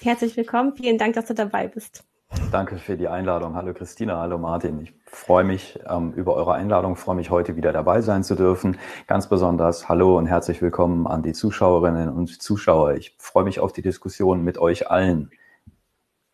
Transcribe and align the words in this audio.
Herzlich 0.00 0.36
willkommen. 0.36 0.74
Vielen 0.74 0.98
Dank, 0.98 1.14
dass 1.14 1.26
du 1.26 1.34
dabei 1.34 1.68
bist. 1.68 2.04
Danke 2.50 2.76
für 2.76 2.96
die 2.96 3.08
Einladung. 3.08 3.54
Hallo 3.54 3.72
Christina, 3.74 4.18
hallo 4.18 4.38
Martin. 4.38 4.80
Ich 4.80 4.92
freue 5.06 5.44
mich 5.44 5.78
ähm, 5.88 6.12
über 6.12 6.34
eure 6.34 6.54
Einladung, 6.54 6.96
freue 6.96 7.16
mich 7.16 7.30
heute 7.30 7.56
wieder 7.56 7.72
dabei 7.72 8.00
sein 8.00 8.24
zu 8.24 8.34
dürfen. 8.34 8.78
Ganz 9.06 9.28
besonders 9.28 9.88
hallo 9.88 10.18
und 10.18 10.26
herzlich 10.26 10.60
willkommen 10.62 11.06
an 11.06 11.22
die 11.22 11.32
Zuschauerinnen 11.32 12.08
und 12.08 12.42
Zuschauer. 12.42 12.94
Ich 12.94 13.16
freue 13.18 13.44
mich 13.44 13.60
auf 13.60 13.72
die 13.72 13.82
Diskussion 13.82 14.44
mit 14.44 14.58
euch 14.58 14.90
allen 14.90 15.30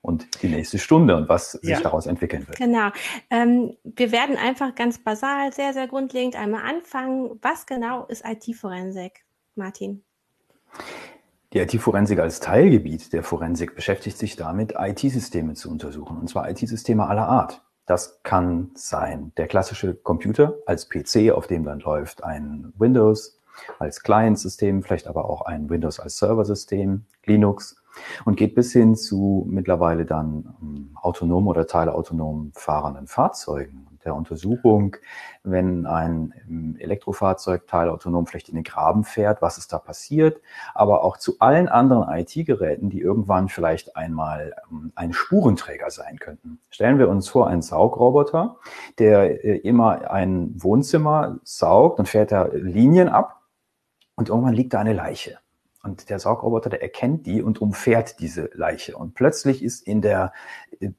und 0.01 0.43
die 0.43 0.49
nächste 0.49 0.79
Stunde 0.79 1.17
und 1.17 1.29
was 1.29 1.53
sich 1.53 1.71
ja. 1.71 1.81
daraus 1.81 2.07
entwickeln 2.07 2.47
wird. 2.47 2.59
Genau. 2.59 2.91
Ähm, 3.31 3.77
wir 3.85 4.13
werden 4.13 4.37
einfach 4.37 4.75
ganz 4.75 4.99
basal, 4.99 5.53
sehr, 5.53 5.73
sehr 5.73 5.87
grundlegend 5.87 6.37
einmal 6.37 6.63
anfangen. 6.63 7.39
Was 7.43 7.67
genau 7.67 8.07
ist 8.07 8.25
IT-Forensik, 8.25 9.25
Martin? 9.55 10.03
Die 11.55 11.61
IT-Forensik 11.61 12.19
als 12.19 12.41
Teilgebiet 12.41 13.15
der 13.15 13.23
Forensik 13.23 13.75
beschäftigt 13.75 14.19
sich 14.19 14.37
damit, 14.37 14.75
IT-Systeme 14.79 15.55
zu 15.55 15.71
untersuchen, 15.71 16.19
und 16.19 16.29
zwar 16.29 16.51
IT-Systeme 16.51 17.07
aller 17.07 17.27
Art. 17.27 17.63
Das 17.87 18.23
kann 18.23 18.71
sein 18.75 19.33
der 19.39 19.47
klassische 19.47 19.95
Computer 19.95 20.59
als 20.67 20.91
PC, 20.91 21.33
auf 21.33 21.47
dem 21.47 21.65
dann 21.65 21.81
läuft 21.81 22.23
ein 22.23 22.75
Windows 22.77 23.39
als 23.79 24.03
Client-System, 24.03 24.83
vielleicht 24.83 25.07
aber 25.07 25.25
auch 25.25 25.41
ein 25.41 25.71
Windows 25.71 25.99
als 25.99 26.19
Server-System, 26.19 27.07
Linux 27.25 27.83
und 28.27 28.37
geht 28.37 28.55
bis 28.55 28.75
hin 28.75 28.95
zu 28.95 29.47
mittlerweile 29.49 30.05
dann 30.05 30.55
ähm, 30.61 30.91
autonom 31.01 31.49
oder 31.49 31.67
teilautonom 31.67 32.53
fahrenden 32.55 33.07
Fahrzeugen 33.07 33.88
der 34.09 34.17
Untersuchung, 34.17 34.97
wenn 35.45 35.87
ein 35.87 36.35
ähm, 36.49 36.77
Elektrofahrzeug 36.79 37.67
teilautonom 37.67 38.27
vielleicht 38.27 38.49
in 38.49 38.55
den 38.55 38.65
Graben 38.65 39.05
fährt, 39.05 39.43
was 39.43 39.59
ist 39.59 39.73
da 39.73 39.79
passiert, 39.79 40.41
aber 40.75 41.05
auch 41.05 41.19
zu 41.19 41.39
allen 41.39 41.69
anderen 41.69 42.09
IT-Geräten, 42.09 42.91
die 42.91 43.01
irgendwann 43.01 43.49
vielleicht 43.49 43.97
einmal 43.97 44.55
ähm, 44.71 44.93
ein 44.95 45.13
Spurenträger 45.13 45.91
sein 45.91 46.19
könnten. 46.19 46.59
Stellen 46.71 46.99
wir 46.99 47.09
uns 47.09 47.29
vor, 47.29 47.47
einen 47.49 47.63
Saugroboter, 47.63 48.57
der 48.99 49.45
äh, 49.45 49.59
immer 49.59 50.11
ein 50.11 50.55
Wohnzimmer 50.57 51.39
saugt 51.45 51.99
und 51.99 52.09
fährt 52.09 52.33
da 52.33 52.47
Linien 52.47 53.09
ab 53.09 53.43
und 54.17 54.31
irgendwann 54.31 54.55
liegt 54.55 54.75
da 54.75 54.81
eine 54.81 54.95
Leiche. 54.95 55.39
Und 55.83 56.11
der 56.11 56.19
Saugroboter, 56.19 56.71
der 56.71 56.83
erkennt 56.83 57.27
die 57.27 57.43
und 57.43 57.61
umfährt 57.61 58.21
diese 58.21 58.51
Leiche. 58.55 58.97
Und 58.97 59.15
plötzlich 59.15 59.63
ist 59.63 59.87
in 59.87 60.03
der 60.03 60.33
äh, 60.81 60.91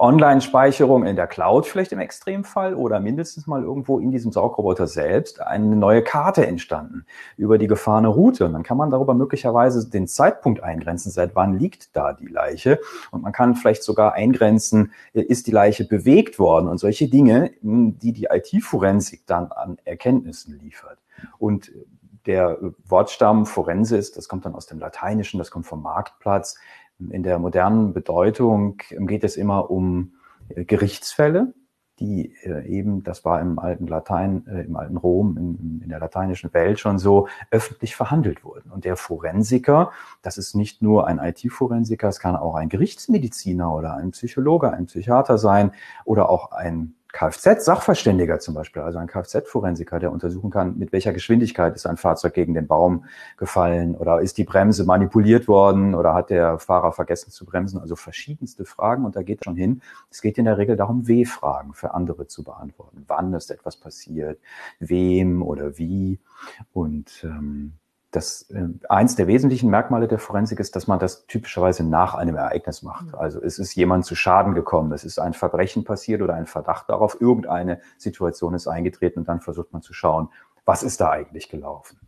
Online-Speicherung 0.00 1.04
in 1.04 1.14
der 1.14 1.26
Cloud 1.26 1.66
vielleicht 1.66 1.92
im 1.92 1.98
Extremfall 1.98 2.74
oder 2.74 3.00
mindestens 3.00 3.46
mal 3.46 3.62
irgendwo 3.62 3.98
in 3.98 4.10
diesem 4.10 4.32
Saugroboter 4.32 4.86
selbst 4.86 5.42
eine 5.42 5.76
neue 5.76 6.02
Karte 6.02 6.46
entstanden 6.46 7.04
über 7.36 7.58
die 7.58 7.66
gefahrene 7.66 8.08
Route. 8.08 8.46
Und 8.46 8.54
dann 8.54 8.62
kann 8.62 8.78
man 8.78 8.90
darüber 8.90 9.12
möglicherweise 9.12 9.90
den 9.90 10.08
Zeitpunkt 10.08 10.62
eingrenzen, 10.62 11.12
seit 11.12 11.36
wann 11.36 11.58
liegt 11.58 11.94
da 11.94 12.14
die 12.14 12.28
Leiche. 12.28 12.80
Und 13.10 13.22
man 13.22 13.32
kann 13.32 13.54
vielleicht 13.54 13.82
sogar 13.82 14.14
eingrenzen, 14.14 14.92
ist 15.12 15.46
die 15.46 15.52
Leiche 15.52 15.84
bewegt 15.84 16.38
worden 16.38 16.68
und 16.68 16.78
solche 16.78 17.08
Dinge, 17.08 17.50
die 17.60 18.12
die 18.12 18.28
IT-Forensik 18.30 19.26
dann 19.26 19.52
an 19.52 19.76
Erkenntnissen 19.84 20.58
liefert. 20.58 20.98
Und 21.38 21.72
der 22.26 22.58
Wortstamm 22.86 23.46
Forensis, 23.46 24.12
das 24.12 24.28
kommt 24.28 24.44
dann 24.44 24.54
aus 24.54 24.66
dem 24.66 24.78
Lateinischen, 24.78 25.38
das 25.38 25.50
kommt 25.50 25.66
vom 25.66 25.82
Marktplatz, 25.82 26.56
in 27.10 27.22
der 27.22 27.38
modernen 27.38 27.92
Bedeutung 27.92 28.78
geht 28.90 29.24
es 29.24 29.36
immer 29.36 29.70
um 29.70 30.14
äh, 30.48 30.64
Gerichtsfälle, 30.64 31.54
die 31.98 32.34
äh, 32.42 32.66
eben, 32.66 33.02
das 33.02 33.24
war 33.24 33.40
im 33.40 33.58
alten 33.58 33.86
Latein, 33.86 34.46
äh, 34.46 34.62
im 34.62 34.76
alten 34.76 34.96
Rom, 34.96 35.36
in, 35.36 35.80
in, 35.82 35.88
der 35.88 36.00
lateinischen 36.00 36.52
Welt 36.54 36.80
schon 36.80 36.98
so 36.98 37.28
öffentlich 37.50 37.94
verhandelt 37.94 38.44
wurden. 38.44 38.70
Und 38.70 38.84
der 38.84 38.96
Forensiker, 38.96 39.92
das 40.22 40.38
ist 40.38 40.54
nicht 40.54 40.82
nur 40.82 41.06
ein 41.06 41.18
IT-Forensiker, 41.18 42.08
es 42.08 42.18
kann 42.18 42.36
auch 42.36 42.54
ein 42.54 42.70
Gerichtsmediziner 42.70 43.72
oder 43.74 43.94
ein 43.94 44.12
Psychologe, 44.12 44.72
ein 44.72 44.86
Psychiater 44.86 45.36
sein 45.36 45.72
oder 46.04 46.30
auch 46.30 46.52
ein 46.52 46.94
Kfz-Sachverständiger 47.12 48.38
zum 48.38 48.54
Beispiel, 48.54 48.82
also 48.82 48.98
ein 48.98 49.06
Kfz-Forensiker, 49.06 49.98
der 49.98 50.12
untersuchen 50.12 50.50
kann, 50.50 50.78
mit 50.78 50.92
welcher 50.92 51.12
Geschwindigkeit 51.12 51.74
ist 51.74 51.86
ein 51.86 51.96
Fahrzeug 51.96 52.34
gegen 52.34 52.54
den 52.54 52.66
Baum 52.66 53.04
gefallen 53.36 53.94
oder 53.96 54.20
ist 54.20 54.38
die 54.38 54.44
Bremse 54.44 54.84
manipuliert 54.84 55.48
worden 55.48 55.94
oder 55.94 56.14
hat 56.14 56.30
der 56.30 56.58
Fahrer 56.58 56.92
vergessen 56.92 57.30
zu 57.30 57.44
bremsen. 57.44 57.80
Also 57.80 57.96
verschiedenste 57.96 58.64
Fragen 58.64 59.04
und 59.04 59.16
da 59.16 59.22
geht 59.22 59.44
schon 59.44 59.56
hin. 59.56 59.82
Es 60.10 60.22
geht 60.22 60.38
in 60.38 60.44
der 60.44 60.58
Regel 60.58 60.76
darum, 60.76 61.08
W-Fragen 61.08 61.74
für 61.74 61.94
andere 61.94 62.26
zu 62.26 62.44
beantworten. 62.44 63.04
Wann 63.06 63.34
ist 63.34 63.50
etwas 63.50 63.76
passiert, 63.76 64.38
wem 64.78 65.42
oder 65.42 65.78
wie 65.78 66.20
und 66.72 67.24
ähm, 67.24 67.74
das 68.10 68.50
äh, 68.50 68.66
eins 68.88 69.16
der 69.16 69.26
wesentlichen 69.26 69.70
Merkmale 69.70 70.08
der 70.08 70.18
Forensik 70.18 70.58
ist, 70.58 70.74
dass 70.74 70.86
man 70.86 70.98
das 70.98 71.26
typischerweise 71.26 71.84
nach 71.84 72.14
einem 72.14 72.34
Ereignis 72.34 72.82
macht. 72.82 73.06
Mhm. 73.06 73.14
Also 73.14 73.42
es 73.42 73.58
ist 73.58 73.74
jemand 73.74 74.04
zu 74.04 74.14
Schaden 74.14 74.54
gekommen, 74.54 74.92
es 74.92 75.04
ist 75.04 75.18
ein 75.18 75.32
Verbrechen 75.32 75.84
passiert 75.84 76.20
oder 76.22 76.34
ein 76.34 76.46
Verdacht 76.46 76.88
darauf, 76.88 77.20
irgendeine 77.20 77.80
Situation 77.98 78.54
ist 78.54 78.66
eingetreten 78.66 79.20
und 79.20 79.28
dann 79.28 79.40
versucht 79.40 79.72
man 79.72 79.82
zu 79.82 79.92
schauen, 79.92 80.28
was 80.64 80.82
ist 80.82 81.00
da 81.00 81.10
eigentlich 81.10 81.48
gelaufen. 81.48 81.98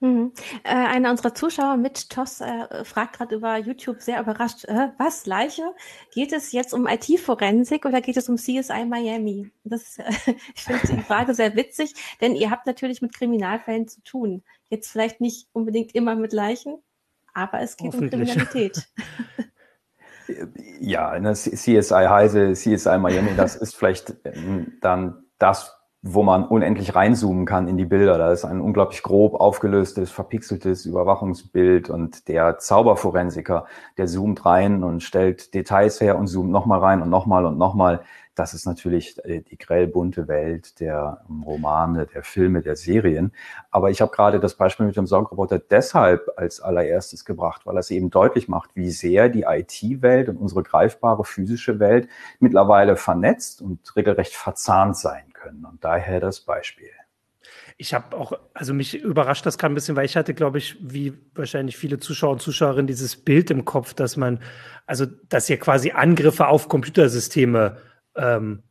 Mhm. 0.00 0.32
Äh, 0.62 0.74
einer 0.74 1.10
unserer 1.10 1.34
Zuschauer 1.34 1.78
mit 1.78 2.10
Toss 2.10 2.42
äh, 2.42 2.84
fragt 2.84 3.16
gerade 3.16 3.34
über 3.34 3.56
YouTube 3.56 4.02
sehr 4.02 4.20
überrascht, 4.20 4.64
äh, 4.66 4.90
was, 4.98 5.24
Leiche? 5.24 5.62
Geht 6.12 6.32
es 6.32 6.52
jetzt 6.52 6.74
um 6.74 6.86
IT-Forensik 6.86 7.86
oder 7.86 8.02
geht 8.02 8.18
es 8.18 8.28
um 8.28 8.36
CSI 8.36 8.84
Miami? 8.84 9.50
Das, 9.64 9.98
äh, 9.98 10.04
ich 10.54 10.64
finde 10.64 10.86
die 10.86 11.02
Frage 11.02 11.34
sehr 11.34 11.56
witzig, 11.56 11.94
denn 12.20 12.36
ihr 12.36 12.50
habt 12.50 12.66
natürlich 12.66 13.00
mit 13.00 13.14
Kriminalfällen 13.14 13.88
zu 13.88 14.02
tun. 14.02 14.42
Jetzt 14.68 14.90
vielleicht 14.90 15.20
nicht 15.20 15.48
unbedingt 15.52 15.94
immer 15.94 16.14
mit 16.14 16.32
Leichen, 16.34 16.76
aber 17.32 17.60
es 17.60 17.76
geht 17.76 17.94
um 17.94 18.10
Kriminalität. 18.10 18.88
ja, 20.80 21.14
in 21.14 21.24
der 21.24 21.34
CSI 21.34 22.06
Heise, 22.08 22.52
CSI 22.52 22.98
Miami, 22.98 23.30
das 23.36 23.56
ist 23.56 23.76
vielleicht 23.76 24.14
ähm, 24.24 24.78
dann 24.80 25.24
das 25.38 25.74
wo 26.08 26.22
man 26.22 26.44
unendlich 26.44 26.94
reinzoomen 26.94 27.46
kann 27.46 27.66
in 27.66 27.76
die 27.76 27.84
Bilder. 27.84 28.16
Da 28.16 28.30
ist 28.30 28.44
ein 28.44 28.60
unglaublich 28.60 29.02
grob 29.02 29.34
aufgelöstes, 29.34 30.10
verpixeltes 30.10 30.86
Überwachungsbild 30.86 31.90
und 31.90 32.28
der 32.28 32.58
Zauberforensiker, 32.58 33.66
der 33.98 34.06
zoomt 34.06 34.46
rein 34.46 34.84
und 34.84 35.02
stellt 35.02 35.52
Details 35.54 36.00
her 36.00 36.16
und 36.16 36.28
zoomt 36.28 36.50
nochmal 36.50 36.80
rein 36.80 37.02
und 37.02 37.10
nochmal 37.10 37.44
und 37.44 37.58
nochmal 37.58 38.02
das 38.36 38.52
ist 38.52 38.66
natürlich 38.66 39.18
äh, 39.24 39.40
die 39.40 39.58
grell 39.58 39.86
bunte 39.86 40.28
Welt 40.28 40.78
der 40.78 41.24
ähm, 41.28 41.42
Romane, 41.42 42.06
der 42.06 42.22
Filme, 42.22 42.60
der 42.60 42.76
Serien. 42.76 43.32
Aber 43.70 43.90
ich 43.90 44.00
habe 44.00 44.12
gerade 44.12 44.38
das 44.38 44.54
Beispiel 44.54 44.86
mit 44.86 44.96
dem 44.96 45.06
Saugroboter 45.06 45.58
deshalb 45.58 46.30
als 46.36 46.60
allererstes 46.60 47.24
gebracht, 47.24 47.62
weil 47.64 47.78
es 47.78 47.90
eben 47.90 48.10
deutlich 48.10 48.46
macht, 48.46 48.76
wie 48.76 48.90
sehr 48.90 49.30
die 49.30 49.44
IT-Welt 49.48 50.28
und 50.28 50.36
unsere 50.36 50.62
greifbare 50.62 51.24
physische 51.24 51.80
Welt 51.80 52.08
mittlerweile 52.38 52.96
vernetzt 52.96 53.62
und 53.62 53.96
regelrecht 53.96 54.34
verzahnt 54.34 54.96
sein 54.96 55.32
können. 55.32 55.64
Und 55.64 55.82
daher 55.82 56.20
das 56.20 56.40
Beispiel. 56.40 56.90
Ich 57.78 57.94
habe 57.94 58.16
auch, 58.16 58.32
also 58.54 58.74
mich 58.74 58.94
überrascht 59.02 59.44
das 59.46 59.58
gerade 59.58 59.72
ein 59.72 59.74
bisschen, 59.74 59.96
weil 59.96 60.06
ich 60.06 60.16
hatte, 60.16 60.34
glaube 60.34 60.58
ich, 60.58 60.76
wie 60.80 61.14
wahrscheinlich 61.34 61.76
viele 61.76 61.98
Zuschauer 61.98 62.32
und 62.32 62.42
Zuschauerinnen 62.42 62.86
dieses 62.86 63.16
Bild 63.16 63.50
im 63.50 63.64
Kopf, 63.64 63.94
dass 63.94 64.16
man, 64.16 64.40
also 64.86 65.06
dass 65.28 65.46
hier 65.46 65.58
quasi 65.58 65.90
Angriffe 65.92 66.48
auf 66.48 66.68
Computersysteme 66.68 67.78
ähm, 68.16 68.62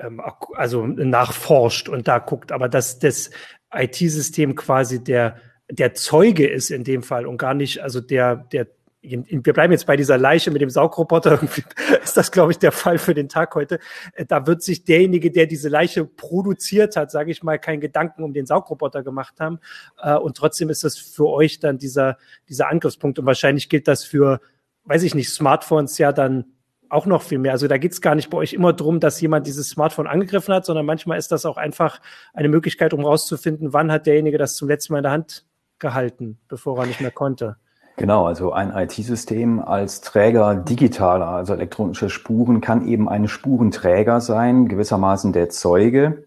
ähm, 0.00 0.20
also 0.54 0.86
nachforscht 0.86 1.88
und 1.88 2.08
da 2.08 2.18
guckt, 2.18 2.52
aber 2.52 2.68
dass 2.68 2.98
das 2.98 3.30
IT-System 3.72 4.54
quasi 4.54 5.02
der, 5.02 5.36
der 5.70 5.94
Zeuge 5.94 6.46
ist 6.46 6.70
in 6.70 6.84
dem 6.84 7.02
Fall 7.02 7.26
und 7.26 7.38
gar 7.38 7.54
nicht, 7.54 7.82
also 7.82 8.00
der, 8.00 8.36
der 8.36 8.68
wir 9.08 9.52
bleiben 9.52 9.72
jetzt 9.72 9.86
bei 9.86 9.96
dieser 9.96 10.18
Leiche 10.18 10.50
mit 10.50 10.60
dem 10.60 10.70
Saugroboter, 10.70 11.40
ist 12.02 12.16
das, 12.16 12.32
glaube 12.32 12.52
ich, 12.52 12.58
der 12.58 12.72
Fall 12.72 12.98
für 12.98 13.14
den 13.14 13.28
Tag 13.28 13.54
heute. 13.54 13.78
Äh, 14.14 14.26
da 14.26 14.46
wird 14.46 14.62
sich 14.62 14.84
derjenige, 14.84 15.30
der 15.30 15.46
diese 15.46 15.68
Leiche 15.68 16.04
produziert 16.04 16.96
hat, 16.96 17.10
sage 17.10 17.30
ich 17.30 17.42
mal, 17.42 17.58
keinen 17.58 17.80
Gedanken 17.80 18.24
um 18.24 18.32
den 18.32 18.46
Saugroboter 18.46 19.02
gemacht 19.04 19.38
haben. 19.38 19.60
Äh, 20.02 20.16
und 20.16 20.36
trotzdem 20.36 20.70
ist 20.70 20.82
das 20.82 20.98
für 20.98 21.28
euch 21.28 21.60
dann 21.60 21.78
dieser, 21.78 22.18
dieser 22.48 22.68
Angriffspunkt. 22.68 23.18
Und 23.18 23.26
wahrscheinlich 23.26 23.68
gilt 23.68 23.86
das 23.86 24.02
für, 24.02 24.40
weiß 24.84 25.04
ich 25.04 25.14
nicht, 25.14 25.30
Smartphones 25.30 25.98
ja 25.98 26.12
dann 26.12 26.55
auch 26.88 27.06
noch 27.06 27.22
viel 27.22 27.38
mehr. 27.38 27.52
Also 27.52 27.68
da 27.68 27.78
geht 27.78 27.92
es 27.92 28.00
gar 28.00 28.14
nicht 28.14 28.30
bei 28.30 28.38
euch 28.38 28.52
immer 28.52 28.72
drum, 28.72 29.00
dass 29.00 29.20
jemand 29.20 29.46
dieses 29.46 29.68
Smartphone 29.68 30.06
angegriffen 30.06 30.54
hat, 30.54 30.64
sondern 30.64 30.86
manchmal 30.86 31.18
ist 31.18 31.32
das 31.32 31.46
auch 31.46 31.56
einfach 31.56 32.00
eine 32.34 32.48
Möglichkeit, 32.48 32.92
um 32.94 33.04
rauszufinden, 33.04 33.72
wann 33.72 33.90
hat 33.90 34.06
derjenige 34.06 34.38
das 34.38 34.56
zum 34.56 34.68
letzten 34.68 34.92
Mal 34.92 35.00
in 35.00 35.04
der 35.04 35.12
Hand 35.12 35.44
gehalten, 35.78 36.38
bevor 36.48 36.78
er 36.78 36.86
nicht 36.86 37.00
mehr 37.00 37.10
konnte. 37.10 37.56
Genau, 37.98 38.26
also 38.26 38.52
ein 38.52 38.72
IT-System 38.76 39.58
als 39.60 40.02
Träger 40.02 40.54
digitaler, 40.54 41.28
also 41.28 41.54
elektronischer 41.54 42.10
Spuren, 42.10 42.60
kann 42.60 42.86
eben 42.86 43.08
ein 43.08 43.26
Spurenträger 43.26 44.20
sein, 44.20 44.68
gewissermaßen 44.68 45.32
der 45.32 45.48
Zeuge, 45.48 46.26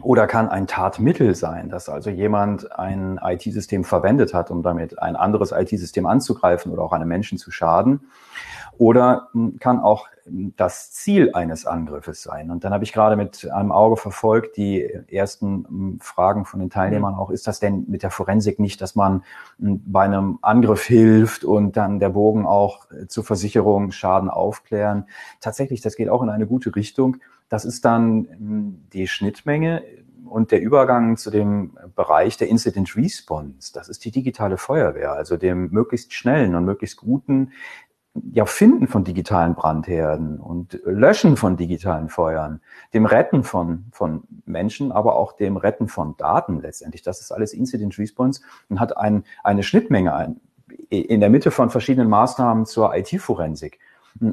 oder 0.00 0.26
kann 0.26 0.48
ein 0.48 0.66
Tatmittel 0.66 1.34
sein, 1.34 1.68
dass 1.68 1.88
also 1.88 2.10
jemand 2.10 2.78
ein 2.78 3.18
IT-System 3.22 3.82
verwendet 3.82 4.34
hat, 4.34 4.50
um 4.50 4.62
damit 4.62 5.00
ein 5.00 5.16
anderes 5.16 5.52
IT-System 5.52 6.06
anzugreifen 6.06 6.70
oder 6.70 6.82
auch 6.82 6.92
einem 6.92 7.08
Menschen 7.08 7.38
zu 7.38 7.50
schaden 7.50 8.02
oder 8.78 9.28
hm, 9.32 9.58
kann 9.58 9.80
auch 9.80 10.08
hm, 10.24 10.54
das 10.56 10.92
Ziel 10.92 11.30
eines 11.34 11.66
Angriffes 11.66 12.22
sein. 12.22 12.50
Und 12.50 12.64
dann 12.64 12.72
habe 12.72 12.84
ich 12.84 12.92
gerade 12.92 13.16
mit 13.16 13.50
einem 13.50 13.72
Auge 13.72 13.96
verfolgt 13.96 14.56
die 14.56 14.82
ersten 15.08 15.66
hm, 15.68 15.98
Fragen 16.00 16.44
von 16.44 16.60
den 16.60 16.70
Teilnehmern 16.70 17.14
auch, 17.14 17.30
ist 17.30 17.46
das 17.46 17.60
denn 17.60 17.84
mit 17.88 18.02
der 18.02 18.10
Forensik 18.10 18.58
nicht, 18.58 18.80
dass 18.80 18.94
man 18.94 19.22
bei 19.58 20.02
einem 20.02 20.38
Angriff 20.42 20.84
hilft 20.84 21.44
und 21.44 21.76
dann 21.76 21.98
der 21.98 22.10
Bogen 22.10 22.46
auch 22.46 22.90
äh, 22.90 23.06
zur 23.06 23.24
Versicherung 23.24 23.92
Schaden 23.92 24.30
aufklären? 24.30 25.06
Tatsächlich, 25.40 25.80
das 25.80 25.96
geht 25.96 26.08
auch 26.08 26.22
in 26.22 26.30
eine 26.30 26.46
gute 26.46 26.74
Richtung. 26.74 27.18
Das 27.48 27.64
ist 27.64 27.84
dann 27.84 28.80
die 28.92 29.06
Schnittmenge 29.06 29.82
und 30.26 30.50
der 30.50 30.60
Übergang 30.60 31.16
zu 31.16 31.30
dem 31.30 31.76
Bereich 31.94 32.36
der 32.36 32.48
Incident 32.48 32.96
Response. 32.96 33.72
Das 33.72 33.88
ist 33.88 34.04
die 34.04 34.10
digitale 34.10 34.58
Feuerwehr, 34.58 35.12
also 35.12 35.36
dem 35.36 35.70
möglichst 35.70 36.12
schnellen 36.12 36.54
und 36.54 36.64
möglichst 36.64 36.96
guten 36.96 37.52
ja, 38.32 38.44
Finden 38.44 38.86
von 38.86 39.04
digitalen 39.04 39.54
Brandherden 39.54 40.38
und 40.38 40.80
Löschen 40.84 41.36
von 41.36 41.56
digitalen 41.56 42.08
Feuern, 42.08 42.60
dem 42.94 43.06
Retten 43.06 43.42
von, 43.44 43.86
von 43.92 44.22
Menschen, 44.44 44.92
aber 44.92 45.16
auch 45.16 45.32
dem 45.32 45.56
Retten 45.56 45.88
von 45.88 46.16
Daten 46.16 46.60
letztendlich. 46.60 47.02
Das 47.02 47.20
ist 47.20 47.32
alles 47.32 47.52
Incident 47.52 47.98
Response 47.98 48.42
und 48.68 48.80
hat 48.80 48.96
ein, 48.96 49.24
eine 49.42 49.62
Schnittmenge 49.62 50.14
ein, 50.14 50.40
in 50.90 51.20
der 51.20 51.30
Mitte 51.30 51.50
von 51.50 51.70
verschiedenen 51.70 52.08
Maßnahmen 52.08 52.66
zur 52.66 52.94
IT-Forensik. 52.94 53.78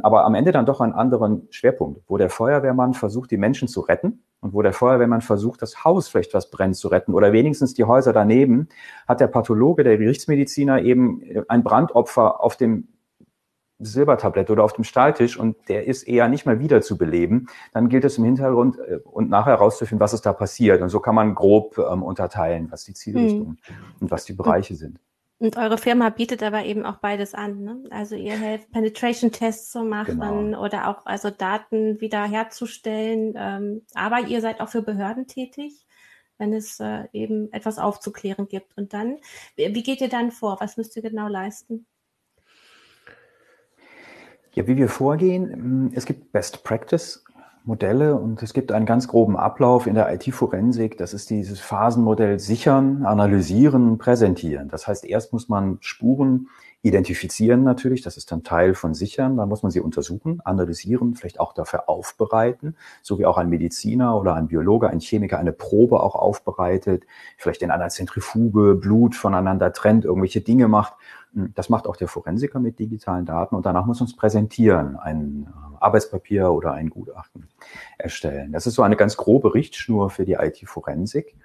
Aber 0.02 0.24
am 0.26 0.36
Ende 0.36 0.52
dann 0.52 0.66
doch 0.66 0.82
einen 0.82 0.94
anderen 0.94 1.48
Schwerpunkt, 1.50 2.02
wo 2.08 2.18
der 2.18 2.30
Feuerwehrmann 2.30 2.94
versucht, 2.94 3.32
die 3.32 3.38
Menschen 3.38 3.68
zu 3.68 3.82
retten 3.82 4.24
und 4.40 4.54
wo 4.54 4.62
der 4.62 4.74
Feuerwehrmann 4.74 5.22
versucht, 5.22 5.62
das 5.62 5.84
Haus 5.84 6.08
vielleicht 6.08 6.34
was 6.34 6.50
brennt 6.50 6.76
zu 6.76 6.88
retten 6.88 7.14
oder 7.14 7.34
wenigstens 7.34 7.74
die 7.74 7.84
Häuser 7.84 8.14
daneben, 8.14 8.70
hat 9.08 9.20
der 9.20 9.28
Pathologe, 9.28 9.84
der 9.84 9.98
Gerichtsmediziner 9.98 10.82
eben 10.82 11.22
ein 11.48 11.64
Brandopfer 11.64 12.42
auf 12.42 12.56
dem 12.56 12.88
Silbertablett 13.80 14.50
oder 14.50 14.64
auf 14.64 14.74
dem 14.74 14.84
Stahltisch 14.84 15.38
und 15.38 15.58
der 15.68 15.88
ist 15.88 16.04
eher 16.04 16.28
nicht 16.28 16.46
mehr 16.46 16.60
wieder 16.60 16.82
zu 16.82 16.98
beleben, 16.98 17.48
dann 17.74 17.90
gilt 17.90 18.06
es 18.06 18.18
im 18.18 18.24
Hintergrund 18.24 18.78
äh, 18.80 19.00
und 19.04 19.30
nachher 19.30 19.54
herauszufinden, 19.54 20.00
was 20.00 20.14
ist 20.14 20.26
da 20.26 20.34
passiert. 20.34 20.82
Und 20.82 20.90
so 20.90 21.00
kann 21.00 21.16
man 21.16 21.36
grob 21.36 21.78
ähm, 21.78 22.04
unterteilen, 22.04 22.72
was 22.72 22.84
die 22.84 22.94
Zielrichtung 22.94 23.58
hm. 23.64 23.76
und 24.00 24.12
was 24.12 24.26
die 24.26 24.34
Bereiche 24.34 24.76
sind. 24.76 25.00
Und 25.44 25.58
eure 25.58 25.78
Firma 25.78 26.10
bietet 26.10 26.42
aber 26.42 26.64
eben 26.64 26.86
auch 26.86 27.00
beides 27.00 27.34
an. 27.34 27.64
Ne? 27.64 27.84
Also 27.90 28.16
ihr 28.16 28.38
helft 28.38 28.72
Penetration-Tests 28.72 29.72
zu 29.72 29.84
machen 29.84 30.22
genau. 30.22 30.64
oder 30.64 30.88
auch 30.88 31.06
also 31.06 31.32
Daten 31.32 32.00
wiederherzustellen. 32.00 33.34
Ähm, 33.36 33.82
aber 33.94 34.22
ihr 34.22 34.40
seid 34.40 34.62
auch 34.62 34.70
für 34.70 34.82
Behörden 34.82 35.28
tätig, 35.28 35.86
wenn 36.38 36.54
es 36.54 36.80
äh, 36.80 37.08
eben 37.12 37.52
etwas 37.52 37.78
aufzuklären 37.78 38.48
gibt. 38.48 38.78
Und 38.78 38.94
dann, 38.94 39.18
wie 39.58 39.84
geht 39.84 40.00
ihr 40.00 40.08
dann 40.08 40.32
vor? 40.32 40.58
Was 40.62 40.78
müsst 40.78 40.96
ihr 40.96 41.02
genau 41.02 41.28
leisten? 41.28 41.88
Ja, 44.56 44.68
wie 44.68 44.78
wir 44.78 44.88
vorgehen, 44.88 45.52
hm, 45.52 45.92
es 45.96 46.06
gibt 46.06 46.32
Best 46.32 46.64
Practice 46.64 47.24
Modelle 47.66 48.16
und 48.16 48.44
es 48.44 48.54
gibt 48.54 48.72
einen 48.72 48.86
ganz 48.86 49.08
groben 49.08 49.38
Ablauf 49.38 49.88
in 49.88 49.96
der 49.96 50.14
IT-Forensik. 50.14 50.98
Das 50.98 51.14
ist 51.14 51.30
dieses 51.30 51.60
Phasenmodell 51.60 52.40
sichern, 52.40 53.06
analysieren, 53.06 53.98
präsentieren. 53.98 54.68
Das 54.68 54.88
heißt, 54.88 55.06
erst 55.06 55.32
muss 55.34 55.50
man 55.50 55.78
Spuren 55.80 56.50
identifizieren 56.84 57.64
natürlich, 57.64 58.02
das 58.02 58.18
ist 58.18 58.30
dann 58.32 58.44
Teil 58.44 58.76
von 58.76 58.94
sichern, 58.94 59.38
dann 59.38 59.48
muss 59.48 59.64
man 59.64 59.72
sie 59.72 59.80
untersuchen, 59.80 60.42
analysieren, 60.42 61.16
vielleicht 61.16 61.40
auch 61.40 61.54
dafür 61.54 61.88
aufbereiten, 61.88 62.76
so 63.02 63.18
wie 63.18 63.26
auch 63.26 63.38
ein 63.38 63.50
Mediziner 63.50 64.20
oder 64.20 64.36
ein 64.36 64.48
Biologe, 64.48 64.90
ein 64.90 65.00
Chemiker 65.00 65.40
eine 65.40 65.54
Probe 65.54 66.04
auch 66.04 66.16
aufbereitet, 66.16 67.06
vielleicht 67.38 67.62
in 67.62 67.72
einer 67.72 67.88
Zentrifuge 67.88 68.76
Blut 68.76 69.16
voneinander 69.16 69.72
trennt, 69.72 70.04
irgendwelche 70.04 70.42
Dinge 70.42 70.68
macht. 70.68 70.94
Das 71.32 71.70
macht 71.70 71.88
auch 71.88 71.96
der 71.96 72.10
Forensiker 72.10 72.60
mit 72.60 72.78
digitalen 72.78 73.26
Daten. 73.26 73.56
Und 73.56 73.66
danach 73.66 73.86
muss 73.86 74.02
uns 74.02 74.16
präsentieren, 74.16 74.98
ein 74.98 75.48
äh, 75.50 75.78
Arbeitspapier 75.80 76.52
oder 76.52 76.74
ein 76.74 76.90
Gutachten 76.90 77.48
erstellen. 77.98 78.52
Das 78.52 78.68
ist 78.68 78.76
so 78.76 78.84
eine 78.84 78.98
ganz 78.98 79.18
grobe 79.18 79.54
Richtschnur 79.56 80.10
für 80.10 80.26
die 80.26 80.34
IT-Forensik. 80.34 81.36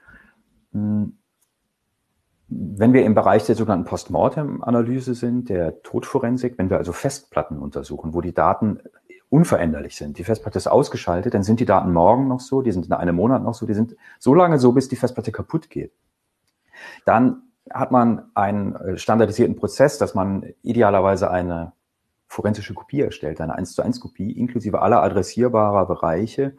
Wenn 2.49 2.95
wir 2.95 3.05
im 3.05 3.15
Bereich 3.15 3.45
der 3.45 3.55
sogenannten 3.55 3.85
Postmortem-Analyse 3.85 5.15
sind, 5.15 5.51
der 5.51 5.83
Todforensik, 5.83 6.57
wenn 6.57 6.71
wir 6.71 6.79
also 6.79 6.93
Festplatten 6.93 7.59
untersuchen, 7.59 8.15
wo 8.15 8.23
die 8.23 8.33
Daten 8.33 8.81
unveränderlich 9.29 9.97
sind. 9.97 10.19
Die 10.19 10.25
Festplatte 10.25 10.57
ist 10.57 10.67
ausgeschaltet, 10.67 11.35
dann 11.35 11.43
sind 11.43 11.61
die 11.61 11.67
Daten 11.67 11.93
morgen 11.93 12.29
noch 12.29 12.41
so, 12.41 12.63
die 12.63 12.73
sind 12.73 12.87
in 12.87 12.93
einem 12.93 13.17
Monat 13.17 13.43
noch 13.43 13.55
so, 13.55 13.67
die 13.67 13.75
sind 13.75 13.97
so 14.19 14.35
lange 14.35 14.59
so, 14.59 14.73
bis 14.73 14.89
die 14.89 14.97
Festplatte 14.97 15.33
kaputt 15.33 15.69
geht. 15.69 15.93
Dann 17.05 17.43
hat 17.71 17.91
man 17.91 18.31
einen 18.35 18.75
äh, 18.77 18.97
standardisierten 18.97 19.57
Prozess, 19.57 19.99
dass 19.99 20.15
man 20.15 20.47
idealerweise 20.63 21.31
eine 21.31 21.73
forensische 22.29 22.75
Kopie 22.75 23.01
erstellt, 23.01 23.41
eine 23.41 23.55
1 23.55 23.73
zu 23.73 23.83
1 23.83 24.01
Kopie, 24.01 24.31
inklusive 24.33 24.83
aller 24.83 25.03
adressierbarer 25.03 25.87
Bereiche, 25.87 26.55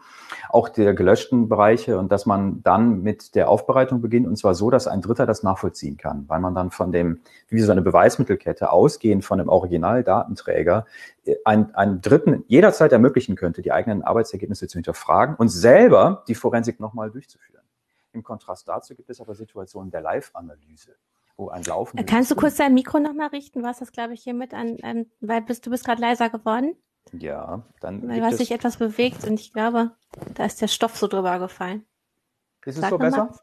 auch 0.50 0.68
der 0.68 0.96
gelöschten 0.96 1.48
Bereiche 1.48 2.00
und 2.00 2.12
dass 2.12 2.26
man 2.26 2.64
dann 2.64 3.04
mit 3.04 3.36
der 3.36 3.50
Aufbereitung 3.50 4.02
beginnt 4.02 4.28
und 4.28 4.36
zwar 4.36 4.56
so, 4.56 4.72
dass 4.72 4.88
ein 4.88 5.02
Dritter 5.02 5.28
das 5.28 5.44
nachvollziehen 5.44 5.96
kann, 5.96 6.26
weil 6.28 6.40
man 6.40 6.56
dann 6.56 6.72
von 6.72 6.92
dem, 6.92 7.22
wie 7.50 7.62
so 7.62 7.72
eine 7.72 7.84
Beweismittelkette 7.84 8.72
ausgehend 8.72 9.24
von 9.24 9.38
dem 9.38 9.48
Originaldatenträger 9.48 10.86
äh, 11.26 11.36
einen, 11.46 11.74
einen 11.76 12.02
Dritten 12.02 12.44
jederzeit 12.48 12.92
ermöglichen 12.92 13.36
könnte, 13.36 13.62
die 13.62 13.72
eigenen 13.72 14.02
Arbeitsergebnisse 14.02 14.68
zu 14.68 14.80
hinterfragen 14.80 15.36
und 15.36 15.50
selber 15.50 16.24
die 16.28 16.36
Forensik 16.36 16.80
nochmal 16.80 17.12
durchzuführen. 17.12 17.64
Im 18.12 18.24
Kontrast 18.24 18.68
dazu 18.68 18.96
gibt 18.96 19.12
es 19.12 19.22
aber 19.22 19.36
Situationen 19.36 19.92
der 19.92 20.02
Live-Analyse, 20.02 20.96
wo 21.40 21.50
ein 21.50 21.64
Laufen. 21.64 22.06
Kannst 22.06 22.30
du 22.30 22.36
kurz 22.36 22.58
dein 22.58 22.74
Mikro 22.74 23.00
nochmal 23.00 23.30
richten? 23.30 23.62
Du 23.62 23.68
hast 23.68 23.82
das, 23.82 23.92
glaube 23.92 24.14
ich, 24.14 24.22
hier 24.22 24.34
mit 24.34 24.54
an, 24.54 24.78
an 24.84 25.06
weil 25.22 25.42
bist, 25.42 25.66
du 25.66 25.72
bist 25.72 25.86
gerade 25.86 26.02
leiser 26.02 26.30
geworden. 26.30 26.76
Ja, 27.14 27.64
dann. 27.80 28.08
Weil 28.08 28.20
du 28.20 28.26
hast 28.26 28.40
dich 28.40 28.52
etwas 28.52 28.78
bewegt 28.78 29.26
und 29.26 29.40
ich 29.40 29.54
glaube, 29.54 29.92
da 30.36 30.46
ist 30.46 30.62
der 30.62 30.68
Stoff 30.68 30.98
so 30.98 31.08
drüber 31.08 31.40
gefallen. 31.40 31.86
Ist 32.66 32.76
es 32.76 32.82
Sag 32.82 32.90
so 32.92 32.98
besser? 32.98 33.26
Mal. 33.26 33.40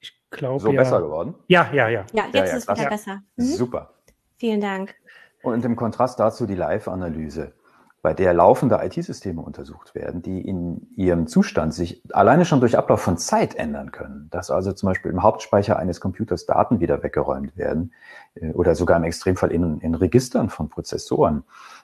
Ich 0.00 0.18
glaube. 0.30 0.60
So 0.60 0.72
ja. 0.72 0.80
besser 0.80 1.00
geworden? 1.00 1.34
Ja, 1.46 1.70
ja, 1.72 1.88
ja. 1.88 2.04
Ja, 2.12 2.24
jetzt 2.24 2.34
ja, 2.34 2.44
ja, 2.44 2.56
ist 2.56 2.68
es 2.68 2.76
wieder 2.76 2.88
besser. 2.88 3.22
Mhm. 3.36 3.44
Super. 3.44 3.94
Vielen 4.38 4.60
Dank. 4.60 4.94
Und 5.42 5.64
im 5.64 5.76
Kontrast 5.76 6.18
dazu 6.18 6.46
die 6.46 6.54
Live-Analyse 6.56 7.52
bei 8.00 8.14
der 8.14 8.32
laufende 8.32 8.78
IT-Systeme 8.80 9.40
untersucht 9.40 9.94
werden, 9.94 10.22
die 10.22 10.40
in 10.40 10.88
ihrem 10.94 11.26
Zustand 11.26 11.74
sich 11.74 12.02
alleine 12.14 12.44
schon 12.44 12.60
durch 12.60 12.78
Ablauf 12.78 13.00
von 13.00 13.18
Zeit 13.18 13.56
ändern 13.56 13.90
können. 13.90 14.28
Dass 14.30 14.52
also 14.52 14.72
zum 14.72 14.88
Beispiel 14.88 15.10
im 15.10 15.22
Hauptspeicher 15.24 15.76
eines 15.76 16.00
Computers 16.00 16.46
Daten 16.46 16.78
wieder 16.78 17.02
weggeräumt 17.02 17.56
werden 17.56 17.92
äh, 18.34 18.52
oder 18.52 18.76
sogar 18.76 18.96
im 18.98 19.04
Extremfall 19.04 19.50
in, 19.50 19.80
in 19.80 19.96
Registern 19.96 20.48
von 20.48 20.68
Prozessoren. 20.68 21.42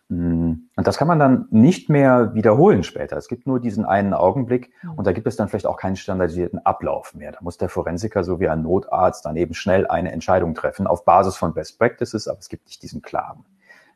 Mm, 0.09 0.52
und 0.76 0.87
das 0.87 0.99
kann 0.99 1.09
man 1.09 1.18
dann 1.18 1.49
nicht 1.50 1.90
mehr 1.90 2.33
wiederholen 2.35 2.85
später. 2.85 3.16
Es 3.16 3.26
gibt 3.26 3.49
nur 3.49 3.59
diesen 3.59 3.85
einen 3.85 4.14
Augenblick 4.14 4.71
mhm. 4.83 4.92
und 4.92 5.06
da 5.09 5.12
gibt 5.12 5.26
es 5.26 5.35
dann 5.35 5.49
vielleicht 5.49 5.66
auch 5.66 5.76
keinen 5.76 5.97
standardisierten 5.97 6.64
Ablauf 6.64 7.14
mehr. 7.14 7.33
Da 7.33 7.38
muss 7.40 7.59
der 7.59 7.68
Forensiker 7.68 8.23
so 8.23 8.38
wie 8.38 8.49
ein 8.49 8.62
Notarzt 8.62 9.25
dann 9.25 9.37
eben 9.37 9.54
schnell 9.54 9.87
eine 9.88 10.12
Entscheidung 10.12 10.54
treffen 10.54 10.87
auf 10.87 11.04
Basis 11.04 11.37
von 11.37 11.54
Best 11.54 11.78
Practices, 11.78 12.28
aber 12.28 12.38
es 12.38 12.49
gibt 12.49 12.66
nicht 12.66 12.83
diesen 12.85 13.02
klaren 13.02 13.44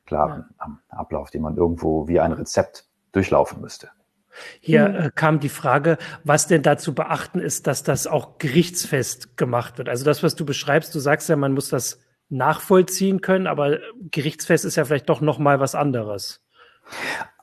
klaren 0.09 0.47
ja. 0.59 0.79
Ablauf, 0.89 1.31
den 1.31 1.43
man 1.43 1.57
irgendwo 1.57 2.09
wie 2.09 2.19
ein 2.19 2.33
Rezept 2.33 2.87
durchlaufen 3.13 3.61
müsste. 3.61 3.91
Hier 4.61 4.87
äh, 4.87 5.11
kam 5.15 5.41
die 5.41 5.49
Frage, 5.49 5.99
was 6.25 6.47
denn 6.47 6.63
da 6.63 6.77
zu 6.79 6.95
beachten 6.95 7.41
ist, 7.41 7.67
dass 7.67 7.83
das 7.83 8.07
auch 8.07 8.39
gerichtsfest 8.39 9.37
gemacht 9.37 9.79
wird. 9.79 9.89
Also 9.89 10.05
das, 10.05 10.23
was 10.23 10.35
du 10.35 10.45
beschreibst, 10.47 10.95
du 10.95 10.99
sagst 10.99 11.29
ja, 11.29 11.37
man 11.37 11.53
muss 11.53 11.69
das 11.69 12.01
nachvollziehen 12.31 13.21
können, 13.21 13.47
aber 13.47 13.79
gerichtsfest 14.11 14.65
ist 14.65 14.77
ja 14.77 14.85
vielleicht 14.85 15.09
doch 15.09 15.21
noch 15.21 15.39
mal 15.39 15.61
was 15.61 15.75
anderes. 15.75 16.45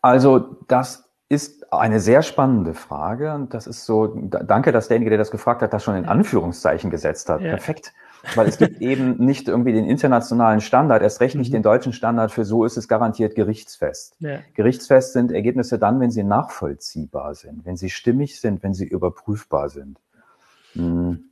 Also 0.01 0.57
das 0.67 1.09
ist 1.27 1.73
eine 1.73 1.99
sehr 1.99 2.21
spannende 2.21 2.73
Frage 2.73 3.33
und 3.33 3.53
das 3.53 3.67
ist 3.67 3.85
so, 3.85 4.07
danke, 4.07 4.71
dass 4.71 4.87
derjenige, 4.87 5.09
der 5.09 5.17
das 5.17 5.31
gefragt 5.31 5.61
hat, 5.61 5.73
das 5.73 5.83
schon 5.83 5.95
in 5.95 6.05
Anführungszeichen 6.05 6.91
gesetzt 6.91 7.29
hat. 7.29 7.41
Ja. 7.41 7.49
Perfekt. 7.49 7.93
Weil 8.33 8.47
es 8.47 8.57
gibt 8.57 8.81
eben 8.81 9.17
nicht 9.23 9.47
irgendwie 9.47 9.73
den 9.73 9.85
internationalen 9.85 10.61
Standard, 10.61 11.01
erst 11.01 11.21
recht 11.21 11.35
nicht 11.35 11.49
mhm. 11.49 11.57
den 11.57 11.63
deutschen 11.63 11.93
Standard 11.93 12.31
für 12.31 12.45
so 12.45 12.65
ist 12.65 12.77
es 12.77 12.87
garantiert 12.87 13.35
gerichtsfest. 13.35 14.15
Ja. 14.19 14.39
Gerichtsfest 14.53 15.13
sind 15.13 15.31
Ergebnisse 15.31 15.77
dann, 15.77 15.99
wenn 15.99 16.11
sie 16.11 16.23
nachvollziehbar 16.23 17.35
sind, 17.35 17.65
wenn 17.65 17.77
sie 17.77 17.89
stimmig 17.89 18.39
sind, 18.39 18.63
wenn 18.63 18.73
sie 18.73 18.85
überprüfbar 18.85 19.69
sind. 19.69 19.99
Mhm. 20.73 21.29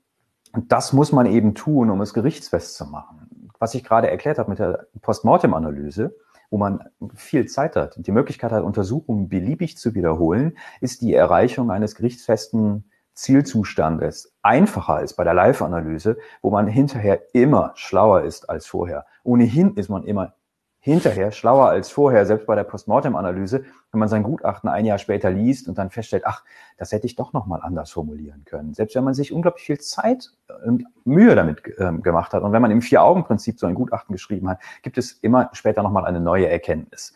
Und 0.53 0.71
das 0.71 0.93
muss 0.93 1.11
man 1.11 1.25
eben 1.25 1.55
tun, 1.55 1.89
um 1.89 2.01
es 2.01 2.13
gerichtsfest 2.13 2.75
zu 2.75 2.85
machen. 2.85 3.49
Was 3.59 3.73
ich 3.73 3.83
gerade 3.83 4.09
erklärt 4.09 4.37
habe 4.37 4.51
mit 4.51 4.59
der 4.59 4.87
Postmortem-Analyse, 5.01 6.15
wo 6.51 6.57
man 6.57 6.83
viel 7.15 7.47
Zeit 7.47 7.75
hat 7.75 7.97
und 7.97 8.05
die 8.05 8.11
Möglichkeit 8.11 8.51
hat, 8.51 8.63
Untersuchungen 8.63 9.29
beliebig 9.29 9.77
zu 9.77 9.95
wiederholen, 9.95 10.57
ist 10.81 11.01
die 11.01 11.13
Erreichung 11.15 11.71
eines 11.71 11.95
gerichtsfesten 11.95 12.83
Zielzustandes 13.13 14.33
einfacher 14.41 15.01
ist 15.01 15.15
bei 15.15 15.23
der 15.23 15.33
Live-Analyse, 15.33 16.17
wo 16.41 16.49
man 16.49 16.67
hinterher 16.67 17.21
immer 17.33 17.71
schlauer 17.75 18.23
ist 18.23 18.49
als 18.49 18.65
vorher. 18.65 19.05
Ohnehin 19.23 19.75
ist 19.75 19.89
man 19.89 20.03
immer 20.03 20.33
hinterher 20.79 21.31
schlauer 21.31 21.69
als 21.69 21.89
vorher, 21.89 22.25
selbst 22.25 22.45
bei 22.45 22.55
der 22.55 22.65
Postmortem-Analyse, 22.65 23.63
wenn 23.91 23.99
man 23.99 24.09
sein 24.09 24.21
Gutachten 24.21 24.69
ein 24.69 24.83
Jahr 24.83 24.97
später 24.97 25.31
liest 25.31 25.69
und 25.69 25.77
dann 25.77 25.89
feststellt, 25.91 26.23
ach, 26.25 26.43
das 26.77 26.91
hätte 26.91 27.05
ich 27.05 27.15
doch 27.15 27.31
nochmal 27.31 27.61
anders 27.63 27.91
formulieren 27.91 28.43
können. 28.43 28.73
Selbst 28.73 28.93
wenn 28.95 29.05
man 29.05 29.13
sich 29.13 29.31
unglaublich 29.31 29.63
viel 29.63 29.79
Zeit 29.79 30.31
und 30.65 30.83
Mühe 31.05 31.35
damit 31.35 31.65
äh, 31.77 31.93
gemacht 31.99 32.33
hat 32.33 32.43
und 32.43 32.51
wenn 32.51 32.61
man 32.61 32.69
im 32.69 32.81
Vier-Augen-Prinzip 32.81 33.59
so 33.59 33.65
ein 33.65 33.75
Gutachten 33.75 34.11
geschrieben 34.11 34.49
hat, 34.49 34.59
gibt 34.81 34.97
es 34.97 35.13
immer 35.13 35.49
später 35.53 35.83
nochmal 35.83 36.03
eine 36.03 36.19
neue 36.19 36.49
Erkenntnis. 36.49 37.13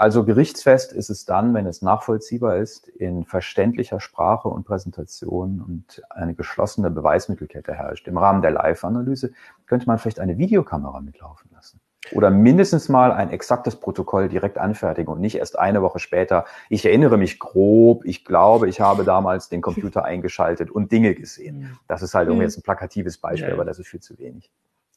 Also 0.00 0.24
gerichtsfest 0.24 0.94
ist 0.94 1.10
es 1.10 1.26
dann, 1.26 1.52
wenn 1.52 1.66
es 1.66 1.82
nachvollziehbar 1.82 2.56
ist, 2.56 2.88
in 2.88 3.26
verständlicher 3.26 4.00
Sprache 4.00 4.48
und 4.48 4.64
Präsentation 4.64 5.60
und 5.60 6.02
eine 6.08 6.32
geschlossene 6.32 6.90
Beweismittelkette 6.90 7.74
herrscht. 7.74 8.08
Im 8.08 8.16
Rahmen 8.16 8.40
der 8.40 8.52
Live-Analyse 8.52 9.32
könnte 9.66 9.86
man 9.86 9.98
vielleicht 9.98 10.18
eine 10.18 10.38
Videokamera 10.38 11.02
mitlaufen 11.02 11.50
lassen. 11.52 11.80
Oder 12.12 12.30
mindestens 12.30 12.88
mal 12.88 13.12
ein 13.12 13.28
exaktes 13.28 13.76
Protokoll 13.76 14.30
direkt 14.30 14.56
anfertigen 14.56 15.12
und 15.12 15.20
nicht 15.20 15.36
erst 15.36 15.58
eine 15.58 15.82
Woche 15.82 15.98
später. 15.98 16.46
Ich 16.70 16.86
erinnere 16.86 17.18
mich 17.18 17.38
grob, 17.38 18.06
ich 18.06 18.24
glaube, 18.24 18.70
ich 18.70 18.80
habe 18.80 19.04
damals 19.04 19.50
den 19.50 19.60
Computer 19.60 20.06
eingeschaltet 20.06 20.70
und 20.70 20.92
Dinge 20.92 21.14
gesehen. 21.14 21.78
Das 21.88 22.00
ist 22.00 22.14
halt 22.14 22.28
irgendwie 22.28 22.44
jetzt 22.44 22.56
ein 22.56 22.62
plakatives 22.62 23.18
Beispiel, 23.18 23.52
aber 23.52 23.66
das 23.66 23.78
ist 23.78 23.88
viel 23.88 24.00
zu 24.00 24.18
wenig. 24.18 24.50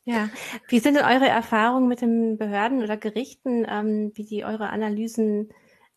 Ja, 0.06 0.30
wie 0.68 0.80
sind 0.80 0.98
denn 0.98 1.06
eure 1.06 1.28
Erfahrungen 1.28 1.88
mit 1.88 2.02
den 2.02 2.38
Behörden 2.38 2.84
oder 2.84 2.98
Gerichten, 2.98 3.66
ähm, 3.70 4.12
wie 4.16 4.26
die 4.26 4.44
eure 4.44 4.70
Analysen, 4.70 5.50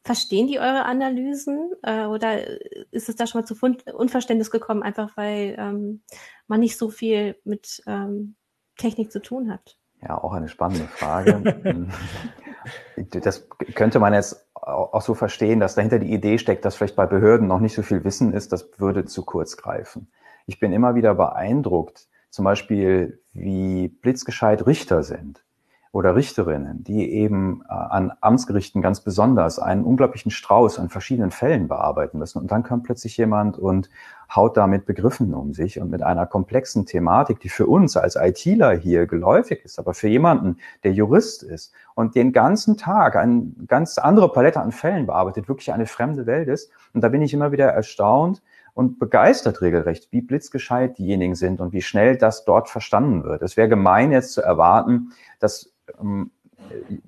verstehen 0.05 0.47
die 0.47 0.61
eure 0.61 0.85
Analysen 0.85 1.73
äh, 1.83 2.05
oder 2.05 2.47
ist 2.93 3.09
es 3.09 3.17
da 3.17 3.27
schon 3.27 3.41
mal 3.41 3.47
zu 3.47 3.57
Unverständnis 3.93 4.53
gekommen, 4.53 4.85
einfach 4.85 5.17
weil 5.17 5.57
ähm, 5.59 6.03
man 6.47 6.61
nicht 6.61 6.79
so 6.79 6.91
viel 6.91 7.37
mit 7.43 7.83
ähm, 7.89 8.37
Technik 8.77 9.11
zu 9.11 9.21
tun 9.21 9.51
hat? 9.51 9.77
Ja, 10.03 10.23
auch 10.23 10.33
eine 10.33 10.49
spannende 10.49 10.87
Frage. 10.87 11.89
das 13.11 13.49
könnte 13.75 13.99
man 13.99 14.15
jetzt 14.15 14.47
auch 14.55 15.03
so 15.03 15.15
verstehen, 15.15 15.59
dass 15.59 15.75
dahinter 15.75 15.99
die 15.99 16.13
Idee 16.13 16.39
steckt, 16.39 16.65
dass 16.65 16.77
vielleicht 16.77 16.97
bei 16.97 17.07
Behörden 17.07 17.49
noch 17.49 17.61
nicht 17.61 17.75
so 17.75 17.83
viel 17.83 18.05
Wissen 18.05 18.33
ist, 18.33 18.53
das 18.53 18.69
würde 18.79 19.05
zu 19.05 19.25
kurz 19.25 19.57
greifen. 19.57 20.13
Ich 20.47 20.61
bin 20.61 20.73
immer 20.73 20.95
wieder 20.95 21.15
beeindruckt, 21.15 22.09
zum 22.31 22.45
Beispiel 22.45 23.21
wie 23.33 23.89
blitzgescheit 23.89 24.67
Richter 24.67 25.03
sind 25.03 25.47
oder 25.97 26.15
Richterinnen, 26.15 26.85
die 26.85 27.11
eben 27.11 27.63
äh, 27.71 27.73
an 27.73 28.13
Amtsgerichten 28.21 28.83
ganz 28.83 29.01
besonders 29.01 29.59
einen 29.59 29.83
unglaublichen 29.83 30.31
Strauß 30.31 30.79
an 30.79 30.91
verschiedenen 30.91 31.31
Fällen 31.31 31.69
bearbeiten 31.69 32.19
müssen. 32.19 32.39
Und 32.39 32.51
dann 32.51 32.63
kommt 32.65 32.85
plötzlich 32.85 33.17
jemand 33.17 33.59
und 33.59 33.89
haut 34.35 34.59
da 34.59 34.67
mit 34.67 34.85
Begriffen 34.85 35.33
um 35.33 35.55
sich 35.55 35.81
und 35.81 35.91
mit 35.91 36.03
einer 36.03 36.27
komplexen 36.27 36.85
Thematik, 36.85 37.41
die 37.41 37.49
für 37.49 37.67
uns 37.67 37.97
als 37.97 38.17
ITler 38.17 38.77
hier 38.77 39.07
geläufig 39.07 39.65
ist, 39.65 39.79
aber 39.79 39.95
für 39.95 40.09
jemanden, 40.09 40.59
der 40.85 40.93
Jurist 40.93 41.43
ist 41.43 41.73
und 41.95 42.15
den 42.15 42.33
ganzen 42.33 42.77
Tag 42.77 43.17
eine 43.17 43.53
ganz 43.67 43.97
andere 43.97 44.31
Palette 44.31 44.61
an 44.61 44.73
Fällen 44.73 45.07
bearbeitet, 45.07 45.49
wirklich 45.49 45.73
eine 45.73 45.87
fremde 45.87 46.27
Welt 46.27 46.49
ist. 46.49 46.71
Und 46.93 47.03
da 47.03 47.09
bin 47.09 47.23
ich 47.23 47.33
immer 47.33 47.53
wieder 47.53 47.69
erstaunt, 47.69 48.43
und 48.77 48.99
begeistert 48.99 49.63
regelrecht, 49.63 50.13
wie 50.13 50.21
blitzgescheit 50.21 50.99
diejenigen 50.99 51.35
sind 51.35 51.63
und 51.63 51.73
wie 51.73 51.81
schnell 51.81 52.19
das 52.19 52.45
dort 52.45 52.69
verstanden 52.69 53.25
wird. 53.25 53.41
Es 53.41 53.57
wäre 53.57 53.71
gemein 53.71 54.13
jetzt 54.13 54.35
zu 54.35 54.43
erwarten, 54.43 55.13
dass 55.41 55.73
ähm, 55.99 56.31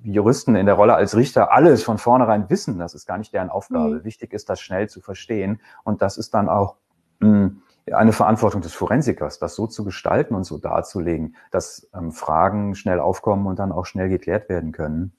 Juristen 0.01 0.55
in 0.55 0.65
der 0.65 0.73
Rolle 0.73 0.95
als 0.95 1.15
Richter 1.15 1.51
alles 1.51 1.83
von 1.83 1.99
vornherein 1.99 2.49
wissen. 2.49 2.79
Das 2.79 2.95
ist 2.95 3.05
gar 3.05 3.19
nicht 3.19 3.35
deren 3.35 3.51
Aufgabe. 3.51 3.97
Mhm. 3.97 4.03
Wichtig 4.03 4.33
ist, 4.33 4.49
das 4.49 4.59
schnell 4.59 4.89
zu 4.89 4.99
verstehen. 4.99 5.61
Und 5.83 6.01
das 6.01 6.17
ist 6.17 6.33
dann 6.33 6.49
auch 6.49 6.77
mh, 7.19 7.29
hm, 7.29 7.61
eine 7.93 8.13
Verantwortung 8.13 8.61
des 8.61 8.73
Forensikers, 8.73 9.37
das 9.37 9.53
so 9.53 9.67
zu 9.67 9.83
gestalten 9.83 10.33
und 10.33 10.45
so 10.45 10.57
darzulegen, 10.57 11.35
dass 11.51 11.87
ähm, 11.93 12.11
Fragen 12.11 12.73
schnell 12.73 12.99
aufkommen 12.99 13.45
und 13.45 13.59
dann 13.59 13.71
auch 13.71 13.85
schnell 13.85 14.09
geklärt 14.09 14.49
werden 14.49 14.71
können. 14.71 15.13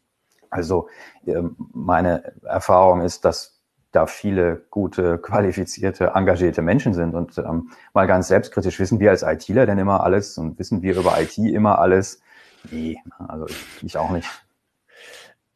Also 0.50 0.88
ähm, 1.26 1.54
meine 1.73 2.33
Erfahrung 2.42 3.02
ist, 3.02 3.25
dass 3.25 3.59
da 3.92 4.06
viele 4.06 4.62
gute, 4.70 5.18
qualifizierte, 5.23 6.12
engagierte 6.14 6.62
Menschen 6.62 6.94
sind 6.94 7.14
und 7.14 7.37
ähm, 7.38 7.70
mal 7.94 8.06
ganz 8.06 8.28
selbstkritisch 8.28 8.78
wissen 8.78 9.00
wir 9.00 9.11
als 9.11 9.23
ITler 9.23 9.66
denn 9.66 9.78
immer 9.78 10.02
alles 10.02 10.38
und 10.38 10.59
wissen 10.59 10.82
wir 10.82 10.97
über 10.97 11.20
IT 11.20 11.38
immer 11.38 11.78
alles? 11.78 12.20
Nee, 12.70 12.99
also 13.28 13.47
ich, 13.47 13.85
ich 13.85 13.97
auch 13.97 14.11
nicht. 14.11 14.28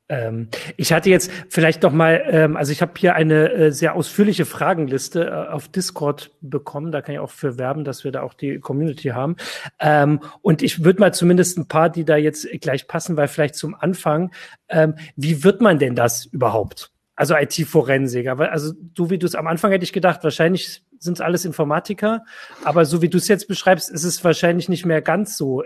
Ähm, 0.08 0.48
ich 0.76 0.92
hatte 0.92 1.08
jetzt 1.08 1.30
vielleicht 1.48 1.82
noch 1.82 1.92
mal, 1.92 2.22
ähm, 2.26 2.56
also 2.56 2.72
ich 2.72 2.82
habe 2.82 2.92
hier 2.96 3.14
eine 3.14 3.50
äh, 3.52 3.72
sehr 3.72 3.94
ausführliche 3.94 4.44
Fragenliste 4.44 5.24
äh, 5.24 5.50
auf 5.50 5.68
Discord 5.68 6.30
bekommen. 6.42 6.92
Da 6.92 7.00
kann 7.00 7.14
ich 7.14 7.20
auch 7.20 7.30
für 7.30 7.58
werben, 7.58 7.84
dass 7.84 8.04
wir 8.04 8.12
da 8.12 8.22
auch 8.22 8.34
die 8.34 8.58
Community 8.58 9.08
haben. 9.08 9.36
Ähm, 9.80 10.20
und 10.42 10.62
ich 10.62 10.84
würde 10.84 11.00
mal 11.00 11.14
zumindest 11.14 11.56
ein 11.56 11.68
paar, 11.68 11.88
die 11.88 12.04
da 12.04 12.16
jetzt 12.16 12.46
gleich 12.60 12.86
passen, 12.86 13.16
weil 13.16 13.28
vielleicht 13.28 13.54
zum 13.54 13.74
Anfang, 13.74 14.30
ähm, 14.68 14.94
wie 15.16 15.42
wird 15.42 15.62
man 15.62 15.78
denn 15.78 15.94
das 15.94 16.26
überhaupt? 16.26 16.93
Also 17.16 17.34
IT-Forensik. 17.36 18.28
Aber 18.28 18.50
also 18.50 18.74
so 18.96 19.10
wie 19.10 19.18
du 19.18 19.26
es 19.26 19.34
am 19.34 19.46
Anfang 19.46 19.70
hätte 19.70 19.84
ich 19.84 19.92
gedacht, 19.92 20.24
wahrscheinlich 20.24 20.84
sind 20.98 21.14
es 21.14 21.20
alles 21.20 21.44
Informatiker. 21.44 22.24
Aber 22.64 22.84
so 22.84 23.02
wie 23.02 23.08
du 23.08 23.18
es 23.18 23.28
jetzt 23.28 23.46
beschreibst, 23.46 23.90
ist 23.90 24.04
es 24.04 24.24
wahrscheinlich 24.24 24.68
nicht 24.68 24.84
mehr 24.84 25.02
ganz 25.02 25.36
so 25.36 25.62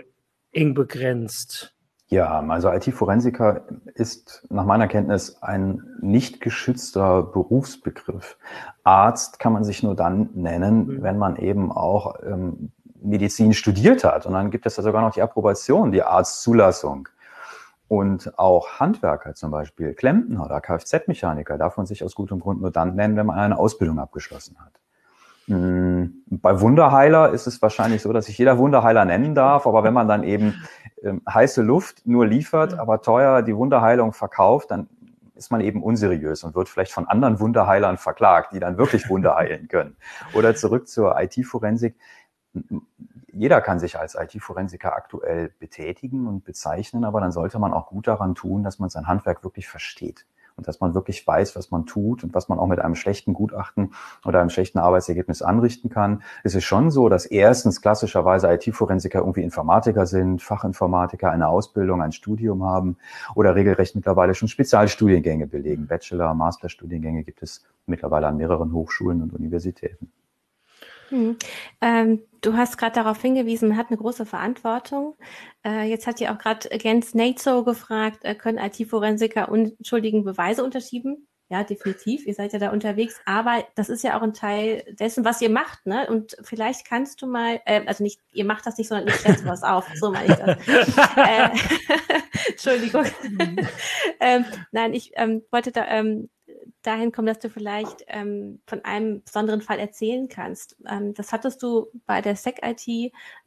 eng 0.51 0.73
begrenzt. 0.73 1.73
Ja, 2.07 2.39
also 2.39 2.71
IT-Forensiker 2.71 3.65
ist 3.93 4.43
nach 4.49 4.65
meiner 4.65 4.87
Kenntnis 4.87 5.43
ein 5.43 5.83
nicht 6.01 6.41
geschützter 6.41 7.21
Berufsbegriff. 7.21 8.37
Arzt 8.83 9.37
kann 9.37 9.53
man 9.53 9.63
sich 9.63 9.83
nur 9.83 9.95
dann 9.95 10.29
nennen, 10.33 10.87
mhm. 10.87 11.03
wenn 11.03 11.19
man 11.19 11.35
eben 11.35 11.71
auch 11.71 12.15
ähm, 12.23 12.71
Medizin 12.99 13.53
studiert 13.53 14.03
hat. 14.03 14.25
Und 14.25 14.33
dann 14.33 14.49
gibt 14.49 14.65
es 14.65 14.75
da 14.75 14.81
sogar 14.81 15.03
noch 15.03 15.13
die 15.13 15.21
Approbation, 15.21 15.91
die 15.91 16.01
Arztzulassung. 16.01 17.07
Und 17.89 18.37
auch 18.37 18.79
Handwerker 18.79 19.33
zum 19.33 19.49
Beispiel, 19.49 19.95
Klempner 19.95 20.45
oder 20.45 20.61
Kfz-Mechaniker 20.61 21.57
darf 21.57 21.75
man 21.75 21.87
sich 21.87 22.03
aus 22.03 22.13
gutem 22.13 22.39
Grund 22.39 22.61
nur 22.61 22.69
dann 22.69 22.95
nennen, 22.95 23.17
wenn 23.17 23.25
man 23.25 23.39
eine 23.39 23.57
Ausbildung 23.57 23.97
abgeschlossen 23.97 24.57
hat. 24.59 24.79
Hm, 25.47 26.23
bei 26.27 26.61
Wunderheiler 26.61 27.31
ist 27.31 27.47
es 27.47 27.59
wahrscheinlich 27.63 28.03
so, 28.03 28.13
dass 28.13 28.27
sich 28.27 28.37
jeder 28.37 28.59
Wunderheiler 28.59 29.05
nennen 29.05 29.33
darf, 29.33 29.65
aber 29.65 29.83
wenn 29.83 29.95
man 29.95 30.07
dann 30.07 30.23
eben 30.23 30.53
ähm, 31.01 31.23
heiße 31.27 31.63
Luft 31.63 32.05
nur 32.05 32.27
liefert, 32.27 32.77
aber 32.77 33.01
teuer 33.01 33.41
die 33.41 33.55
Wunderheilung 33.55 34.13
verkauft, 34.13 34.69
dann 34.69 34.87
ist 35.33 35.49
man 35.49 35.61
eben 35.61 35.81
unseriös 35.81 36.43
und 36.43 36.53
wird 36.53 36.69
vielleicht 36.69 36.91
von 36.91 37.07
anderen 37.07 37.39
Wunderheilern 37.39 37.97
verklagt, 37.97 38.53
die 38.53 38.59
dann 38.59 38.77
wirklich 38.77 39.09
Wunder 39.09 39.35
heilen 39.35 39.67
können. 39.67 39.95
Oder 40.35 40.53
zurück 40.53 40.87
zur 40.87 41.19
IT-Forensik 41.19 41.95
jeder 43.33 43.61
kann 43.61 43.79
sich 43.79 43.97
als 43.97 44.15
IT-Forensiker 44.15 44.95
aktuell 44.95 45.51
betätigen 45.59 46.27
und 46.27 46.43
bezeichnen, 46.43 47.03
aber 47.03 47.21
dann 47.21 47.31
sollte 47.31 47.59
man 47.59 47.73
auch 47.73 47.87
gut 47.87 48.07
daran 48.07 48.35
tun, 48.35 48.63
dass 48.63 48.79
man 48.79 48.89
sein 48.89 49.07
Handwerk 49.07 49.43
wirklich 49.43 49.67
versteht 49.67 50.25
und 50.59 50.67
dass 50.67 50.81
man 50.81 50.93
wirklich 50.93 51.25
weiß, 51.25 51.55
was 51.55 51.71
man 51.71 51.85
tut 51.85 52.23
und 52.23 52.35
was 52.35 52.49
man 52.49 52.59
auch 52.59 52.67
mit 52.67 52.79
einem 52.79 52.95
schlechten 52.95 53.33
Gutachten 53.33 53.93
oder 54.25 54.41
einem 54.41 54.49
schlechten 54.49 54.77
Arbeitsergebnis 54.77 55.41
anrichten 55.41 55.89
kann. 55.89 56.21
Es 56.43 56.53
ist 56.53 56.65
schon 56.65 56.91
so, 56.91 57.07
dass 57.07 57.25
erstens 57.25 57.81
klassischerweise 57.81 58.51
IT-Forensiker 58.51 59.19
irgendwie 59.19 59.43
Informatiker 59.43 60.05
sind, 60.05 60.43
Fachinformatiker, 60.43 61.31
eine 61.31 61.47
Ausbildung, 61.47 62.01
ein 62.01 62.11
Studium 62.11 62.65
haben 62.65 62.97
oder 63.35 63.55
regelrecht 63.55 63.95
mittlerweile 63.95 64.35
schon 64.35 64.49
Spezialstudiengänge 64.49 65.47
belegen. 65.47 65.87
Bachelor, 65.87 66.33
Masterstudiengänge 66.33 67.23
gibt 67.23 67.41
es 67.41 67.65
mittlerweile 67.85 68.27
an 68.27 68.35
mehreren 68.35 68.73
Hochschulen 68.73 69.21
und 69.21 69.33
Universitäten. 69.33 70.11
Hm. 71.09 71.37
Ähm, 71.81 72.21
du 72.41 72.55
hast 72.55 72.77
gerade 72.77 72.95
darauf 72.95 73.21
hingewiesen, 73.21 73.69
man 73.69 73.77
hat 73.77 73.87
eine 73.89 73.97
große 73.97 74.25
Verantwortung. 74.25 75.15
Äh, 75.65 75.89
jetzt 75.89 76.07
hat 76.07 76.19
ja 76.19 76.33
auch 76.33 76.39
gerade 76.39 76.69
Jens 76.81 77.13
Nazo 77.13 77.63
gefragt, 77.63 78.23
äh, 78.23 78.35
können 78.35 78.57
IT-Forensiker 78.57 79.49
unschuldigen 79.49 80.23
Beweise 80.23 80.63
unterschieben? 80.63 81.27
Ja, 81.51 81.63
definitiv. 81.63 82.27
Ihr 82.27 82.35
seid 82.35 82.53
ja 82.53 82.59
da 82.59 82.69
unterwegs, 82.69 83.19
aber 83.25 83.65
das 83.73 83.89
ist 83.89 84.03
ja 84.03 84.15
auch 84.15 84.21
ein 84.21 84.35
Teil 84.35 84.83
dessen, 84.99 85.25
was 85.25 85.41
ihr 85.41 85.49
macht, 85.49 85.83
ne? 85.87 86.07
Und 86.07 86.37
vielleicht 86.43 86.87
kannst 86.87 87.23
du 87.23 87.27
mal, 87.27 87.59
äh, 87.65 87.81
also 87.87 88.03
nicht, 88.03 88.21
ihr 88.33 88.45
macht 88.45 88.67
das 88.67 88.77
nicht, 88.77 88.87
sondern 88.87 89.07
ihr 89.07 89.13
stellt 89.13 89.43
was 89.45 89.63
auf. 89.63 89.87
So 89.95 90.11
meine 90.11 90.27
ich 90.27 90.35
das. 90.35 90.67
äh, 91.17 91.49
Entschuldigung. 92.51 93.05
Mhm. 93.23 93.67
ähm, 94.19 94.45
nein, 94.71 94.93
ich 94.93 95.13
ähm, 95.15 95.41
wollte 95.49 95.71
da 95.71 95.87
ähm, 95.87 96.29
dahin 96.81 97.11
kommen, 97.11 97.27
dass 97.27 97.39
du 97.39 97.49
vielleicht 97.49 98.05
ähm, 98.07 98.61
von 98.65 98.83
einem 98.85 99.23
besonderen 99.23 99.61
Fall 99.61 99.79
erzählen 99.79 100.29
kannst. 100.29 100.77
Ähm, 100.87 101.13
das 101.13 101.31
hattest 101.31 101.61
du 101.61 101.87
bei 102.05 102.21
der 102.21 102.35
SecIT 102.35 102.87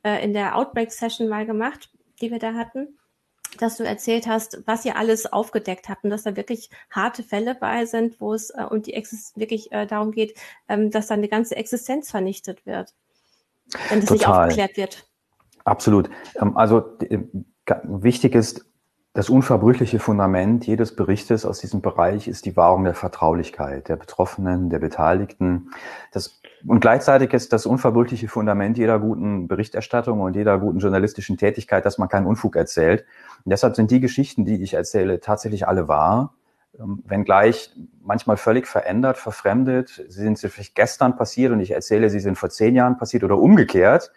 äh, 0.03 0.25
in 0.25 0.33
der 0.35 0.57
Outbreak-Session 0.57 1.29
mal 1.29 1.47
gemacht, 1.47 1.91
die 2.21 2.31
wir 2.31 2.39
da 2.39 2.55
hatten, 2.55 2.99
dass 3.59 3.77
du 3.77 3.85
erzählt 3.85 4.27
hast, 4.27 4.63
was 4.67 4.85
ihr 4.85 4.97
alles 4.97 5.33
aufgedeckt 5.33 5.89
habt 5.89 6.05
und 6.05 6.11
dass 6.11 6.23
da 6.23 6.37
wirklich 6.37 6.71
harte 6.91 7.23
Fälle 7.23 7.55
bei 7.55 7.87
sind, 7.87 8.21
wo 8.21 8.35
es 8.35 8.51
äh, 8.51 8.65
und 8.69 8.87
die 8.87 8.95
Exis 8.95 9.33
wirklich 9.37 9.73
äh, 9.73 9.87
darum 9.87 10.13
geht, 10.13 10.39
ähm, 10.69 10.91
dass 10.91 11.07
dann 11.07 11.21
eine 11.21 11.29
ganze 11.29 11.57
Existenz 11.57 12.11
vernichtet 12.11 12.67
wird, 12.67 12.95
wenn 13.89 14.01
das 14.01 14.09
Total. 14.09 14.17
nicht 14.17 14.29
aufgeklärt 14.29 14.77
wird. 14.77 15.09
Absolut. 15.65 16.11
Ähm, 16.41 16.57
also 16.57 16.85
wichtig 17.85 18.35
ist, 18.35 18.67
das 19.15 19.29
unverbrüchliche 19.29 19.99
Fundament 19.99 20.67
jedes 20.67 20.97
Berichtes 20.97 21.45
aus 21.45 21.61
diesem 21.61 21.83
Bereich 21.83 22.29
ist 22.29 22.47
die 22.47 22.57
Wahrung 22.57 22.85
der 22.85 22.95
Vertraulichkeit 22.95 23.89
der 23.89 23.97
Betroffenen, 23.97 24.71
der 24.71 24.79
Beteiligten. 24.79 25.71
Das, 26.13 26.41
und 26.67 26.81
gleichzeitig 26.81 27.35
ist 27.35 27.53
das 27.53 27.67
unverbrüchliche 27.67 28.29
Fundament 28.29 28.79
jeder 28.79 28.99
guten 28.99 29.49
Berichterstattung 29.49 30.21
und 30.21 30.35
jeder 30.35 30.59
guten 30.59 30.79
journalistischen 30.79 31.37
Tätigkeit, 31.37 31.85
dass 31.85 31.99
man 31.99 32.09
keinen 32.09 32.27
Unfug 32.27 32.57
erzählt. 32.57 33.05
Und 33.45 33.51
deshalb 33.51 33.77
sind 33.77 33.91
die 33.91 34.01
Geschichten, 34.01 34.47
die 34.47 34.63
ich 34.63 34.75
erzähle, 34.75 35.21
tatsächlich 35.21 35.69
alle 35.69 35.89
wahr, 35.89 36.33
ähm, 36.81 37.03
wenngleich 37.07 37.71
manchmal 38.03 38.39
völlig 38.39 38.67
verändert, 38.67 39.19
verfremdet. 39.19 40.03
Sie 40.09 40.23
sind 40.23 40.39
vielleicht 40.39 40.75
gestern 40.75 41.17
passiert 41.17 41.53
und 41.53 41.61
ich 41.61 41.73
erzähle, 41.73 42.09
sie 42.09 42.21
sind 42.21 42.39
vor 42.39 42.49
zehn 42.49 42.75
Jahren 42.75 42.97
passiert 42.97 43.25
oder 43.25 43.37
umgekehrt. 43.37 44.11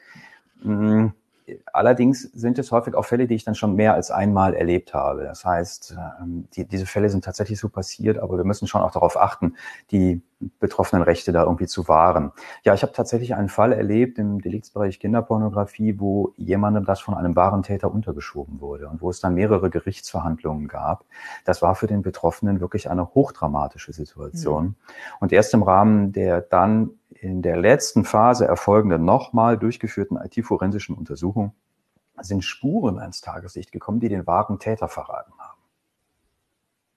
Allerdings 1.74 2.22
sind 2.22 2.58
es 2.58 2.72
häufig 2.72 2.96
auch 2.96 3.06
Fälle, 3.06 3.28
die 3.28 3.36
ich 3.36 3.44
dann 3.44 3.56
schon 3.56 3.76
mehr 3.76 3.94
als 3.94 4.10
einmal 4.10 4.54
erlebt 4.54 4.94
habe. 4.94 5.24
Das 5.24 5.46
heißt, 5.46 5.96
ähm, 6.22 6.48
die, 6.56 6.68
diese 6.68 6.86
Fälle 6.86 7.10
sind 7.10 7.24
tatsächlich 7.24 7.60
so 7.60 7.70
passiert, 7.70 8.18
aber 8.18 8.38
wir 8.38 8.44
müssen 8.44 8.68
schon 8.68 8.82
auch 8.82 8.92
darauf 8.92 9.18
achten, 9.18 9.56
die 9.92 10.22
betroffenen 10.60 11.04
Rechte 11.04 11.32
da 11.32 11.44
irgendwie 11.44 11.68
zu 11.68 11.88
wahren. 11.88 12.32
Ja, 12.64 12.74
ich 12.74 12.82
habe 12.82 12.92
tatsächlich 12.92 13.36
einen 13.36 13.50
Fall 13.50 13.72
erlebt 13.72 14.18
im 14.18 14.42
Deliktsbereich 14.42 15.00
Kinderpornografie, 15.00 16.00
wo 16.00 16.34
jemandem 16.36 16.86
das 16.86 17.00
von 17.00 17.14
einem 17.14 17.36
wahren 17.36 17.64
Täter 17.64 17.92
untergeschoben 17.92 18.60
wurde 18.60 18.90
und 18.90 19.02
wo 19.02 19.10
es 19.10 19.20
dann 19.20 19.34
mehrere 19.34 19.70
Gerichtsverhandlungen 19.70 20.68
gab. 20.68 21.06
Das 21.46 21.62
war 21.62 21.76
für 21.76 21.88
den 21.88 22.02
Betroffenen 22.02 22.60
wirklich 22.60 22.90
eine 22.90 23.14
hochdramatische 23.14 23.94
Situation. 23.94 24.64
Mhm. 24.64 24.76
Und 25.20 25.32
erst 25.32 25.54
im 25.54 25.64
Rahmen 25.64 26.12
der 26.12 26.42
dann 26.42 26.92
in 27.12 27.42
der 27.42 27.58
letzten 27.58 28.04
Phase 28.04 28.46
erfolgenden 28.46 29.06
nochmal 29.06 29.58
durchgeführten 29.58 30.18
IT-forensischen 30.18 30.96
Untersuchung 30.96 31.54
sind 32.22 32.44
Spuren 32.44 33.00
ans 33.00 33.22
Tageslicht 33.22 33.72
gekommen, 33.72 34.00
die 34.00 34.10
den 34.10 34.28
wahren 34.28 34.60
Täter 34.60 34.88
verraten 34.88 35.34
haben. 35.38 35.55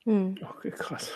Hm. 0.08 0.36
Okay, 0.56 0.70
krass. 0.70 1.10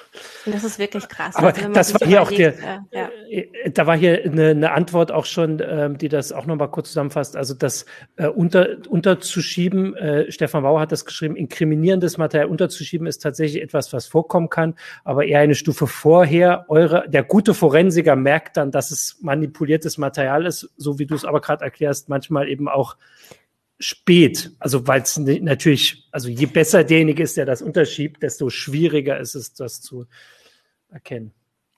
Das 0.44 0.64
ist 0.64 0.78
wirklich 0.78 1.09
krass. 1.09 1.35
Aber 1.37 1.46
also, 1.46 1.72
das 1.72 1.98
war 1.98 2.07
hier 2.07 2.20
auch 2.20 2.31
der, 2.31 2.59
äh, 2.59 2.78
ja. 2.90 3.09
Äh, 3.26 3.70
da 3.70 3.87
war 3.87 3.96
hier 3.96 4.22
eine, 4.22 4.50
eine 4.50 4.72
Antwort 4.72 5.11
auch 5.11 5.24
schon, 5.24 5.62
ähm, 5.66 5.96
die 5.96 6.11
das 6.11 6.31
auch 6.31 6.44
nochmal 6.44 6.70
kurz 6.70 6.88
zusammenfasst. 6.88 7.35
Also 7.35 7.55
das 7.55 7.87
äh, 8.16 8.26
unter, 8.26 8.68
unterzuschieben, 8.90 9.96
äh, 9.96 10.31
Stefan 10.31 10.62
Bauer 10.62 10.78
hat 10.78 10.92
das 10.92 11.07
geschrieben, 11.07 11.37
inkriminierendes 11.37 12.18
Material 12.18 12.50
unterzuschieben 12.50 13.07
ist 13.07 13.22
tatsächlich 13.22 13.62
etwas, 13.62 13.94
was 13.94 14.07
vorkommen 14.07 14.50
kann, 14.50 14.74
aber 15.05 15.24
eher 15.24 15.40
eine 15.40 15.55
Stufe 15.55 15.87
vorher. 15.87 16.66
Eure, 16.68 17.09
der 17.09 17.22
gute 17.22 17.55
Forensiker 17.55 18.14
merkt 18.14 18.59
dann, 18.59 18.72
dass 18.72 18.90
es 18.90 19.16
manipuliertes 19.22 19.96
Material 19.96 20.44
ist, 20.44 20.70
so 20.76 20.98
wie 20.98 21.07
du 21.07 21.14
es 21.14 21.24
aber 21.24 21.40
gerade 21.40 21.64
erklärst, 21.64 22.11
manchmal 22.11 22.46
eben 22.46 22.68
auch 22.68 22.98
spät. 23.83 24.53
Also 24.59 24.87
weil 24.87 25.03
es 25.03 25.18
natürlich, 25.18 26.09
also 26.12 26.29
je 26.29 26.47
besser 26.47 26.85
derjenige 26.85 27.23
ist, 27.23 27.37
der 27.37 27.47
das 27.47 27.62
unterschiebt, 27.62 28.23
desto 28.23 28.49
schwieriger 28.49 29.18
ist 29.18 29.35
es, 29.35 29.55
das 29.55 29.81
zu 29.81 30.07
erkennen. 30.88 31.33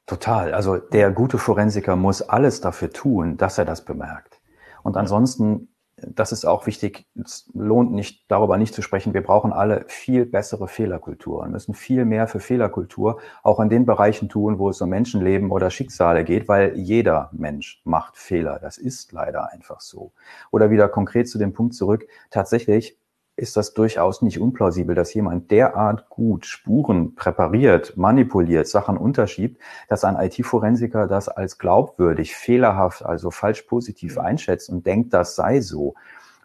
Total. 0.07 0.53
Also 0.53 0.77
der 0.77 1.11
gute 1.11 1.39
Forensiker 1.39 1.97
muss 1.97 2.21
alles 2.21 2.61
dafür 2.61 2.91
tun, 2.91 3.37
dass 3.39 3.57
er 3.59 3.65
das 3.65 3.85
bemerkt. 3.85 4.41
Und 4.83 4.99
ansonsten 4.99 5.74
das 6.15 6.33
ist 6.33 6.45
auch 6.45 6.67
wichtig, 6.67 7.07
es 7.23 7.51
lohnt 7.55 7.93
nicht, 7.93 8.25
darüber 8.29 8.57
nicht 8.57 8.75
zu 8.75 8.83
sprechen. 8.83 9.15
Wir 9.15 9.23
brauchen 9.23 9.53
alle 9.53 9.85
viel 9.89 10.27
bessere 10.27 10.69
Fehlerkultur 10.69 11.41
und 11.41 11.53
müssen 11.53 11.75
viel 11.75 12.05
mehr 12.05 12.27
für 12.27 12.41
Fehlerkultur 12.41 13.21
auch 13.43 13.61
in 13.61 13.69
den 13.69 13.87
Bereichen 13.87 14.29
tun, 14.29 14.59
wo 14.59 14.71
es 14.71 14.81
um 14.81 14.91
Menschenleben 14.91 15.51
oder 15.51 15.71
Schicksale 15.71 16.25
geht, 16.25 16.49
weil 16.49 16.77
jeder 16.77 17.31
Mensch 17.33 17.81
macht 17.85 18.17
Fehler. 18.17 18.59
Das 18.61 18.79
ist 18.79 19.13
leider 19.13 19.53
einfach 19.53 19.81
so. 19.81 20.13
Oder 20.51 20.71
wieder 20.71 20.89
konkret 20.89 21.29
zu 21.29 21.39
dem 21.39 21.53
Punkt 21.53 21.75
zurück. 21.75 22.07
Tatsächlich 22.31 22.97
ist 23.37 23.57
das 23.57 23.75
durchaus 23.75 24.23
nicht 24.23 24.41
unplausibel, 24.41 24.95
dass 24.95 25.13
jemand 25.15 25.51
derart 25.51 26.09
gut 26.09 26.47
Spuren 26.47 27.15
präpariert, 27.15 27.97
manipuliert, 27.97 28.69
Sachen 28.69 28.97
unterschiebt, 28.97 29.61
dass 29.89 30.05
ein 30.05 30.17
IT-Forensiker 30.17 31.09
das 31.09 31.29
als 31.29 31.59
glaubwürdig, 31.59 32.37
fehlerhaft, 32.37 33.05
also 33.05 33.31
falsch 33.31 33.63
positiv 33.63 34.19
einschätzt 34.19 34.71
und 34.71 34.87
denkt, 34.87 35.13
das 35.15 35.35
sei 35.35 35.61
so. 35.61 35.95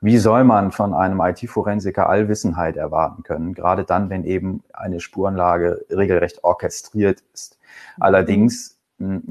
Wie 0.01 0.17
soll 0.17 0.45
man 0.45 0.71
von 0.71 0.93
einem 0.93 1.19
IT-Forensiker 1.19 2.09
Allwissenheit 2.09 2.77
erwarten 2.77 3.23
können, 3.23 3.53
gerade 3.53 3.83
dann, 3.83 4.09
wenn 4.09 4.23
eben 4.23 4.63
eine 4.73 4.99
Spurenlage 4.99 5.85
regelrecht 5.91 6.43
orchestriert 6.43 7.21
ist? 7.33 7.59
Allerdings 7.99 8.71
hm, 8.71 8.78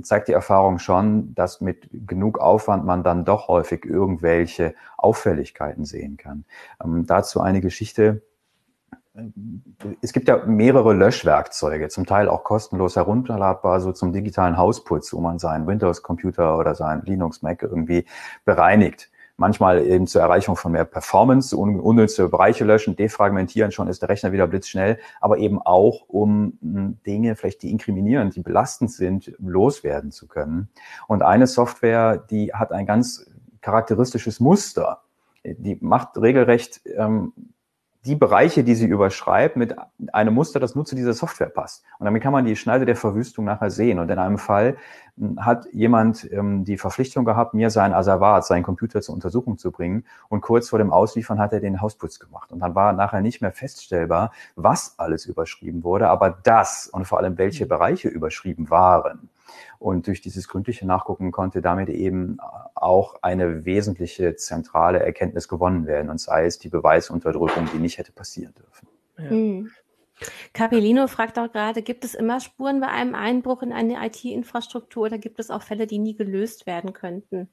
zeigt 0.02 0.28
die 0.28 0.32
Erfahrung 0.32 0.78
schon, 0.78 1.34
dass 1.34 1.60
mit 1.60 1.88
genug 1.92 2.38
Aufwand 2.38 2.84
man 2.84 3.02
dann 3.02 3.24
doch 3.24 3.48
häufig 3.48 3.84
irgendwelche 3.84 4.74
Auffälligkeiten 4.96 5.84
sehen 5.84 6.16
kann. 6.16 6.44
Ähm, 6.82 7.06
dazu 7.06 7.40
eine 7.40 7.60
Geschichte. 7.60 8.22
Es 10.00 10.12
gibt 10.12 10.28
ja 10.28 10.44
mehrere 10.46 10.94
Löschwerkzeuge, 10.94 11.88
zum 11.88 12.06
Teil 12.06 12.28
auch 12.28 12.44
kostenlos 12.44 12.96
herunterladbar, 12.96 13.80
so 13.80 13.92
zum 13.92 14.12
digitalen 14.12 14.56
Hausputz, 14.56 15.12
wo 15.12 15.20
man 15.20 15.38
seinen 15.38 15.66
Windows-Computer 15.66 16.56
oder 16.56 16.74
seinen 16.74 17.02
Linux-Mac 17.02 17.62
irgendwie 17.62 18.06
bereinigt 18.44 19.10
manchmal 19.38 19.86
eben 19.86 20.06
zur 20.06 20.20
Erreichung 20.20 20.56
von 20.56 20.72
mehr 20.72 20.84
Performance, 20.84 21.56
un 21.56 21.80
unnütze 21.80 22.28
Bereiche 22.28 22.64
löschen, 22.64 22.96
defragmentieren, 22.96 23.70
schon 23.70 23.88
ist 23.88 24.02
der 24.02 24.08
Rechner 24.08 24.32
wieder 24.32 24.46
blitzschnell, 24.46 24.98
aber 25.20 25.38
eben 25.38 25.62
auch, 25.62 26.04
um 26.08 26.58
hm, 26.60 26.98
Dinge 27.06 27.36
vielleicht, 27.36 27.62
die 27.62 27.70
inkriminierend, 27.70 28.34
die 28.34 28.40
belastend 28.40 28.90
sind, 28.90 29.32
loswerden 29.38 30.10
zu 30.10 30.26
können. 30.26 30.68
Und 31.06 31.22
eine 31.22 31.46
Software, 31.46 32.18
die 32.18 32.52
hat 32.52 32.72
ein 32.72 32.84
ganz 32.84 33.30
charakteristisches 33.60 34.40
Muster. 34.40 35.02
Die 35.44 35.78
macht 35.80 36.18
regelrecht 36.18 36.80
ähm, 36.96 37.32
die 38.08 38.16
Bereiche, 38.16 38.64
die 38.64 38.74
sie 38.74 38.86
überschreibt, 38.86 39.56
mit 39.56 39.76
einem 40.12 40.32
Muster, 40.32 40.58
das 40.60 40.74
nur 40.74 40.86
zu 40.86 40.96
dieser 40.96 41.12
Software 41.12 41.50
passt. 41.50 41.84
Und 41.98 42.06
damit 42.06 42.22
kann 42.22 42.32
man 42.32 42.46
die 42.46 42.56
Schneide 42.56 42.86
der 42.86 42.96
Verwüstung 42.96 43.44
nachher 43.44 43.70
sehen. 43.70 43.98
Und 43.98 44.10
in 44.10 44.18
einem 44.18 44.38
Fall 44.38 44.78
hm, 45.18 45.44
hat 45.44 45.66
jemand 45.72 46.26
ähm, 46.32 46.64
die 46.64 46.78
Verpflichtung 46.78 47.26
gehabt, 47.26 47.52
mir 47.52 47.68
sein 47.68 47.92
Asservat, 47.92 48.46
seinen 48.46 48.62
Computer 48.62 49.02
zur 49.02 49.14
Untersuchung 49.14 49.58
zu 49.58 49.70
bringen. 49.70 50.06
Und 50.30 50.40
kurz 50.40 50.70
vor 50.70 50.78
dem 50.78 50.90
Ausliefern 50.90 51.38
hat 51.38 51.52
er 51.52 51.60
den 51.60 51.82
Hausputz 51.82 52.18
gemacht. 52.18 52.50
Und 52.50 52.60
dann 52.60 52.74
war 52.74 52.94
nachher 52.94 53.20
nicht 53.20 53.42
mehr 53.42 53.52
feststellbar, 53.52 54.32
was 54.56 54.98
alles 54.98 55.26
überschrieben 55.26 55.84
wurde, 55.84 56.08
aber 56.08 56.30
das 56.30 56.88
und 56.88 57.06
vor 57.06 57.18
allem 57.18 57.36
welche 57.36 57.66
mhm. 57.66 57.68
Bereiche 57.68 58.08
überschrieben 58.08 58.70
waren. 58.70 59.28
Und 59.78 60.06
durch 60.06 60.20
dieses 60.20 60.48
gründliche 60.48 60.86
Nachgucken 60.86 61.30
konnte 61.30 61.60
damit 61.62 61.88
eben 61.88 62.38
auch 62.74 63.22
eine 63.22 63.64
wesentliche 63.64 64.36
zentrale 64.36 65.00
Erkenntnis 65.00 65.48
gewonnen 65.48 65.86
werden, 65.86 66.10
und 66.10 66.20
sei 66.20 66.46
es 66.46 66.58
die 66.58 66.68
Beweisunterdrückung, 66.68 67.68
die 67.72 67.78
nicht 67.78 67.98
hätte 67.98 68.12
passieren 68.12 68.54
dürfen. 68.54 68.88
Ja. 69.18 69.30
Mhm. 69.30 69.70
Capellino 70.52 71.06
fragt 71.06 71.38
auch 71.38 71.52
gerade, 71.52 71.82
gibt 71.82 72.04
es 72.04 72.14
immer 72.14 72.40
Spuren 72.40 72.80
bei 72.80 72.88
einem 72.88 73.14
Einbruch 73.14 73.62
in 73.62 73.72
eine 73.72 74.04
IT-Infrastruktur 74.04 75.06
oder 75.06 75.18
gibt 75.18 75.38
es 75.38 75.50
auch 75.50 75.62
Fälle, 75.62 75.86
die 75.86 75.98
nie 75.98 76.16
gelöst 76.16 76.66
werden 76.66 76.92
könnten? 76.92 77.48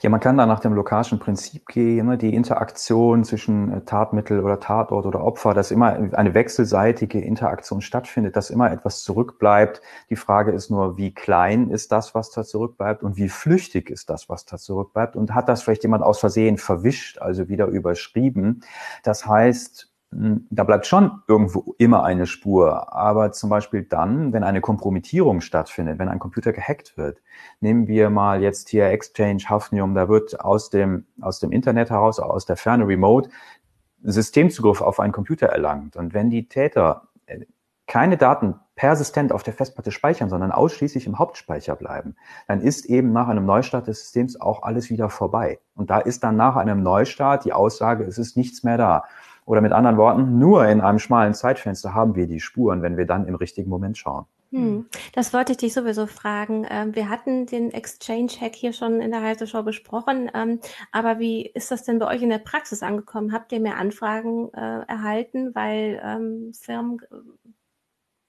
Ja, 0.00 0.10
man 0.10 0.20
kann 0.20 0.36
da 0.36 0.46
nach 0.46 0.60
dem 0.60 0.72
Lokaschen 0.72 1.18
Prinzip 1.18 1.66
gehen, 1.66 2.06
ne? 2.06 2.18
die 2.18 2.34
Interaktion 2.34 3.24
zwischen 3.24 3.72
äh, 3.72 3.80
Tatmittel 3.82 4.40
oder 4.40 4.60
Tatort 4.60 5.06
oder 5.06 5.22
Opfer, 5.22 5.54
dass 5.54 5.70
immer 5.70 5.98
eine 6.12 6.34
wechselseitige 6.34 7.20
Interaktion 7.20 7.80
stattfindet, 7.80 8.36
dass 8.36 8.50
immer 8.50 8.70
etwas 8.70 9.02
zurückbleibt. 9.02 9.80
Die 10.10 10.16
Frage 10.16 10.52
ist 10.52 10.70
nur, 10.70 10.96
wie 10.96 11.12
klein 11.12 11.70
ist 11.70 11.92
das, 11.92 12.14
was 12.14 12.30
da 12.30 12.44
zurückbleibt 12.44 13.02
und 13.02 13.16
wie 13.16 13.28
flüchtig 13.28 13.90
ist 13.90 14.10
das, 14.10 14.28
was 14.28 14.44
da 14.44 14.58
zurückbleibt 14.58 15.16
und 15.16 15.34
hat 15.34 15.48
das 15.48 15.62
vielleicht 15.62 15.82
jemand 15.82 16.02
aus 16.02 16.18
Versehen 16.18 16.58
verwischt, 16.58 17.18
also 17.18 17.48
wieder 17.48 17.66
überschrieben. 17.66 18.60
Das 19.02 19.26
heißt, 19.26 19.90
da 20.18 20.64
bleibt 20.64 20.86
schon 20.86 21.22
irgendwo 21.28 21.74
immer 21.78 22.02
eine 22.02 22.26
Spur. 22.26 22.94
Aber 22.94 23.32
zum 23.32 23.50
Beispiel 23.50 23.82
dann, 23.82 24.32
wenn 24.32 24.44
eine 24.44 24.62
Kompromittierung 24.62 25.42
stattfindet, 25.42 25.98
wenn 25.98 26.08
ein 26.08 26.18
Computer 26.18 26.52
gehackt 26.52 26.96
wird, 26.96 27.20
nehmen 27.60 27.86
wir 27.86 28.08
mal 28.08 28.42
jetzt 28.42 28.70
hier 28.70 28.86
Exchange, 28.86 29.44
Hafnium, 29.48 29.94
da 29.94 30.08
wird 30.08 30.40
aus 30.40 30.70
dem, 30.70 31.06
aus 31.20 31.40
dem 31.40 31.52
Internet 31.52 31.90
heraus, 31.90 32.18
aus 32.18 32.46
der 32.46 32.56
Ferne 32.56 32.86
Remote, 32.86 33.28
Systemzugriff 34.02 34.80
auf 34.80 35.00
einen 35.00 35.12
Computer 35.12 35.48
erlangt. 35.48 35.96
Und 35.96 36.14
wenn 36.14 36.30
die 36.30 36.48
Täter 36.48 37.08
äh, 37.26 37.40
keine 37.86 38.16
Daten 38.16 38.54
persistent 38.74 39.32
auf 39.32 39.42
der 39.42 39.54
Festplatte 39.54 39.90
speichern, 39.90 40.28
sondern 40.28 40.50
ausschließlich 40.50 41.06
im 41.06 41.18
Hauptspeicher 41.18 41.76
bleiben, 41.76 42.16
dann 42.48 42.60
ist 42.60 42.86
eben 42.86 43.12
nach 43.12 43.28
einem 43.28 43.44
Neustart 43.44 43.86
des 43.86 44.00
Systems 44.00 44.40
auch 44.40 44.62
alles 44.62 44.90
wieder 44.90 45.10
vorbei. 45.10 45.58
Und 45.74 45.90
da 45.90 45.98
ist 45.98 46.24
dann 46.24 46.36
nach 46.36 46.56
einem 46.56 46.82
Neustart 46.82 47.44
die 47.44 47.52
Aussage, 47.52 48.04
es 48.04 48.18
ist 48.18 48.36
nichts 48.36 48.62
mehr 48.64 48.76
da. 48.78 49.04
Oder 49.46 49.60
mit 49.60 49.72
anderen 49.72 49.96
Worten, 49.96 50.38
nur 50.38 50.66
in 50.66 50.80
einem 50.80 50.98
schmalen 50.98 51.32
Zeitfenster 51.32 51.94
haben 51.94 52.16
wir 52.16 52.26
die 52.26 52.40
Spuren, 52.40 52.82
wenn 52.82 52.96
wir 52.96 53.06
dann 53.06 53.26
im 53.26 53.36
richtigen 53.36 53.70
Moment 53.70 53.96
schauen. 53.96 54.26
Hm, 54.52 54.86
das 55.12 55.32
wollte 55.32 55.52
ich 55.52 55.58
dich 55.58 55.72
sowieso 55.72 56.06
fragen. 56.06 56.66
Ähm, 56.68 56.94
wir 56.94 57.08
hatten 57.08 57.46
den 57.46 57.72
Exchange-Hack 57.72 58.54
hier 58.54 58.72
schon 58.72 59.00
in 59.00 59.10
der 59.10 59.22
Heise 59.22 59.46
Show 59.46 59.62
besprochen, 59.62 60.30
ähm, 60.34 60.60
aber 60.92 61.18
wie 61.18 61.46
ist 61.46 61.70
das 61.70 61.84
denn 61.84 61.98
bei 61.98 62.06
euch 62.08 62.22
in 62.22 62.30
der 62.30 62.38
Praxis 62.38 62.82
angekommen? 62.82 63.32
Habt 63.32 63.52
ihr 63.52 63.60
mehr 63.60 63.76
Anfragen 63.76 64.52
äh, 64.52 64.82
erhalten, 64.86 65.54
weil 65.54 66.00
ähm, 66.04 66.52
Firmen 66.52 67.00
äh, 67.10 67.50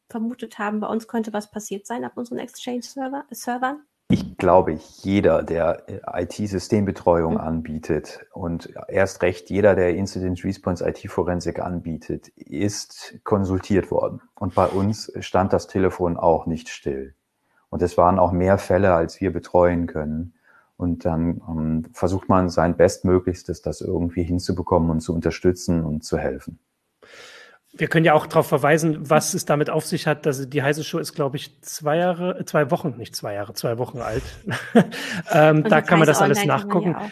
vermutet 0.10 0.58
haben, 0.60 0.80
bei 0.80 0.88
uns 0.88 1.08
könnte 1.08 1.34
was 1.34 1.52
passiert 1.52 1.86
sein 1.86 2.06
auf 2.06 2.16
unseren 2.16 2.40
Exchange-Servern? 2.40 3.82
Ich 4.10 4.38
glaube, 4.38 4.72
jeder, 5.02 5.44
der 5.44 5.84
äh, 5.90 6.24
IT-Systembetreuung 6.24 7.34
mhm. 7.34 7.40
anbietet 7.40 8.26
und 8.32 8.74
erst 8.88 9.22
recht 9.22 9.50
jeder, 9.50 9.76
der 9.76 9.96
Incident 9.96 10.42
Response 10.46 10.88
IT-Forensik 10.88 11.60
anbietet, 11.60 12.30
ist 12.30 13.20
konsultiert 13.26 13.92
worden. 13.92 14.22
Und 14.36 14.56
bei 14.56 14.68
uns 14.68 15.12
stand 15.20 15.52
das 15.52 15.68
Telefon 15.68 16.16
auch 16.16 16.46
nicht 16.46 16.70
still. 16.70 17.16
Und 17.70 17.82
es 17.82 17.98
waren 17.98 18.18
auch 18.18 18.32
mehr 18.32 18.58
Fälle, 18.58 18.94
als 18.94 19.20
wir 19.20 19.34
betreuen 19.34 19.88
können. 19.88 20.34
Und 20.78 21.04
dann 21.04 21.42
ähm, 21.50 21.86
versucht 21.92 22.30
man 22.30 22.50
sein 22.50 22.78
Bestmöglichstes, 22.78 23.62
das 23.62 23.82
irgendwie 23.82 24.24
hinzubekommen 24.24 24.90
und 24.90 25.02
zu 25.02 25.14
unterstützen 25.14 25.84
und 25.84 26.06
zu 26.06 26.18
helfen. 26.18 26.60
Wir 27.78 27.88
können 27.88 28.06
ja 28.06 28.14
auch 28.14 28.28
darauf 28.28 28.48
verweisen, 28.48 29.10
was 29.10 29.34
es 29.34 29.46
damit 29.46 29.70
auf 29.70 29.86
sich 29.86 30.08
hat. 30.08 30.26
dass 30.26 30.50
die 30.50 30.64
heiße 30.64 30.84
Show 30.84 31.00
ist, 31.00 31.14
glaube 31.14 31.38
ich, 31.38 31.62
zwei 31.62 31.98
Jahre, 31.98 32.44
zwei 32.46 32.72
Wochen, 32.72 32.96
nicht 32.98 33.16
zwei 33.16 33.34
Jahre, 33.34 33.54
zwei 33.54 33.78
Wochen 33.78 34.00
alt. 34.00 34.24
ähm, 35.32 35.64
da 35.64 35.82
kann 35.82 36.00
man 36.00 36.08
das 36.08 36.22
alles 36.22 36.46
nachgucken. 36.46 36.92
Ja 36.92 37.10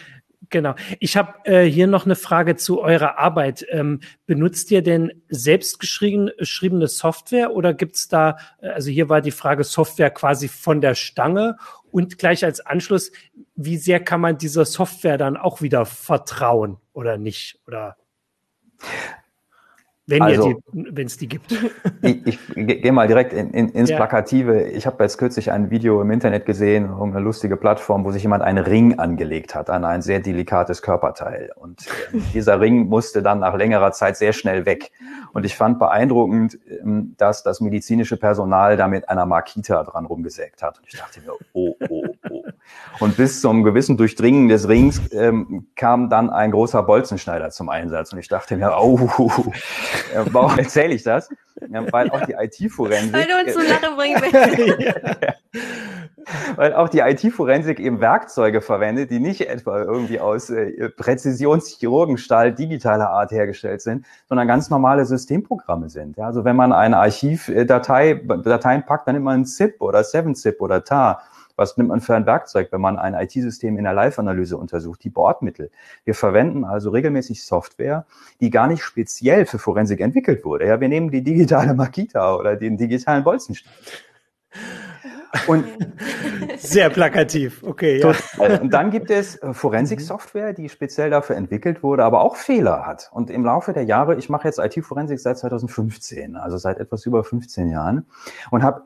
genau. 0.50 0.76
Ich 1.00 1.18
habe 1.18 1.34
äh, 1.46 1.66
hier 1.66 1.88
noch 1.88 2.06
eine 2.06 2.16
Frage 2.16 2.56
zu 2.56 2.82
eurer 2.82 3.18
Arbeit. 3.20 3.66
Ähm, 3.70 4.02
benutzt 4.26 4.72
ihr 4.72 4.82
denn 4.82 5.24
selbstgeschriebene 5.30 6.88
Software 6.88 7.54
oder 7.54 7.74
gibt's 7.74 8.08
da, 8.08 8.38
äh, 8.62 8.70
also 8.70 8.90
hier 8.90 9.10
war 9.10 9.22
die 9.22 9.32
Frage 9.32 9.64
Software 9.64 10.12
quasi 10.12 10.48
von 10.48 10.82
der 10.82 10.96
Stange 10.96 11.58
und 11.92 12.18
gleich 12.18 12.44
als 12.44 12.60
Anschluss, 12.60 13.12
wie 13.56 13.78
sehr 13.78 14.00
kann 14.00 14.22
man 14.22 14.38
dieser 14.38 14.66
Software 14.66 15.18
dann 15.18 15.38
auch 15.38 15.62
wieder 15.62 15.86
vertrauen 15.86 16.78
oder 16.94 17.18
nicht? 17.18 17.60
Oder 17.68 17.98
wenn 20.08 20.22
also, 20.22 20.62
es 20.98 21.18
die 21.18 21.28
gibt. 21.28 21.52
ich, 22.02 22.28
ich 22.28 22.40
gehe 22.54 22.92
mal 22.92 23.08
direkt 23.08 23.34
in, 23.34 23.50
in, 23.52 23.70
ins 23.70 23.90
ja. 23.90 23.96
Plakative. 23.96 24.62
Ich 24.70 24.86
habe 24.86 25.04
jetzt 25.04 25.18
kürzlich 25.18 25.52
ein 25.52 25.72
Video 25.72 26.00
im 26.02 26.12
Internet 26.12 26.46
gesehen, 26.46 26.92
um 26.92 27.12
eine 27.12 27.22
lustige 27.22 27.58
Plattform, 27.58 28.06
wo 28.06 28.12
sich 28.12 28.22
jemand 28.22 28.44
einen 28.44 28.64
Ring 28.64 29.00
angelegt 29.00 29.56
hat 29.56 29.72
an 29.72 29.84
ein 29.84 30.04
sehr 30.04 30.20
delikates 30.20 30.84
Körperteil. 30.84 31.52
Und 31.56 31.88
äh, 31.88 32.20
dieser 32.34 32.62
Ring 32.62 32.88
musste 32.88 33.24
dann 33.24 33.40
nach 33.40 33.56
längerer 33.56 33.92
Zeit 33.94 34.18
sehr 34.18 34.34
schnell 34.34 34.68
weg. 34.68 34.92
Und 35.34 35.44
ich 35.44 35.56
fand 35.56 35.80
beeindruckend, 35.80 36.60
ähm, 36.70 37.16
dass 37.18 37.42
das 37.42 37.60
medizinische 37.60 38.18
Personal 38.18 38.78
da 38.78 38.88
mit 38.88 39.10
einer 39.10 39.26
Makita 39.26 39.84
dran 39.84 40.06
rumgesägt 40.06 40.62
hat. 40.62 40.78
Und 40.78 40.86
ich 40.88 41.00
dachte 41.00 41.22
mir, 41.22 41.34
oh, 41.54 41.76
oh. 41.90 42.05
Und 43.00 43.18
bis 43.18 43.42
zum 43.42 43.64
gewissen 43.64 43.98
Durchdringen 43.98 44.48
des 44.48 44.68
Rings 44.70 45.02
ähm, 45.12 45.68
kam 45.76 46.10
dann 46.10 46.30
ein 46.30 46.52
großer 46.52 46.84
Bolzenschneider 46.84 47.50
zum 47.50 47.70
Einsatz. 47.70 48.14
Und 48.14 48.20
ich 48.20 48.28
dachte 48.28 48.56
mir, 48.56 48.74
oh, 48.80 49.10
äh, 50.14 50.24
warum 50.32 50.58
erzähle 50.58 50.94
ich 50.94 51.04
das? 51.04 51.30
Ja, 51.70 51.92
weil 51.92 52.10
auch 52.10 52.26
die 52.26 52.34
IT-Forensik. 52.40 53.14
Weil 53.14 53.28
du 53.28 53.34
uns 53.44 53.54
zu 53.54 53.62
Lachen 53.62 53.96
bringen 53.96 54.22
willst. 54.22 55.38
weil 56.56 56.74
auch 56.74 56.90
die 56.90 57.00
IT-Forensik 57.00 57.80
eben 57.80 58.00
Werkzeuge 58.00 58.62
verwendet, 58.62 59.12
die 59.12 59.20
nicht 59.20 59.42
etwa 59.50 59.82
irgendwie 59.82 60.20
aus 60.20 60.50
äh, 60.50 60.90
Präzisionschirurgenstahl 60.90 62.54
digitaler 62.54 63.10
Art 63.10 63.32
hergestellt 63.32 63.82
sind, 63.82 64.06
sondern 64.30 64.48
ganz 64.48 64.70
normale 64.70 65.06
Systemprogramme 65.06 65.90
sind. 65.90 66.16
Ja, 66.18 66.28
also 66.28 66.46
wenn 66.46 66.56
man 66.56 66.72
eine 66.72 66.98
Archivdatei 66.98 68.22
Dateien 68.44 68.86
packt, 68.86 69.08
dann 69.08 69.16
nimmt 69.16 69.26
man 69.26 69.42
ein 69.42 69.46
ZIP 69.46 69.82
oder 69.82 70.00
7-ZIP 70.00 70.62
oder 70.62 70.84
TAR 70.84 71.22
was 71.56 71.78
nimmt 71.78 71.90
man 71.90 72.02
für 72.02 72.16
ein 72.16 72.26
Werkzeug, 72.26 72.72
wenn 72.72 72.82
man 72.82 72.98
ein 72.98 73.14
IT-System 73.14 73.78
in 73.78 73.84
der 73.84 73.94
Live-Analyse 73.94 74.58
untersucht? 74.58 75.04
Die 75.04 75.10
Bordmittel. 75.10 75.72
Wir 76.04 76.14
verwenden 76.14 76.66
also 76.66 76.90
regelmäßig 76.90 77.44
Software, 77.44 78.06
die 78.42 78.50
gar 78.50 78.68
nicht 78.68 78.84
speziell 78.84 79.46
für 79.46 79.60
Forensik 79.60 80.02
entwickelt 80.02 80.46
wurde. 80.46 80.68
Ja, 80.68 80.80
wir 80.80 80.90
nehmen 80.90 81.12
die 81.12 81.24
digitale 81.24 81.74
Makita 81.74 82.36
oder 82.36 82.56
den 82.56 82.78
digitalen 82.78 83.24
Bolzenstein. 83.24 83.72
Und 85.48 85.66
sehr 86.58 86.90
plakativ, 86.90 87.64
okay. 87.64 88.00
Ja. 88.00 88.60
Und 88.60 88.74
dann 88.74 88.92
gibt 88.92 89.12
es 89.12 89.36
äh, 89.38 89.54
Forensik-Software, 89.54 90.54
die 90.54 90.70
speziell 90.70 91.10
dafür 91.10 91.36
entwickelt 91.36 91.84
wurde, 91.84 92.04
aber 92.04 92.22
auch 92.22 92.36
Fehler 92.36 92.86
hat. 92.86 93.10
Und 93.12 93.30
im 93.30 93.44
Laufe 93.44 93.74
der 93.74 93.84
Jahre, 93.84 94.16
ich 94.16 94.30
mache 94.30 94.48
jetzt 94.48 94.60
IT-Forensik 94.60 95.20
seit 95.20 95.38
2015, 95.38 96.36
also 96.36 96.58
seit 96.58 96.80
etwas 96.80 97.06
über 97.06 97.24
15 97.24 97.70
Jahren, 97.70 98.06
und 98.52 98.64
habe 98.64 98.84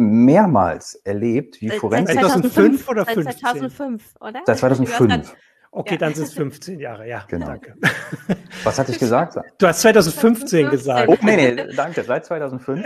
mehrmals 0.00 0.94
erlebt, 0.94 1.60
wie 1.60 1.70
Forensik. 1.70 2.18
2005 2.18 2.88
oder 2.88 3.04
15? 3.04 3.24
Seit 3.24 3.38
2005, 3.38 4.14
oder? 4.20 4.42
Seit 4.46 4.58
2005. 4.58 5.36
Okay, 5.72 5.98
dann 5.98 6.14
sind 6.14 6.24
es 6.24 6.34
15 6.34 6.80
Jahre, 6.80 7.06
ja. 7.06 7.24
Genau. 7.28 7.46
Danke. 7.46 7.74
Was 8.64 8.78
hatte 8.78 8.92
ich 8.92 8.98
gesagt? 8.98 9.36
Du 9.58 9.66
hast 9.66 9.80
2015 9.82 10.70
gesagt. 10.70 11.08
Oh, 11.08 11.16
nee, 11.22 11.52
nee, 11.52 11.66
danke, 11.76 12.02
seit 12.02 12.24
2005. 12.24 12.84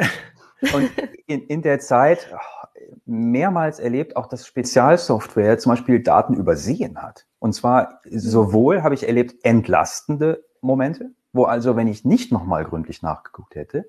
Und 0.72 0.90
in, 1.27 1.42
in 1.46 1.62
der 1.62 1.79
Zeit 1.79 2.29
mehrmals 3.07 3.79
erlebt, 3.79 4.16
auch 4.16 4.27
dass 4.27 4.46
Spezialsoftware 4.46 5.59
zum 5.59 5.70
Beispiel 5.70 6.03
Daten 6.03 6.35
übersehen 6.35 7.00
hat. 7.03 7.27
Und 7.38 7.55
zwar 7.55 8.00
sowohl 8.11 8.83
habe 8.83 8.94
ich 8.94 9.07
erlebt 9.07 9.35
entlastende 9.44 10.44
Momente, 10.61 11.11
wo 11.33 11.44
also, 11.44 11.77
wenn 11.77 11.88
ich 11.88 12.05
nicht 12.05 12.33
nochmal 12.33 12.64
gründlich 12.64 13.03
nachgeguckt 13.03 13.55
hätte, 13.57 13.87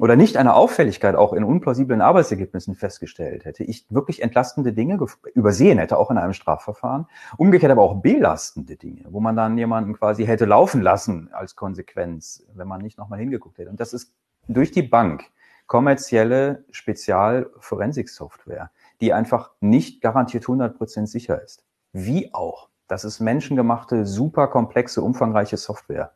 oder 0.00 0.16
nicht 0.16 0.36
eine 0.36 0.54
Auffälligkeit 0.54 1.14
auch 1.14 1.32
in 1.32 1.44
unplausiblen 1.44 2.00
Arbeitsergebnissen 2.00 2.74
festgestellt 2.74 3.44
hätte, 3.44 3.62
ich 3.62 3.86
wirklich 3.88 4.20
entlastende 4.20 4.72
Dinge 4.72 4.98
übersehen 5.34 5.78
hätte, 5.78 5.96
auch 5.96 6.10
in 6.10 6.18
einem 6.18 6.32
Strafverfahren, 6.32 7.06
umgekehrt 7.36 7.70
aber 7.70 7.82
auch 7.82 8.02
belastende 8.02 8.74
Dinge, 8.74 9.04
wo 9.10 9.20
man 9.20 9.36
dann 9.36 9.56
jemanden 9.56 9.94
quasi 9.94 10.26
hätte 10.26 10.44
laufen 10.44 10.82
lassen 10.82 11.28
als 11.32 11.54
Konsequenz, 11.54 12.44
wenn 12.54 12.66
man 12.66 12.80
nicht 12.80 12.98
nochmal 12.98 13.20
hingeguckt 13.20 13.58
hätte. 13.58 13.70
Und 13.70 13.78
das 13.78 13.92
ist 13.92 14.12
durch 14.48 14.72
die 14.72 14.82
Bank 14.82 15.22
kommerzielle 15.68 16.64
Spezialforensik-Software, 16.72 18.72
die 19.00 19.12
einfach 19.12 19.52
nicht 19.60 20.00
garantiert 20.00 20.46
100% 20.46 21.06
sicher 21.06 21.40
ist. 21.40 21.62
Wie 21.92 22.34
auch. 22.34 22.70
Das 22.88 23.04
ist 23.04 23.20
menschengemachte, 23.20 24.04
super 24.04 24.48
komplexe, 24.48 25.00
umfangreiche 25.00 25.56
Software. 25.56 26.12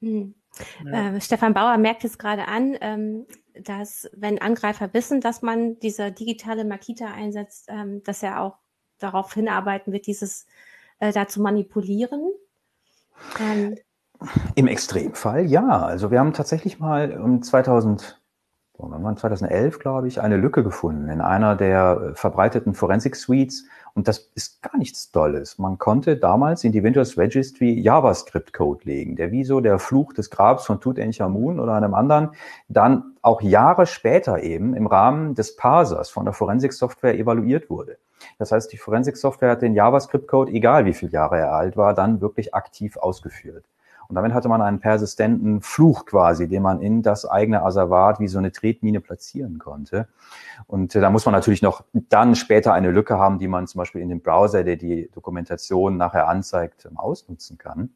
Hm. 0.00 0.34
Ja. 0.84 1.16
Äh, 1.16 1.20
Stefan 1.20 1.54
Bauer 1.54 1.76
merkt 1.78 2.04
es 2.04 2.18
gerade 2.18 2.48
an, 2.48 2.76
ähm, 2.80 3.26
dass 3.54 4.10
wenn 4.14 4.40
Angreifer 4.40 4.92
wissen, 4.92 5.20
dass 5.20 5.42
man 5.42 5.78
diese 5.80 6.12
digitale 6.12 6.64
Makita 6.64 7.06
einsetzt, 7.06 7.66
ähm, 7.68 8.02
dass 8.04 8.22
er 8.22 8.40
auch 8.42 8.58
darauf 8.98 9.32
hinarbeiten 9.32 9.92
wird, 9.92 10.06
dieses 10.06 10.46
äh, 10.98 11.12
da 11.12 11.26
zu 11.26 11.40
manipulieren. 11.40 12.30
Ähm, 13.40 13.76
Im 14.54 14.66
Extremfall 14.66 15.46
ja. 15.46 15.66
Also 15.80 16.10
wir 16.10 16.18
haben 16.20 16.32
tatsächlich 16.32 16.78
mal 16.78 17.18
um 17.18 17.42
2000 17.42 18.19
2011, 19.16 19.78
glaube 19.78 20.08
ich, 20.08 20.20
eine 20.20 20.36
Lücke 20.36 20.62
gefunden 20.62 21.08
in 21.08 21.20
einer 21.20 21.56
der 21.56 22.12
verbreiteten 22.14 22.74
Forensik-Suites. 22.74 23.64
Und 23.94 24.08
das 24.08 24.30
ist 24.34 24.62
gar 24.62 24.76
nichts 24.78 25.10
Dolles. 25.10 25.58
Man 25.58 25.78
konnte 25.78 26.16
damals 26.16 26.64
in 26.64 26.72
die 26.72 26.82
Windows 26.82 27.18
Registry 27.18 27.78
JavaScript-Code 27.80 28.84
legen, 28.84 29.16
der 29.16 29.32
wie 29.32 29.44
so 29.44 29.60
der 29.60 29.78
Fluch 29.78 30.12
des 30.12 30.30
Grabs 30.30 30.66
von 30.66 30.80
Tutanchamun 30.80 31.60
oder 31.60 31.74
einem 31.74 31.94
anderen 31.94 32.30
dann 32.68 33.14
auch 33.22 33.42
Jahre 33.42 33.86
später 33.86 34.42
eben 34.42 34.74
im 34.74 34.86
Rahmen 34.86 35.34
des 35.34 35.56
Parsers 35.56 36.10
von 36.10 36.24
der 36.24 36.34
Forensik-Software 36.34 37.18
evaluiert 37.18 37.68
wurde. 37.68 37.98
Das 38.38 38.52
heißt, 38.52 38.72
die 38.72 38.78
Forensik-Software 38.78 39.50
hat 39.50 39.62
den 39.62 39.74
JavaScript-Code, 39.74 40.52
egal 40.52 40.84
wie 40.84 40.94
viele 40.94 41.12
Jahre 41.12 41.38
er 41.38 41.52
alt 41.52 41.76
war, 41.76 41.94
dann 41.94 42.20
wirklich 42.20 42.54
aktiv 42.54 42.96
ausgeführt. 42.96 43.64
Und 44.10 44.16
damit 44.16 44.34
hatte 44.34 44.48
man 44.48 44.60
einen 44.60 44.80
persistenten 44.80 45.62
Fluch 45.62 46.04
quasi, 46.04 46.48
den 46.48 46.62
man 46.62 46.82
in 46.82 47.02
das 47.02 47.24
eigene 47.24 47.62
Asservat 47.62 48.20
wie 48.20 48.28
so 48.28 48.38
eine 48.38 48.52
Tretmine 48.52 49.00
platzieren 49.00 49.58
konnte. 49.58 50.08
Und 50.66 50.94
äh, 50.94 51.00
da 51.00 51.10
muss 51.10 51.24
man 51.24 51.32
natürlich 51.32 51.62
noch 51.62 51.84
dann 51.92 52.34
später 52.34 52.74
eine 52.74 52.90
Lücke 52.90 53.18
haben, 53.18 53.38
die 53.38 53.48
man 53.48 53.66
zum 53.66 53.78
Beispiel 53.78 54.02
in 54.02 54.08
dem 54.08 54.20
Browser, 54.20 54.64
der 54.64 54.76
die 54.76 55.08
Dokumentation 55.14 55.96
nachher 55.96 56.28
anzeigt, 56.28 56.88
ausnutzen 56.96 57.56
kann 57.56 57.90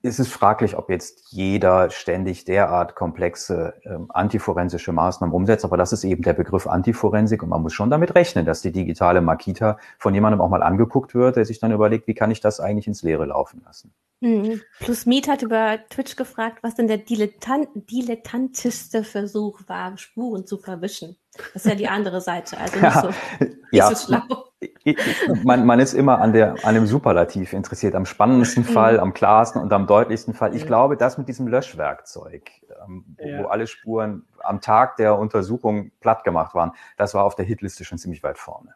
ist 0.00 0.20
es 0.20 0.28
fraglich, 0.28 0.76
ob 0.76 0.90
jetzt 0.90 1.32
jeder 1.32 1.90
ständig 1.90 2.44
derart 2.44 2.94
komplexe 2.94 3.74
ähm, 3.84 4.06
antiforensische 4.10 4.92
Maßnahmen 4.92 5.34
umsetzt. 5.34 5.64
Aber 5.64 5.76
das 5.76 5.92
ist 5.92 6.04
eben 6.04 6.22
der 6.22 6.34
Begriff 6.34 6.66
Antiforensik 6.68 7.42
und 7.42 7.48
man 7.48 7.62
muss 7.62 7.74
schon 7.74 7.90
damit 7.90 8.14
rechnen, 8.14 8.46
dass 8.46 8.62
die 8.62 8.70
digitale 8.70 9.20
Makita 9.20 9.78
von 9.98 10.14
jemandem 10.14 10.40
auch 10.40 10.48
mal 10.48 10.62
angeguckt 10.62 11.14
wird, 11.14 11.36
der 11.36 11.44
sich 11.44 11.58
dann 11.58 11.72
überlegt, 11.72 12.06
wie 12.06 12.14
kann 12.14 12.30
ich 12.30 12.40
das 12.40 12.60
eigentlich 12.60 12.86
ins 12.86 13.02
Leere 13.02 13.26
laufen 13.26 13.62
lassen. 13.64 13.92
Mhm. 14.20 14.60
Plus 14.80 15.06
Meet 15.06 15.28
hat 15.28 15.42
über 15.42 15.78
Twitch 15.90 16.16
gefragt, 16.16 16.58
was 16.62 16.74
denn 16.74 16.88
der 16.88 16.98
dilettant 16.98 17.68
dilettantischste 17.74 19.04
Versuch 19.04 19.60
war, 19.66 19.96
Spuren 19.96 20.46
zu 20.46 20.58
verwischen. 20.58 21.16
Das 21.54 21.64
ist 21.64 21.66
ja 21.66 21.76
die 21.76 21.88
andere 21.88 22.20
Seite, 22.20 22.58
also 22.58 22.76
nicht 22.80 22.82
ja, 22.82 23.00
so, 23.00 23.08
nicht 23.44 23.56
ja. 23.70 23.94
so 23.94 24.06
schlau 24.06 24.48
man, 25.44 25.66
man 25.66 25.78
ist 25.80 25.94
immer 25.94 26.20
an, 26.20 26.32
der, 26.32 26.56
an 26.64 26.74
dem 26.74 26.86
Superlativ 26.86 27.52
interessiert, 27.52 27.94
am 27.94 28.06
spannendsten 28.06 28.64
mhm. 28.64 28.68
Fall, 28.68 29.00
am 29.00 29.14
klarsten 29.14 29.60
und 29.62 29.72
am 29.72 29.86
deutlichsten 29.86 30.34
Fall. 30.34 30.54
Ich 30.54 30.66
glaube, 30.66 30.96
das 30.96 31.18
mit 31.18 31.28
diesem 31.28 31.46
Löschwerkzeug, 31.46 32.50
ähm, 32.84 33.16
ja. 33.18 33.42
wo 33.42 33.46
alle 33.46 33.66
Spuren 33.66 34.26
am 34.40 34.60
Tag 34.60 34.96
der 34.96 35.18
Untersuchung 35.18 35.92
platt 36.00 36.24
gemacht 36.24 36.54
waren, 36.54 36.72
das 36.96 37.14
war 37.14 37.24
auf 37.24 37.34
der 37.34 37.44
Hitliste 37.44 37.84
schon 37.84 37.98
ziemlich 37.98 38.22
weit 38.22 38.38
vorne. 38.38 38.74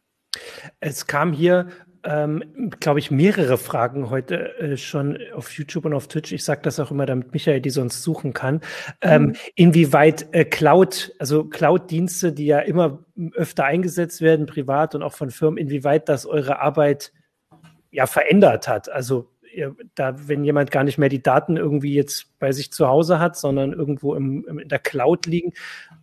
Es 0.80 1.06
kam 1.06 1.32
hier 1.32 1.68
ähm, 2.04 2.70
glaube 2.80 2.98
ich, 2.98 3.10
mehrere 3.10 3.58
Fragen 3.58 4.10
heute 4.10 4.58
äh, 4.58 4.76
schon 4.76 5.18
auf 5.34 5.52
YouTube 5.52 5.84
und 5.84 5.94
auf 5.94 6.08
Twitch. 6.08 6.32
Ich 6.32 6.44
sage 6.44 6.62
das 6.62 6.80
auch 6.80 6.90
immer, 6.90 7.06
damit 7.06 7.32
Michael 7.32 7.60
die 7.60 7.70
sonst 7.70 8.02
suchen 8.02 8.32
kann. 8.32 8.60
Ähm, 9.00 9.22
mhm. 9.22 9.36
Inwieweit 9.54 10.26
äh, 10.32 10.44
Cloud, 10.44 11.14
also 11.18 11.44
Cloud-Dienste, 11.44 12.32
die 12.32 12.46
ja 12.46 12.58
immer 12.58 13.04
öfter 13.34 13.64
eingesetzt 13.64 14.20
werden, 14.20 14.46
privat 14.46 14.94
und 14.94 15.02
auch 15.02 15.12
von 15.12 15.30
Firmen, 15.30 15.58
inwieweit 15.58 16.08
das 16.08 16.26
eure 16.26 16.60
Arbeit 16.60 17.12
ja 17.90 18.06
verändert 18.06 18.68
hat. 18.68 18.90
Also 18.90 19.28
da, 19.94 20.14
wenn 20.28 20.44
jemand 20.44 20.70
gar 20.70 20.82
nicht 20.82 20.96
mehr 20.96 21.10
die 21.10 21.22
Daten 21.22 21.58
irgendwie 21.58 21.94
jetzt 21.94 22.38
bei 22.38 22.52
sich 22.52 22.72
zu 22.72 22.88
Hause 22.88 23.18
hat, 23.18 23.36
sondern 23.36 23.74
irgendwo 23.74 24.14
im, 24.14 24.46
im 24.48 24.58
in 24.58 24.68
der 24.68 24.78
Cloud 24.78 25.26
liegen, 25.26 25.52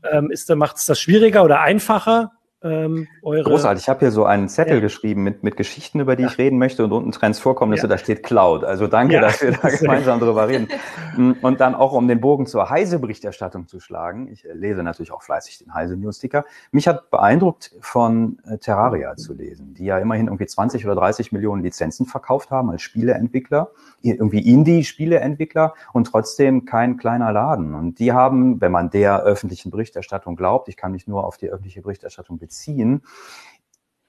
ähm, 0.10 0.30
ist 0.30 0.52
da 0.52 0.56
macht 0.56 0.78
es 0.78 0.86
das 0.86 1.02
schwieriger 1.02 1.44
oder 1.44 1.62
einfacher? 1.62 2.32
Ähm, 2.62 3.08
eure. 3.22 3.44
Großartig. 3.44 3.84
Ich 3.84 3.90
habe 3.90 4.02
hier 4.02 4.12
so 4.12 4.26
einen 4.26 4.50
Zettel 4.50 4.76
ja. 4.76 4.80
geschrieben 4.82 5.24
mit, 5.24 5.44
mit 5.44 5.56
Geschichten, 5.56 6.02
über 6.02 6.18
die 6.18 6.24
ja. 6.24 6.30
ich 6.30 6.38
reden 6.38 6.58
möchte 6.58 6.84
und 6.84 6.92
unten 6.92 7.12
Trends 7.14 7.40
Vorkommnisse, 7.40 7.84
ja. 7.84 7.88
da 7.88 7.98
steht 7.98 8.22
Cloud. 8.22 8.66
Also 8.66 8.88
danke, 8.88 9.22
dass 9.22 9.42
wir 9.42 9.52
da 9.52 9.70
gemeinsam 9.80 10.20
drüber 10.20 10.50
reden. 10.50 10.68
Mm, 11.16 11.32
und 11.42 11.62
dann 11.62 11.74
auch, 11.74 11.94
um 11.94 12.10
den 12.10 12.20
Bogen 12.20 12.48
zur 12.48 12.70
Heise-Berichterstattung 12.70 13.68
zu 13.68 13.80
schlagen. 13.80 14.28
Ich 14.28 14.44
äh, 14.44 14.52
lese 14.52 14.84
natürlich 14.84 15.14
auch 15.14 15.24
fleißig 15.24 15.60
den 15.60 15.74
Heise-Newsticker. 15.74 16.44
Mich 16.72 16.88
hat 16.90 17.10
beeindruckt, 17.10 17.72
von 17.80 18.40
äh, 18.46 18.58
Terraria 18.58 19.16
zu 19.16 19.34
lesen, 19.34 19.74
die 19.76 19.86
ja 19.86 19.98
immerhin 19.98 20.28
irgendwie 20.28 20.48
20 20.48 20.86
oder 20.86 20.96
30 20.96 21.32
Millionen 21.32 21.64
Lizenzen 21.64 22.06
verkauft 22.08 22.52
haben 22.52 22.70
als 22.70 22.82
Spieleentwickler, 22.82 23.72
irgendwie 24.02 24.40
Indie-Spieleentwickler 24.40 25.76
und 25.94 26.08
trotzdem 26.08 26.66
kein 26.66 26.98
kleiner 26.98 27.32
Laden. 27.32 27.74
Und 27.74 28.00
die 28.00 28.12
haben, 28.12 28.60
wenn 28.60 28.74
man 28.74 28.90
der 28.90 29.22
öffentlichen 29.22 29.72
Berichterstattung 29.72 30.36
glaubt, 30.36 30.68
ich 30.68 30.76
kann 30.76 30.92
mich 30.92 31.08
nur 31.08 31.26
auf 31.26 31.38
die 31.38 31.50
öffentliche 31.50 31.82
Berichterstattung 31.82 32.38
beziehen, 32.50 33.04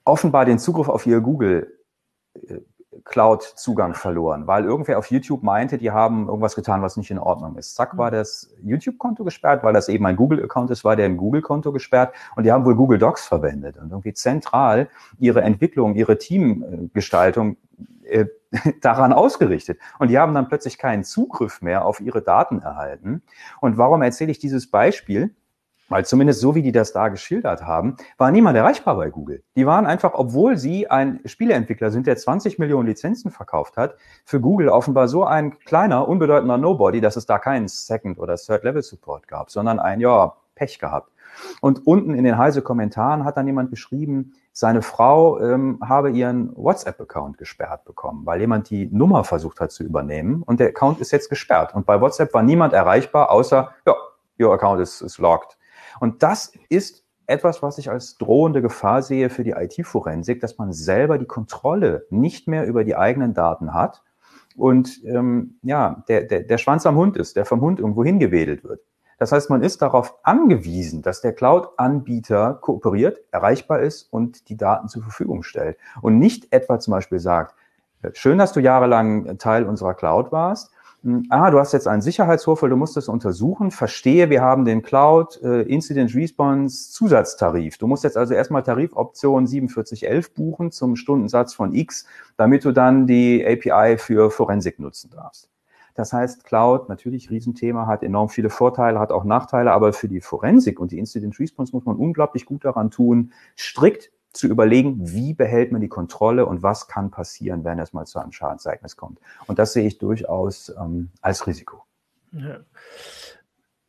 offenbar 0.04 0.46
den 0.46 0.58
Zugriff 0.58 0.88
auf 0.88 1.06
ihr 1.06 1.20
Google 1.20 1.78
äh, 2.34 2.60
Cloud-Zugang 3.04 3.94
verloren, 3.94 4.46
weil 4.46 4.64
irgendwer 4.64 4.98
auf 4.98 5.10
YouTube 5.10 5.42
meinte, 5.42 5.78
die 5.78 5.92
haben 5.92 6.26
irgendwas 6.26 6.56
getan, 6.56 6.82
was 6.82 6.96
nicht 6.96 7.10
in 7.10 7.18
Ordnung 7.18 7.56
ist. 7.56 7.76
Zack, 7.76 7.96
war 7.96 8.10
das 8.10 8.52
YouTube-Konto 8.62 9.24
gesperrt, 9.24 9.62
weil 9.62 9.72
das 9.72 9.88
eben 9.88 10.04
ein 10.06 10.16
Google-Account 10.16 10.70
ist, 10.70 10.84
war 10.84 10.96
der 10.96 11.06
im 11.06 11.16
Google-Konto 11.16 11.72
gesperrt 11.72 12.14
und 12.34 12.44
die 12.44 12.52
haben 12.52 12.64
wohl 12.64 12.74
Google 12.74 12.98
Docs 12.98 13.26
verwendet 13.26 13.76
und 13.76 13.90
irgendwie 13.90 14.12
zentral 14.12 14.88
ihre 15.18 15.42
Entwicklung, 15.42 15.94
ihre 15.94 16.18
Teamgestaltung 16.18 17.56
äh, 18.04 18.26
daran 18.80 19.12
ausgerichtet. 19.12 19.78
Und 20.00 20.08
die 20.08 20.18
haben 20.18 20.34
dann 20.34 20.48
plötzlich 20.48 20.76
keinen 20.76 21.04
Zugriff 21.04 21.62
mehr 21.62 21.84
auf 21.84 22.00
ihre 22.00 22.22
Daten 22.22 22.60
erhalten. 22.60 23.22
Und 23.60 23.78
warum 23.78 24.02
erzähle 24.02 24.32
ich 24.32 24.40
dieses 24.40 24.68
Beispiel? 24.68 25.32
Weil 25.90 26.06
zumindest 26.06 26.40
so 26.40 26.54
wie 26.54 26.62
die 26.62 26.72
das 26.72 26.92
da 26.92 27.08
geschildert 27.08 27.66
haben, 27.66 27.96
war 28.16 28.30
niemand 28.30 28.56
erreichbar 28.56 28.96
bei 28.96 29.10
Google. 29.10 29.42
Die 29.56 29.66
waren 29.66 29.86
einfach, 29.86 30.12
obwohl 30.14 30.56
sie 30.56 30.88
ein 30.88 31.20
Spieleentwickler 31.24 31.90
sind, 31.90 32.06
der 32.06 32.16
20 32.16 32.58
Millionen 32.58 32.86
Lizenzen 32.86 33.30
verkauft 33.30 33.76
hat, 33.76 33.96
für 34.24 34.40
Google 34.40 34.68
offenbar 34.68 35.08
so 35.08 35.24
ein 35.24 35.58
kleiner, 35.58 36.08
unbedeutender 36.08 36.56
Nobody, 36.58 37.00
dass 37.00 37.16
es 37.16 37.26
da 37.26 37.38
keinen 37.38 37.68
Second- 37.68 38.18
oder 38.18 38.36
Third-Level-Support 38.36 39.28
gab, 39.28 39.50
sondern 39.50 39.80
ein, 39.80 40.00
ja, 40.00 40.36
Pech 40.54 40.78
gehabt. 40.78 41.10
Und 41.60 41.86
unten 41.86 42.14
in 42.14 42.24
den 42.24 42.38
heise 42.38 42.62
Kommentaren 42.62 43.24
hat 43.24 43.36
dann 43.36 43.46
jemand 43.46 43.70
geschrieben, 43.70 44.34
seine 44.52 44.82
Frau 44.82 45.40
ähm, 45.40 45.78
habe 45.82 46.10
ihren 46.10 46.54
WhatsApp-Account 46.56 47.38
gesperrt 47.38 47.84
bekommen, 47.84 48.26
weil 48.26 48.40
jemand 48.40 48.70
die 48.70 48.86
Nummer 48.92 49.24
versucht 49.24 49.60
hat 49.60 49.72
zu 49.72 49.82
übernehmen 49.82 50.42
und 50.42 50.60
der 50.60 50.68
Account 50.68 51.00
ist 51.00 51.12
jetzt 51.12 51.30
gesperrt. 51.30 51.74
Und 51.74 51.86
bei 51.86 52.00
WhatsApp 52.00 52.34
war 52.34 52.42
niemand 52.42 52.74
erreichbar, 52.74 53.30
außer, 53.30 53.72
ja, 53.86 53.94
your 54.38 54.52
account 54.54 54.80
is, 54.80 55.00
is 55.02 55.18
locked. 55.18 55.56
Und 56.00 56.24
das 56.24 56.52
ist 56.68 57.04
etwas, 57.26 57.62
was 57.62 57.78
ich 57.78 57.88
als 57.90 58.18
drohende 58.18 58.60
Gefahr 58.60 59.02
sehe 59.02 59.30
für 59.30 59.44
die 59.44 59.52
IT-Forensik, 59.52 60.40
dass 60.40 60.58
man 60.58 60.72
selber 60.72 61.16
die 61.16 61.26
Kontrolle 61.26 62.06
nicht 62.10 62.48
mehr 62.48 62.66
über 62.66 62.82
die 62.82 62.96
eigenen 62.96 63.34
Daten 63.34 63.72
hat 63.72 64.02
und 64.56 65.00
ähm, 65.04 65.58
ja, 65.62 66.02
der, 66.08 66.24
der, 66.24 66.40
der 66.40 66.58
Schwanz 66.58 66.84
am 66.86 66.96
Hund 66.96 67.16
ist, 67.16 67.36
der 67.36 67.44
vom 67.44 67.60
Hund 67.60 67.78
irgendwo 67.78 68.04
hingewedelt 68.04 68.64
wird. 68.64 68.80
Das 69.18 69.32
heißt, 69.32 69.50
man 69.50 69.62
ist 69.62 69.82
darauf 69.82 70.16
angewiesen, 70.22 71.02
dass 71.02 71.20
der 71.20 71.34
Cloud-Anbieter 71.34 72.54
kooperiert, 72.54 73.20
erreichbar 73.30 73.80
ist 73.80 74.12
und 74.12 74.48
die 74.48 74.56
Daten 74.56 74.88
zur 74.88 75.02
Verfügung 75.02 75.42
stellt. 75.42 75.76
Und 76.00 76.18
nicht 76.18 76.52
etwa 76.52 76.80
zum 76.80 76.92
Beispiel 76.92 77.20
sagt, 77.20 77.54
äh, 78.02 78.10
schön, 78.14 78.38
dass 78.38 78.52
du 78.52 78.60
jahrelang 78.60 79.38
Teil 79.38 79.64
unserer 79.64 79.94
Cloud 79.94 80.32
warst, 80.32 80.72
ah, 81.28 81.50
du 81.50 81.58
hast 81.58 81.72
jetzt 81.72 81.88
einen 81.88 82.02
Sicherheitsvorfall, 82.02 82.68
du 82.68 82.76
musst 82.76 82.96
das 82.96 83.08
untersuchen. 83.08 83.70
Verstehe, 83.70 84.30
wir 84.30 84.42
haben 84.42 84.64
den 84.64 84.82
Cloud 84.82 85.40
äh, 85.42 85.62
Incident 85.62 86.14
Response 86.14 86.92
Zusatztarif. 86.92 87.78
Du 87.78 87.86
musst 87.86 88.04
jetzt 88.04 88.16
also 88.16 88.34
erstmal 88.34 88.62
Tarifoption 88.62 89.46
4711 89.46 90.34
buchen 90.34 90.70
zum 90.70 90.96
Stundensatz 90.96 91.54
von 91.54 91.74
X, 91.74 92.06
damit 92.36 92.64
du 92.64 92.72
dann 92.72 93.06
die 93.06 93.44
API 93.46 93.96
für 93.98 94.30
Forensik 94.30 94.78
nutzen 94.78 95.10
darfst. 95.10 95.48
Das 95.94 96.12
heißt, 96.12 96.44
Cloud, 96.44 96.88
natürlich 96.88 97.30
Riesenthema, 97.30 97.86
hat 97.86 98.02
enorm 98.02 98.28
viele 98.28 98.50
Vorteile, 98.50 98.98
hat 98.98 99.12
auch 99.12 99.24
Nachteile, 99.24 99.72
aber 99.72 99.92
für 99.92 100.08
die 100.08 100.20
Forensik 100.20 100.80
und 100.80 100.92
die 100.92 100.98
Incident 100.98 101.38
Response 101.38 101.72
muss 101.74 101.84
man 101.84 101.96
unglaublich 101.96 102.46
gut 102.46 102.64
daran 102.64 102.90
tun, 102.90 103.32
strikt 103.58 104.12
zu 104.32 104.46
überlegen, 104.46 105.12
wie 105.12 105.34
behält 105.34 105.72
man 105.72 105.80
die 105.80 105.88
Kontrolle 105.88 106.46
und 106.46 106.62
was 106.62 106.86
kann 106.88 107.10
passieren, 107.10 107.64
wenn 107.64 107.78
es 107.78 107.92
mal 107.92 108.06
zu 108.06 108.18
einem 108.18 108.32
Schadensereignis 108.32 108.96
kommt. 108.96 109.18
Und 109.46 109.58
das 109.58 109.72
sehe 109.72 109.86
ich 109.86 109.98
durchaus 109.98 110.72
ähm, 110.78 111.10
als 111.20 111.46
Risiko. 111.46 111.84
Ja. 112.32 112.60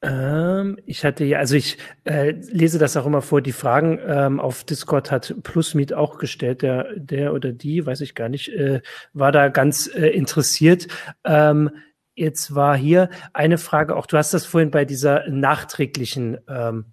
Ähm, 0.03 0.79
ich 0.85 1.05
hatte 1.05 1.23
ja, 1.25 1.37
also 1.37 1.55
ich 1.55 1.77
äh, 2.05 2.31
lese 2.31 2.79
das 2.79 2.97
auch 2.97 3.05
immer 3.05 3.21
vor. 3.21 3.41
Die 3.41 3.51
Fragen 3.51 3.99
ähm, 4.03 4.39
auf 4.39 4.63
Discord 4.63 5.11
hat 5.11 5.35
Plusmeet 5.43 5.93
auch 5.93 6.17
gestellt. 6.17 6.63
Der, 6.63 6.95
der 6.95 7.33
oder 7.33 7.51
die, 7.51 7.85
weiß 7.85 8.01
ich 8.01 8.15
gar 8.15 8.29
nicht, 8.29 8.49
äh, 8.49 8.81
war 9.13 9.31
da 9.31 9.49
ganz 9.49 9.87
äh, 9.93 10.07
interessiert. 10.07 10.87
Ähm, 11.23 11.69
jetzt 12.15 12.55
war 12.55 12.75
hier 12.75 13.09
eine 13.33 13.59
Frage, 13.59 13.95
auch 13.95 14.07
du 14.07 14.17
hast 14.17 14.33
das 14.33 14.45
vorhin 14.45 14.71
bei 14.71 14.85
dieser 14.85 15.29
nachträglichen 15.29 16.39
ähm, 16.47 16.85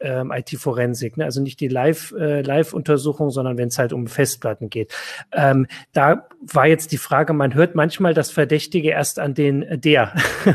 ähm, 0.00 0.32
IT-Forensik, 0.32 1.16
ne? 1.16 1.24
also 1.24 1.40
nicht 1.40 1.60
die 1.60 1.68
Live, 1.68 2.12
äh, 2.12 2.42
sondern 2.42 3.58
wenn 3.58 3.68
es 3.68 3.78
halt 3.78 3.92
um 3.92 4.06
Festplatten 4.06 4.70
geht. 4.70 4.92
Ähm, 5.32 5.66
da 5.92 6.28
war 6.40 6.66
jetzt 6.66 6.92
die 6.92 6.98
Frage, 6.98 7.32
man 7.32 7.54
hört 7.54 7.74
manchmal 7.74 8.14
das 8.14 8.30
Verdächtige 8.30 8.90
erst 8.90 9.18
an 9.18 9.34
den, 9.34 9.62
äh, 9.62 9.78
der, 9.78 10.14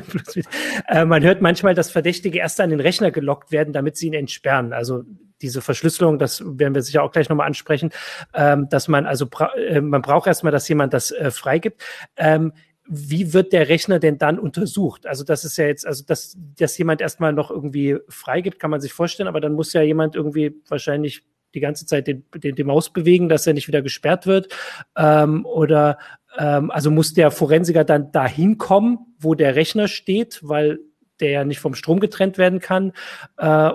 äh, 0.87 1.05
man 1.05 1.23
hört 1.23 1.41
manchmal 1.41 1.75
das 1.75 1.91
Verdächtige 1.91 2.39
erst 2.39 2.59
an 2.59 2.69
den 2.69 2.79
Rechner 2.79 3.11
gelockt 3.11 3.51
werden, 3.51 3.73
damit 3.73 3.97
sie 3.97 4.07
ihn 4.07 4.13
entsperren. 4.13 4.73
Also 4.73 5.03
diese 5.41 5.61
Verschlüsselung, 5.61 6.17
das 6.17 6.41
werden 6.45 6.73
wir 6.73 6.81
sicher 6.81 7.03
auch 7.03 7.11
gleich 7.11 7.29
nochmal 7.29 7.47
ansprechen, 7.47 7.91
ähm, 8.33 8.67
dass 8.69 8.87
man 8.87 9.05
also, 9.05 9.27
bra 9.27 9.53
äh, 9.55 9.81
man 9.81 10.01
braucht 10.01 10.27
erstmal, 10.27 10.51
dass 10.51 10.67
jemand 10.67 10.93
das 10.93 11.11
äh, 11.11 11.31
freigibt. 11.31 11.83
Ähm, 12.17 12.53
wie 12.87 13.33
wird 13.33 13.51
der 13.53 13.67
Rechner 13.69 13.99
denn 13.99 14.17
dann 14.17 14.37
untersucht? 14.37 15.07
Also 15.07 15.23
das 15.23 15.43
ist 15.43 15.57
ja 15.57 15.65
jetzt, 15.65 15.85
also 15.85 16.03
dass, 16.05 16.37
dass 16.57 16.77
jemand 16.77 17.01
erstmal 17.01 17.33
noch 17.33 17.49
irgendwie 17.49 17.97
freigibt, 18.07 18.59
kann 18.59 18.71
man 18.71 18.81
sich 18.81 18.93
vorstellen, 18.93 19.27
aber 19.27 19.41
dann 19.41 19.53
muss 19.53 19.73
ja 19.73 19.81
jemand 19.81 20.15
irgendwie 20.15 20.55
wahrscheinlich 20.67 21.23
die 21.55 21.61
ganze 21.61 21.85
Zeit 21.85 22.07
den, 22.07 22.25
den, 22.35 22.55
den 22.55 22.67
Maus 22.67 22.91
bewegen, 22.91 23.29
dass 23.29 23.47
er 23.47 23.53
nicht 23.53 23.67
wieder 23.67 23.81
gesperrt 23.81 24.27
wird. 24.27 24.53
Ähm, 24.95 25.45
oder 25.45 25.97
ähm, 26.37 26.69
also 26.69 26.91
muss 26.91 27.13
der 27.13 27.31
Forensiker 27.31 27.83
dann 27.83 28.11
dahin 28.11 28.57
kommen, 28.57 28.99
wo 29.19 29.33
der 29.33 29.55
Rechner 29.55 29.87
steht, 29.87 30.41
weil 30.43 30.79
der 31.19 31.29
ja 31.31 31.45
nicht 31.45 31.59
vom 31.59 31.73
Strom 31.73 31.99
getrennt 31.99 32.37
werden 32.37 32.59
kann. 32.59 32.91
Äh, 33.37 33.71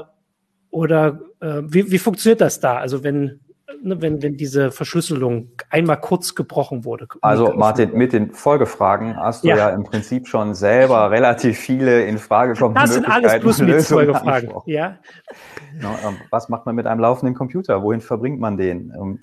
oder 0.70 1.20
äh, 1.40 1.62
wie, 1.64 1.90
wie 1.90 1.98
funktioniert 1.98 2.40
das 2.40 2.60
da? 2.60 2.76
Also 2.76 3.02
wenn 3.02 3.40
wenn, 3.82 4.22
wenn 4.22 4.36
diese 4.36 4.70
Verschlüsselung 4.70 5.50
einmal 5.70 6.00
kurz 6.00 6.34
gebrochen 6.34 6.84
wurde. 6.84 7.06
Also 7.20 7.52
Martin, 7.54 7.92
mit 7.96 8.12
den 8.12 8.32
Folgefragen 8.32 9.16
hast 9.16 9.44
du 9.44 9.48
ja, 9.48 9.56
ja 9.56 9.70
im 9.70 9.84
Prinzip 9.84 10.28
schon 10.28 10.54
selber 10.54 11.10
relativ 11.10 11.58
viele 11.58 12.04
in 12.04 12.18
Frage 12.18 12.54
kommende 12.54 12.80
Das 12.80 12.94
sind 12.94 13.08
alles 13.08 13.40
plus 13.40 13.60
mit 13.60 13.82
Folgefragen. 13.82 14.52
Ja. 14.66 14.98
Ähm, 15.80 16.16
was 16.30 16.48
macht 16.48 16.66
man 16.66 16.74
mit 16.74 16.86
einem 16.86 17.00
laufenden 17.00 17.34
Computer? 17.34 17.82
Wohin 17.82 18.00
verbringt 18.00 18.40
man 18.40 18.56
den? 18.56 18.92
Ähm, 18.94 19.18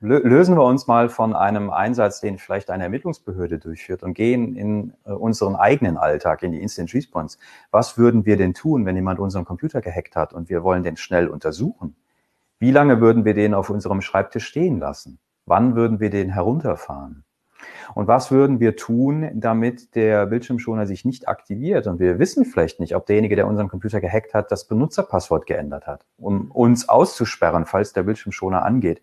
lösen 0.00 0.56
wir 0.56 0.64
uns 0.64 0.86
mal 0.86 1.08
von 1.08 1.34
einem 1.34 1.70
Einsatz, 1.70 2.20
den 2.20 2.38
vielleicht 2.38 2.70
eine 2.70 2.84
Ermittlungsbehörde 2.84 3.58
durchführt 3.58 4.02
und 4.02 4.14
gehen 4.14 4.56
in 4.56 4.94
äh, 5.04 5.12
unseren 5.12 5.54
eigenen 5.54 5.96
Alltag, 5.96 6.42
in 6.42 6.52
die 6.52 6.60
Instant 6.60 6.92
Response. 6.94 7.38
Was 7.70 7.98
würden 7.98 8.26
wir 8.26 8.36
denn 8.36 8.54
tun, 8.54 8.84
wenn 8.84 8.96
jemand 8.96 9.20
unseren 9.20 9.44
Computer 9.44 9.80
gehackt 9.80 10.16
hat 10.16 10.32
und 10.32 10.48
wir 10.48 10.62
wollen 10.64 10.82
den 10.82 10.96
schnell 10.96 11.28
untersuchen? 11.28 11.94
Wie 12.62 12.70
lange 12.70 13.00
würden 13.00 13.24
wir 13.24 13.34
den 13.34 13.54
auf 13.54 13.70
unserem 13.70 14.02
Schreibtisch 14.02 14.46
stehen 14.46 14.78
lassen? 14.78 15.18
Wann 15.46 15.74
würden 15.74 15.98
wir 15.98 16.10
den 16.10 16.30
herunterfahren? 16.30 17.24
Und 17.92 18.06
was 18.06 18.30
würden 18.30 18.60
wir 18.60 18.76
tun, 18.76 19.32
damit 19.34 19.96
der 19.96 20.26
Bildschirmschoner 20.26 20.86
sich 20.86 21.04
nicht 21.04 21.26
aktiviert? 21.26 21.88
Und 21.88 21.98
wir 21.98 22.20
wissen 22.20 22.44
vielleicht 22.44 22.78
nicht, 22.78 22.94
ob 22.94 23.06
derjenige, 23.06 23.34
der 23.34 23.48
unseren 23.48 23.66
Computer 23.66 24.00
gehackt 24.00 24.32
hat, 24.32 24.52
das 24.52 24.68
Benutzerpasswort 24.68 25.46
geändert 25.46 25.88
hat, 25.88 26.06
um 26.18 26.52
uns 26.52 26.88
auszusperren, 26.88 27.66
falls 27.66 27.94
der 27.94 28.04
Bildschirmschoner 28.04 28.64
angeht. 28.64 29.02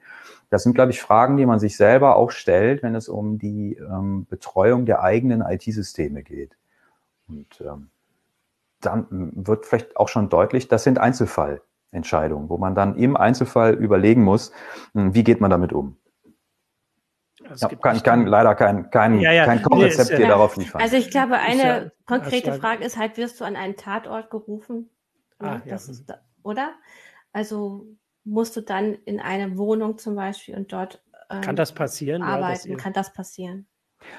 Das 0.50 0.64
sind, 0.64 0.74
glaube 0.74 0.92
ich, 0.92 1.02
Fragen, 1.02 1.36
die 1.36 1.46
man 1.46 1.60
sich 1.60 1.76
selber 1.76 2.16
auch 2.16 2.32
stellt, 2.32 2.82
wenn 2.82 2.96
es 2.96 3.10
um 3.10 3.40
die 3.40 3.74
ähm, 3.74 4.26
Betreuung 4.30 4.86
der 4.86 5.04
eigenen 5.04 5.42
IT-Systeme 5.42 6.24
geht. 6.24 6.56
Und 7.28 7.60
ähm, 7.60 7.90
dann 8.80 9.06
wird 9.10 9.66
vielleicht 9.66 9.98
auch 9.98 10.08
schon 10.08 10.30
deutlich, 10.30 10.70
das 10.70 10.86
sind 10.86 10.98
Einzelfall. 10.98 11.62
Entscheidung, 11.92 12.50
wo 12.50 12.58
man 12.58 12.76
dann 12.76 12.96
im 12.96 13.18
Einzelfall 13.18 13.74
überlegen 13.74 14.24
muss, 14.24 14.52
hm, 14.94 15.14
wie 15.14 15.24
geht 15.24 15.42
man 15.42 15.50
damit 15.50 15.74
um. 15.74 15.98
Also 17.48 17.68
ja, 17.68 17.76
kann, 17.76 17.96
ich 17.96 18.04
kann 18.04 18.28
leider 18.28 18.54
kein, 18.54 18.92
kein, 18.92 19.20
ja, 19.22 19.32
ja. 19.32 19.46
kein 19.46 19.62
Konzept 19.62 20.10
hier 20.16 20.28
darauf 20.28 20.56
liefern. 20.58 20.82
Also 20.82 20.98
ich 20.98 21.10
glaube, 21.10 21.38
eine 21.38 21.92
konkrete 22.06 22.54
Frage 22.54 22.84
ist 22.84 22.98
halt, 22.98 23.18
wirst 23.18 23.40
du 23.40 23.46
an 23.46 23.56
einen 23.56 23.76
Tatort 23.76 24.30
gerufen? 24.30 24.90
Ah, 25.40 25.60
ja. 25.66 25.76
Ist, 25.76 26.14
oder? 26.44 26.74
Also 27.32 27.88
musst 28.24 28.58
du 28.58 28.62
dann 28.62 28.94
in 29.06 29.20
eine 29.20 29.58
Wohnung 29.58 29.98
zum 29.98 30.16
Beispiel 30.16 30.56
und 30.56 30.74
dort 30.74 31.02
ähm, 31.30 31.42
kann 31.42 31.56
das 31.56 31.74
passieren? 31.74 32.22
Arbeiten, 32.22 32.78
kann 32.78 32.94
das 32.94 33.14
passieren? 33.14 33.68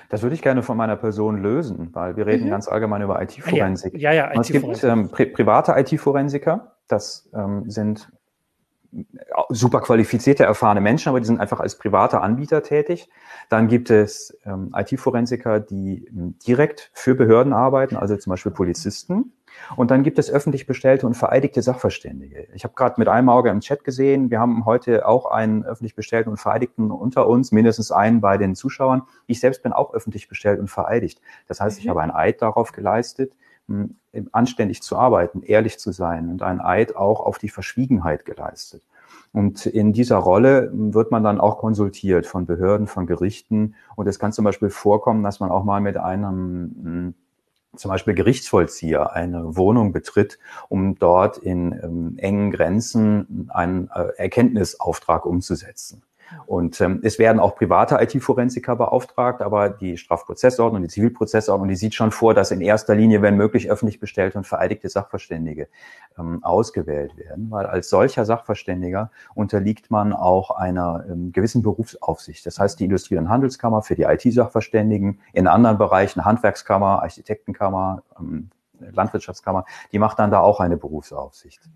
Das 0.08 0.22
würde 0.22 0.34
ich 0.34 0.42
gerne 0.42 0.62
von 0.62 0.76
meiner 0.76 0.96
Person 0.96 1.42
lösen, 1.42 1.90
weil 1.92 2.16
wir 2.16 2.26
reden 2.26 2.46
mhm. 2.46 2.50
ganz 2.50 2.68
allgemein 2.68 3.02
über 3.02 3.20
IT-Forensik. 3.22 3.94
Ja, 3.96 4.12
ja, 4.12 4.30
IT 4.32 4.40
es 4.40 4.48
gibt 4.48 4.84
ähm, 4.84 5.10
pri 5.10 5.26
private 5.26 5.74
IT-Forensiker, 5.76 6.76
das 6.88 7.28
ähm, 7.34 7.70
sind 7.70 8.10
super 9.50 9.80
qualifizierte, 9.80 10.44
erfahrene 10.44 10.80
Menschen, 10.80 11.08
aber 11.10 11.20
die 11.20 11.26
sind 11.26 11.40
einfach 11.40 11.60
als 11.60 11.78
private 11.78 12.20
Anbieter 12.20 12.62
tätig. 12.62 13.08
Dann 13.48 13.68
gibt 13.68 13.90
es 13.90 14.36
ähm, 14.44 14.74
IT-Forensiker, 14.74 15.60
die 15.60 16.06
ähm, 16.06 16.36
direkt 16.46 16.90
für 16.92 17.14
Behörden 17.14 17.52
arbeiten, 17.52 17.96
also 17.96 18.16
zum 18.16 18.30
Beispiel 18.30 18.52
Polizisten. 18.52 19.32
Und 19.76 19.90
dann 19.90 20.02
gibt 20.02 20.18
es 20.18 20.30
öffentlich 20.30 20.66
bestellte 20.66 21.06
und 21.06 21.14
vereidigte 21.14 21.62
Sachverständige. 21.62 22.46
Ich 22.54 22.64
habe 22.64 22.74
gerade 22.74 22.94
mit 22.98 23.08
einem 23.08 23.28
Auge 23.28 23.50
im 23.50 23.60
Chat 23.60 23.84
gesehen, 23.84 24.30
wir 24.30 24.40
haben 24.40 24.64
heute 24.64 25.06
auch 25.06 25.26
einen 25.26 25.64
öffentlich 25.64 25.94
bestellten 25.94 26.30
und 26.30 26.36
vereidigten 26.38 26.90
unter 26.90 27.26
uns, 27.26 27.52
mindestens 27.52 27.92
einen 27.92 28.20
bei 28.20 28.38
den 28.38 28.54
Zuschauern. 28.54 29.02
Ich 29.26 29.40
selbst 29.40 29.62
bin 29.62 29.72
auch 29.72 29.94
öffentlich 29.94 30.28
bestellt 30.28 30.60
und 30.60 30.68
vereidigt. 30.68 31.20
Das 31.46 31.60
heißt, 31.60 31.78
ich 31.78 31.86
mhm. 31.86 31.90
habe 31.90 32.02
einen 32.02 32.12
Eid 32.12 32.42
darauf 32.42 32.72
geleistet, 32.72 33.34
anständig 34.32 34.82
zu 34.82 34.96
arbeiten, 34.96 35.42
ehrlich 35.42 35.78
zu 35.78 35.92
sein 35.92 36.28
und 36.28 36.42
ein 36.42 36.60
Eid 36.60 36.96
auch 36.96 37.20
auf 37.20 37.38
die 37.38 37.48
Verschwiegenheit 37.48 38.24
geleistet. 38.24 38.82
Und 39.32 39.66
in 39.66 39.92
dieser 39.92 40.16
Rolle 40.16 40.70
wird 40.72 41.12
man 41.12 41.22
dann 41.22 41.40
auch 41.40 41.58
konsultiert 41.58 42.26
von 42.26 42.46
Behörden, 42.46 42.88
von 42.88 43.06
Gerichten. 43.06 43.76
Und 43.94 44.08
es 44.08 44.18
kann 44.18 44.32
zum 44.32 44.44
Beispiel 44.44 44.70
vorkommen, 44.70 45.22
dass 45.22 45.38
man 45.38 45.50
auch 45.50 45.62
mal 45.62 45.80
mit 45.80 45.96
einem 45.96 47.14
zum 47.76 47.90
Beispiel 47.90 48.14
Gerichtsvollzieher 48.14 49.12
eine 49.12 49.56
Wohnung 49.56 49.92
betritt, 49.92 50.38
um 50.68 50.96
dort 50.96 51.38
in 51.38 51.72
ähm, 51.72 52.14
engen 52.18 52.50
Grenzen 52.50 53.48
einen 53.52 53.88
äh, 53.94 54.09
Erkenntnisauftrag 54.16 55.24
umzusetzen. 55.24 56.02
Und 56.46 56.80
ähm, 56.80 57.00
es 57.02 57.18
werden 57.18 57.40
auch 57.40 57.56
private 57.56 57.96
IT-Forensiker 58.00 58.76
beauftragt, 58.76 59.42
aber 59.42 59.68
die 59.68 59.96
Strafprozessordnung, 59.96 60.82
die 60.82 60.88
Zivilprozessordnung, 60.88 61.68
die 61.68 61.76
sieht 61.76 61.94
schon 61.94 62.10
vor, 62.10 62.34
dass 62.34 62.50
in 62.50 62.60
erster 62.60 62.94
Linie, 62.94 63.22
wenn 63.22 63.36
möglich, 63.36 63.70
öffentlich 63.70 64.00
bestellte 64.00 64.38
und 64.38 64.46
vereidigte 64.46 64.88
Sachverständige 64.88 65.68
ähm, 66.18 66.42
ausgewählt 66.44 67.16
werden, 67.16 67.50
weil 67.50 67.66
als 67.66 67.88
solcher 67.88 68.24
Sachverständiger 68.24 69.10
unterliegt 69.34 69.90
man 69.90 70.12
auch 70.12 70.50
einer 70.50 71.04
ähm, 71.08 71.32
gewissen 71.32 71.62
Berufsaufsicht. 71.62 72.46
Das 72.46 72.58
heißt, 72.58 72.78
die 72.80 72.84
Industrie- 72.84 73.18
und 73.18 73.28
Handelskammer 73.28 73.82
für 73.82 73.96
die 73.96 74.02
IT-Sachverständigen, 74.02 75.20
in 75.32 75.46
anderen 75.46 75.78
Bereichen 75.78 76.24
Handwerkskammer, 76.24 77.02
Architektenkammer, 77.02 78.02
ähm, 78.18 78.50
Landwirtschaftskammer, 78.80 79.64
die 79.92 79.98
macht 79.98 80.18
dann 80.18 80.30
da 80.30 80.40
auch 80.40 80.60
eine 80.60 80.76
Berufsaufsicht. 80.76 81.62
Hm, 81.64 81.72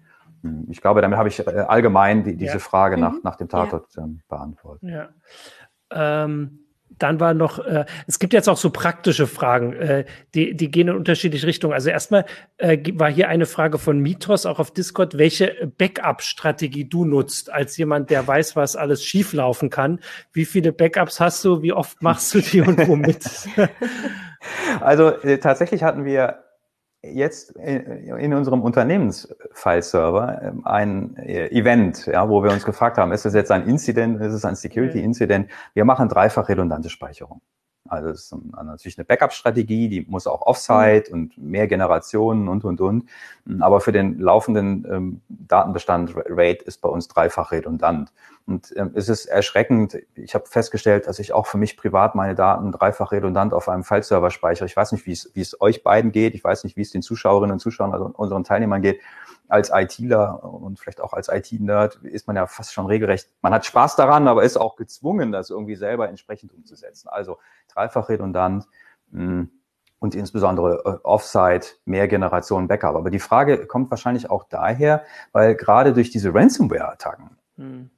ich 0.68 0.80
glaube, 0.80 1.00
damit 1.00 1.18
habe 1.18 1.28
ich 1.28 1.46
äh, 1.46 1.50
allgemein 1.50 2.24
die, 2.24 2.36
diese 2.36 2.54
ja. 2.54 2.58
Frage 2.58 2.96
nach, 2.96 3.12
mhm. 3.12 3.20
nach 3.22 3.36
dem 3.36 3.48
Tatort 3.48 3.86
ja. 3.96 4.04
ähm, 4.04 4.20
beantwortet. 4.28 4.90
Ja. 4.90 5.08
Ähm, 6.24 6.64
dann 6.98 7.20
war 7.20 7.34
noch, 7.34 7.58
äh, 7.58 7.84
es 8.06 8.18
gibt 8.18 8.32
jetzt 8.32 8.48
auch 8.48 8.56
so 8.56 8.70
praktische 8.70 9.26
Fragen, 9.26 9.72
äh, 9.72 10.04
die, 10.34 10.54
die 10.54 10.70
gehen 10.70 10.88
in 10.88 10.96
unterschiedliche 10.96 11.46
Richtungen. 11.46 11.72
Also 11.72 11.90
erstmal 11.90 12.24
äh, 12.58 12.78
war 12.94 13.10
hier 13.10 13.28
eine 13.28 13.46
Frage 13.46 13.78
von 13.78 13.98
Mitos 13.98 14.46
auch 14.46 14.58
auf 14.58 14.72
Discord, 14.72 15.18
welche 15.18 15.72
Backup-Strategie 15.78 16.88
du 16.88 17.04
nutzt, 17.04 17.52
als 17.52 17.76
jemand, 17.76 18.10
der 18.10 18.26
weiß, 18.26 18.56
was 18.56 18.76
alles 18.76 19.04
schieflaufen 19.04 19.70
kann. 19.70 20.00
Wie 20.32 20.44
viele 20.44 20.72
Backups 20.72 21.20
hast 21.20 21.44
du, 21.44 21.62
wie 21.62 21.72
oft 21.72 22.02
machst 22.02 22.34
du 22.34 22.40
die 22.40 22.60
und 22.60 22.86
womit? 22.86 23.24
also 24.80 25.10
äh, 25.22 25.38
tatsächlich 25.38 25.82
hatten 25.82 26.04
wir 26.04 26.44
jetzt 27.12 27.50
in 27.56 28.34
unserem 28.34 28.62
Unternehmensfile-Server 28.62 30.42
ähm, 30.42 30.66
ein 30.66 31.16
äh, 31.16 31.48
Event, 31.48 32.06
ja, 32.06 32.28
wo 32.28 32.42
wir 32.42 32.52
uns 32.52 32.64
gefragt 32.64 32.98
haben, 32.98 33.12
ist 33.12 33.24
das 33.24 33.34
jetzt 33.34 33.50
ein 33.50 33.66
Incident, 33.66 34.20
ist 34.20 34.32
es 34.32 34.44
ein 34.44 34.54
Security-Incident? 34.54 35.50
Wir 35.74 35.84
machen 35.84 36.08
dreifach 36.08 36.48
redundante 36.48 36.90
Speicherung. 36.90 37.40
Also 37.86 38.08
es 38.08 38.32
ist 38.32 38.34
natürlich 38.54 38.98
eine 38.98 39.04
Backup-Strategie, 39.04 39.88
die 39.88 40.06
muss 40.08 40.26
auch 40.26 40.42
Offsite 40.42 41.12
und 41.12 41.36
mehr 41.36 41.66
Generationen 41.66 42.48
und, 42.48 42.64
und, 42.64 42.80
und. 42.80 43.04
Aber 43.60 43.80
für 43.80 43.92
den 43.92 44.18
laufenden 44.18 44.86
ähm, 44.90 45.20
Datenbestand 45.28 46.14
RAID 46.16 46.62
ist 46.62 46.80
bei 46.80 46.88
uns 46.88 47.08
dreifach 47.08 47.52
redundant. 47.52 48.10
Und 48.46 48.72
ähm, 48.76 48.92
es 48.94 49.10
ist 49.10 49.26
erschreckend. 49.26 49.98
Ich 50.14 50.34
habe 50.34 50.46
festgestellt, 50.46 51.06
dass 51.06 51.18
ich 51.18 51.34
auch 51.34 51.46
für 51.46 51.58
mich 51.58 51.76
privat 51.76 52.14
meine 52.14 52.34
Daten 52.34 52.72
dreifach 52.72 53.12
redundant 53.12 53.52
auf 53.52 53.68
einem 53.68 53.84
File-Server 53.84 54.30
speichere. 54.30 54.66
Ich 54.66 54.76
weiß 54.76 54.92
nicht, 54.92 55.06
wie 55.06 55.12
es 55.12 55.60
euch 55.60 55.82
beiden 55.82 56.10
geht. 56.10 56.34
Ich 56.34 56.42
weiß 56.42 56.64
nicht, 56.64 56.78
wie 56.78 56.82
es 56.82 56.90
den 56.90 57.02
Zuschauerinnen 57.02 57.52
und 57.52 57.60
Zuschauern, 57.60 57.92
also 57.92 58.06
unseren 58.06 58.44
Teilnehmern 58.44 58.80
geht. 58.80 59.00
Als 59.54 59.70
ITler 59.72 60.42
und 60.42 60.80
vielleicht 60.80 61.00
auch 61.00 61.12
als 61.12 61.28
IT-Nerd 61.28 61.96
ist 62.02 62.26
man 62.26 62.34
ja 62.34 62.48
fast 62.48 62.72
schon 62.72 62.86
regelrecht. 62.86 63.30
Man 63.40 63.54
hat 63.54 63.64
Spaß 63.64 63.94
daran, 63.94 64.26
aber 64.26 64.42
ist 64.42 64.56
auch 64.56 64.74
gezwungen, 64.74 65.30
das 65.30 65.48
irgendwie 65.48 65.76
selber 65.76 66.08
entsprechend 66.08 66.52
umzusetzen. 66.52 67.08
Also 67.08 67.38
dreifach 67.72 68.08
redundant. 68.08 68.66
Hm, 69.12 69.50
und 70.00 70.16
insbesondere 70.16 70.82
äh, 70.84 71.06
Offsite, 71.06 71.68
mehr 71.84 72.08
Generationen 72.08 72.66
Backup. 72.66 72.96
Aber 72.96 73.10
die 73.10 73.20
Frage 73.20 73.66
kommt 73.66 73.92
wahrscheinlich 73.92 74.28
auch 74.28 74.42
daher, 74.42 75.04
weil 75.30 75.54
gerade 75.54 75.92
durch 75.92 76.10
diese 76.10 76.34
Ransomware-Attacken 76.34 77.38
hm 77.56 77.90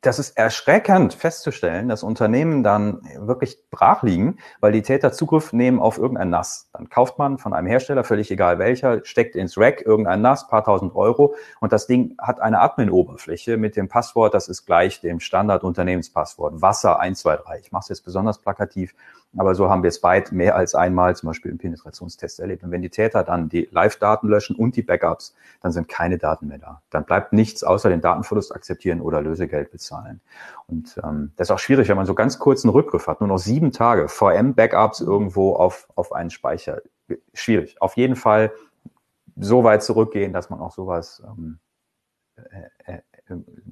das 0.00 0.18
ist 0.18 0.36
erschreckend 0.36 1.14
festzustellen, 1.14 1.88
dass 1.88 2.02
Unternehmen 2.02 2.62
dann 2.62 3.02
wirklich 3.18 3.58
brach 3.70 4.02
liegen, 4.02 4.38
weil 4.60 4.72
die 4.72 4.82
Täter 4.82 5.12
Zugriff 5.12 5.52
nehmen 5.52 5.80
auf 5.80 5.98
irgendein 5.98 6.30
NAS. 6.30 6.70
Dann 6.72 6.88
kauft 6.88 7.18
man 7.18 7.38
von 7.38 7.52
einem 7.52 7.66
Hersteller, 7.66 8.04
völlig 8.04 8.30
egal 8.30 8.58
welcher, 8.58 9.04
steckt 9.04 9.36
ins 9.36 9.58
Rack 9.58 9.82
irgendein 9.82 10.22
NAS, 10.22 10.48
paar 10.48 10.64
tausend 10.64 10.94
Euro 10.94 11.34
und 11.60 11.72
das 11.72 11.86
Ding 11.86 12.16
hat 12.18 12.40
eine 12.40 12.60
Admin-Oberfläche 12.60 13.56
mit 13.56 13.76
dem 13.76 13.88
Passwort, 13.88 14.34
das 14.34 14.48
ist 14.48 14.66
gleich 14.66 15.00
dem 15.00 15.20
Standard-Unternehmenspasswort, 15.20 16.60
Wasser 16.62 17.00
123. 17.00 17.66
Ich 17.66 17.72
mache 17.72 17.82
es 17.82 17.88
jetzt 17.88 18.04
besonders 18.04 18.38
plakativ, 18.38 18.94
aber 19.36 19.54
so 19.54 19.68
haben 19.68 19.82
wir 19.82 19.88
es 19.88 20.02
weit 20.02 20.32
mehr 20.32 20.56
als 20.56 20.74
einmal 20.74 21.14
zum 21.14 21.28
Beispiel 21.28 21.50
im 21.50 21.58
Penetrationstest 21.58 22.40
erlebt. 22.40 22.62
Und 22.64 22.70
wenn 22.70 22.80
die 22.80 22.88
Täter 22.88 23.24
dann 23.24 23.48
die 23.48 23.68
Live-Daten 23.70 24.26
löschen 24.26 24.56
und 24.56 24.74
die 24.74 24.82
Backups, 24.82 25.34
dann 25.60 25.70
sind 25.70 25.88
keine 25.88 26.16
Daten 26.16 26.48
mehr 26.48 26.58
da. 26.58 26.82
Dann 26.90 27.04
bleibt 27.04 27.34
nichts 27.34 27.62
außer 27.62 27.90
den 27.90 28.00
Datenverlust 28.00 28.54
akzeptieren 28.54 29.00
oder 29.02 29.20
Lösegeld 29.20 29.70
bezahlen. 29.70 30.20
Und 30.66 30.98
ähm, 31.04 31.32
das 31.36 31.48
ist 31.48 31.50
auch 31.50 31.58
schwierig, 31.58 31.88
wenn 31.88 31.96
man 31.96 32.06
so 32.06 32.14
ganz 32.14 32.38
kurzen 32.38 32.70
Rückgriff 32.70 33.06
hat, 33.06 33.20
nur 33.20 33.28
noch 33.28 33.38
sieben 33.38 33.70
Tage 33.70 34.08
VM-Backups 34.08 35.00
irgendwo 35.00 35.54
auf, 35.54 35.88
auf 35.94 36.12
einen 36.12 36.30
Speicher. 36.30 36.80
Schwierig. 37.34 37.80
Auf 37.82 37.96
jeden 37.96 38.16
Fall 38.16 38.52
so 39.36 39.62
weit 39.62 39.82
zurückgehen, 39.82 40.32
dass 40.32 40.48
man 40.48 40.60
auch 40.60 40.72
sowas 40.72 41.22
ähm, 41.26 41.58
äh, 42.36 42.92
äh, 42.92 43.00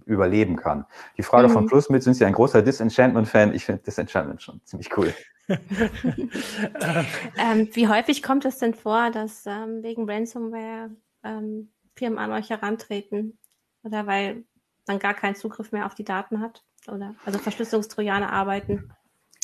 überleben 0.05 0.57
kann. 0.57 0.85
Die 1.17 1.23
Frage 1.23 1.49
mhm. 1.49 1.53
von 1.53 1.67
Plus 1.67 1.89
mit, 1.89 2.03
sind 2.03 2.15
Sie 2.15 2.27
ein 2.27 2.35
großer 2.35 2.61
Disenchantment-Fan? 2.61 3.55
Ich 3.55 3.65
finde 3.65 3.83
Disenchantment 3.83 4.43
schon 4.43 4.61
ziemlich 4.65 4.97
cool. 4.99 5.15
ähm, 7.39 7.69
wie 7.73 7.89
häufig 7.89 8.23
kommt 8.23 8.45
es 8.45 8.59
denn 8.59 8.75
vor, 8.75 9.11
dass 9.11 9.47
ähm, 9.47 9.83
wegen 9.83 10.11
Ransomware 10.11 10.91
ähm, 11.23 11.73
Firmen 11.95 12.19
an 12.19 12.33
euch 12.33 12.51
herantreten? 12.51 13.39
Oder 13.83 14.07
weil 14.07 14.45
man 14.87 14.99
gar 14.99 15.15
keinen 15.15 15.37
Zugriff 15.37 15.73
mehr 15.73 15.87
auf 15.87 15.95
die 15.95 16.05
Daten 16.05 16.41
hat? 16.41 16.65
Oder 16.89 17.15
also 17.25 17.39
Verschlüsselungstrojaner 17.39 18.33
arbeiten? 18.33 18.93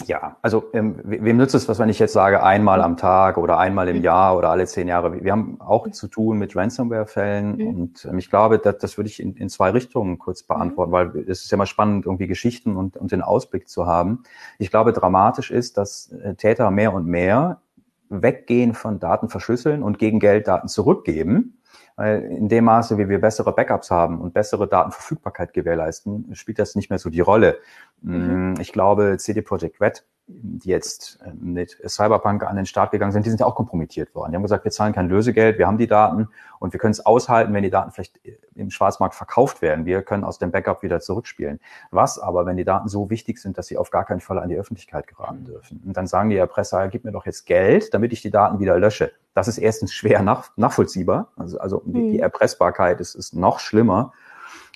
Ja, 0.06 0.36
also 0.42 0.64
ähm, 0.72 0.96
wem 1.04 1.36
nützt 1.36 1.54
es, 1.54 1.68
was 1.68 1.78
wenn 1.78 1.88
ich 1.88 1.98
jetzt 1.98 2.12
sage, 2.12 2.42
einmal 2.42 2.82
am 2.82 2.96
Tag 2.96 3.38
oder 3.38 3.58
einmal 3.58 3.88
im 3.88 4.02
Jahr 4.02 4.36
oder 4.36 4.50
alle 4.50 4.66
zehn 4.66 4.88
Jahre? 4.88 5.22
Wir 5.22 5.32
haben 5.32 5.60
auch 5.60 5.90
zu 5.90 6.08
tun 6.08 6.38
mit 6.38 6.56
Ransomware-Fällen 6.56 7.56
mhm. 7.56 7.66
und 7.66 8.04
ähm, 8.04 8.18
ich 8.18 8.30
glaube, 8.30 8.58
das, 8.58 8.78
das 8.78 8.96
würde 8.96 9.08
ich 9.08 9.20
in, 9.20 9.34
in 9.36 9.48
zwei 9.48 9.70
Richtungen 9.70 10.18
kurz 10.18 10.42
mhm. 10.42 10.54
beantworten, 10.54 10.90
mhm. 10.90 10.94
weil 10.94 11.24
es 11.28 11.44
ist 11.44 11.50
ja 11.50 11.56
mal 11.56 11.66
spannend, 11.66 12.06
irgendwie 12.06 12.26
Geschichten 12.26 12.76
und, 12.76 12.96
und 12.96 13.12
den 13.12 13.22
Ausblick 13.22 13.68
zu 13.68 13.86
haben. 13.86 14.22
Ich 14.58 14.70
glaube, 14.70 14.92
dramatisch 14.92 15.50
ist, 15.50 15.76
dass 15.78 16.12
äh, 16.12 16.34
Täter 16.34 16.70
mehr 16.70 16.92
und 16.92 17.06
mehr 17.06 17.60
weggehen 18.08 18.74
von 18.74 18.98
Daten 18.98 19.28
verschlüsseln 19.28 19.82
und 19.82 19.98
gegen 19.98 20.20
Geld 20.20 20.46
Daten 20.46 20.68
zurückgeben 20.68 21.58
weil 21.96 22.22
in 22.22 22.48
dem 22.48 22.64
Maße, 22.64 22.98
wie 22.98 23.08
wir 23.08 23.20
bessere 23.20 23.54
Backups 23.54 23.90
haben 23.90 24.20
und 24.20 24.34
bessere 24.34 24.68
Datenverfügbarkeit 24.68 25.52
gewährleisten, 25.52 26.34
spielt 26.34 26.58
das 26.58 26.74
nicht 26.74 26.90
mehr 26.90 26.98
so 26.98 27.10
die 27.10 27.20
Rolle. 27.20 27.58
Mhm. 28.00 28.54
Ich 28.60 28.72
glaube, 28.72 29.16
CD 29.18 29.42
Projekt 29.42 29.80
Red 29.80 30.04
die 30.26 30.68
jetzt 30.68 31.20
äh, 31.24 31.32
mit 31.34 31.76
Cyberpunk 31.86 32.44
an 32.44 32.56
den 32.56 32.66
Start 32.66 32.90
gegangen 32.90 33.12
sind, 33.12 33.26
die 33.26 33.30
sind 33.30 33.40
ja 33.40 33.46
auch 33.46 33.54
kompromittiert 33.54 34.14
worden. 34.14 34.32
Die 34.32 34.36
haben 34.36 34.42
gesagt, 34.42 34.64
wir 34.64 34.70
zahlen 34.70 34.92
kein 34.92 35.08
Lösegeld, 35.08 35.58
wir 35.58 35.66
haben 35.66 35.78
die 35.78 35.86
Daten 35.86 36.28
und 36.58 36.72
wir 36.72 36.80
können 36.80 36.92
es 36.92 37.04
aushalten, 37.04 37.52
wenn 37.54 37.62
die 37.62 37.70
Daten 37.70 37.90
vielleicht 37.90 38.24
äh, 38.24 38.38
im 38.54 38.70
Schwarzmarkt 38.70 39.14
verkauft 39.14 39.62
werden. 39.62 39.84
Wir 39.84 40.02
können 40.02 40.24
aus 40.24 40.38
dem 40.38 40.50
Backup 40.50 40.82
wieder 40.82 41.00
zurückspielen. 41.00 41.60
Was 41.90 42.18
aber, 42.18 42.46
wenn 42.46 42.56
die 42.56 42.64
Daten 42.64 42.88
so 42.88 43.10
wichtig 43.10 43.38
sind, 43.38 43.58
dass 43.58 43.66
sie 43.66 43.76
auf 43.76 43.90
gar 43.90 44.04
keinen 44.04 44.20
Fall 44.20 44.38
an 44.38 44.48
die 44.48 44.56
Öffentlichkeit 44.56 45.06
geraten 45.06 45.44
dürfen? 45.44 45.82
Und 45.84 45.96
dann 45.96 46.06
sagen 46.06 46.30
die 46.30 46.36
Erpresser, 46.36 46.88
gib 46.88 47.04
mir 47.04 47.12
doch 47.12 47.26
jetzt 47.26 47.44
Geld, 47.46 47.92
damit 47.92 48.12
ich 48.12 48.22
die 48.22 48.30
Daten 48.30 48.60
wieder 48.60 48.78
lösche. 48.78 49.12
Das 49.34 49.48
ist 49.48 49.58
erstens 49.58 49.92
schwer 49.92 50.22
nach, 50.22 50.50
nachvollziehbar. 50.56 51.28
Also, 51.36 51.58
also 51.58 51.82
mhm. 51.84 51.94
die, 51.94 52.10
die 52.12 52.20
Erpressbarkeit 52.20 53.00
ist, 53.00 53.14
ist 53.14 53.34
noch 53.34 53.58
schlimmer. 53.58 54.12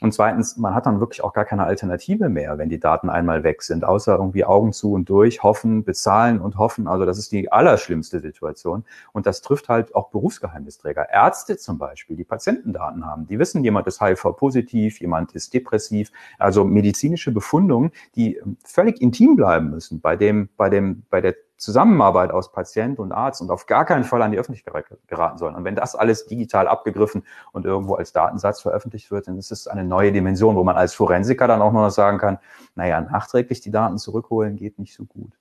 Und 0.03 0.12
zweitens, 0.12 0.59
man 0.59 0.74
hat 0.74 0.84
dann 0.84 1.01
wirklich 1.01 1.24
auch 1.24 1.32
gar 1.32 1.47
keine 1.47 1.64
Alternative 1.64 2.28
mehr, 2.28 2.59
wenn 2.59 2.68
die 2.68 2.78
Daten 2.78 3.09
einmal 3.09 3.44
weg 3.44 3.62
sind, 3.62 3.82
außer 3.82 4.16
irgendwie 4.16 4.44
Augen 4.44 4.74
zu 4.74 4.92
und 4.92 5.09
durch, 5.09 5.42
hoffen, 5.42 5.84
bezahlen 5.84 6.38
und 6.38 6.59
hoffen. 6.59 6.86
Also 6.86 7.07
das 7.07 7.16
ist 7.16 7.32
die 7.32 7.51
allerschlimmste 7.51 8.20
Situation. 8.20 8.84
Und 9.12 9.24
das 9.24 9.40
trifft 9.40 9.70
halt 9.70 9.94
auch 9.94 10.11
Berufsgeheimnisträger. 10.11 11.09
Ärzte 11.11 11.57
zum 11.57 11.78
Beispiel, 11.78 12.14
die 12.14 12.24
Patientendaten 12.24 13.07
haben, 13.07 13.26
die 13.26 13.38
wissen, 13.38 13.64
jemand 13.64 13.86
ist 13.86 14.03
HIV-positiv, 14.03 15.01
jemand 15.01 15.32
ist 15.32 15.55
depressiv. 15.55 16.12
Also 16.38 16.64
medizinische 16.64 17.32
Befundungen, 17.32 17.90
die 18.16 18.38
völlig 18.64 19.01
intim 19.01 19.34
bleiben 19.34 19.70
müssen 19.70 20.01
bei 20.01 20.14
dem, 20.14 20.51
bei 20.59 20.68
dem, 20.68 21.05
bei 21.09 21.22
der 21.22 21.36
Zusammenarbeit 21.57 22.30
aus 22.30 22.52
Patient 22.52 22.98
und 22.98 23.12
Arzt 23.12 23.40
und 23.40 23.50
auf 23.50 23.66
gar 23.66 23.84
keinen 23.84 24.04
Fall 24.04 24.20
an 24.22 24.30
die 24.30 24.38
Öffentlichkeit 24.38 24.84
geraten 25.07 25.38
sollen. 25.38 25.54
Und 25.54 25.64
wenn 25.64 25.74
das 25.74 25.94
alles 25.94 26.26
digital 26.26 26.68
abgegriffen 26.68 27.24
und 27.52 27.64
irgendwo 27.64 27.94
als 27.94 28.12
Datensatz 28.12 28.61
veröffentlicht 28.61 29.11
wird, 29.11 29.28
dann 29.28 29.38
ist 29.38 29.50
es 29.50 29.66
eine 29.66 29.84
neue 29.84 30.12
Dimension, 30.12 30.57
wo 30.57 30.64
man 30.64 30.76
als 30.76 30.94
Forensiker 30.94 31.48
dann 31.48 31.62
auch 31.62 31.72
noch 31.72 31.88
sagen 31.90 32.18
kann, 32.18 32.38
naja, 32.74 33.00
nachträglich 33.00 33.61
die 33.61 33.70
Daten 33.70 33.98
zurückholen 33.98 34.57
geht 34.57 34.78
nicht 34.78 34.94
so 34.94 35.04
gut. 35.04 35.32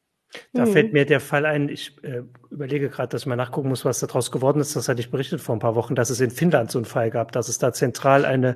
Da 0.53 0.65
hm. 0.65 0.71
fällt 0.71 0.93
mir 0.93 1.05
der 1.05 1.19
Fall 1.19 1.45
ein, 1.45 1.69
ich 1.69 2.01
äh, 2.03 2.23
überlege 2.49 2.89
gerade, 2.89 3.09
dass 3.09 3.21
ich 3.21 3.27
mal 3.27 3.35
nachgucken 3.35 3.69
muss, 3.69 3.85
was 3.85 3.99
daraus 3.99 4.31
geworden 4.31 4.59
ist. 4.59 4.75
Das 4.75 4.89
hatte 4.89 5.01
ich 5.01 5.11
berichtet 5.11 5.41
vor 5.41 5.55
ein 5.55 5.59
paar 5.59 5.75
Wochen, 5.75 5.95
dass 5.95 6.09
es 6.09 6.21
in 6.21 6.31
Finnland 6.31 6.71
so 6.71 6.79
einen 6.79 6.85
Fall 6.85 7.09
gab, 7.09 7.31
dass 7.31 7.49
es 7.49 7.57
da 7.57 7.73
zentral 7.73 8.25
eine 8.25 8.55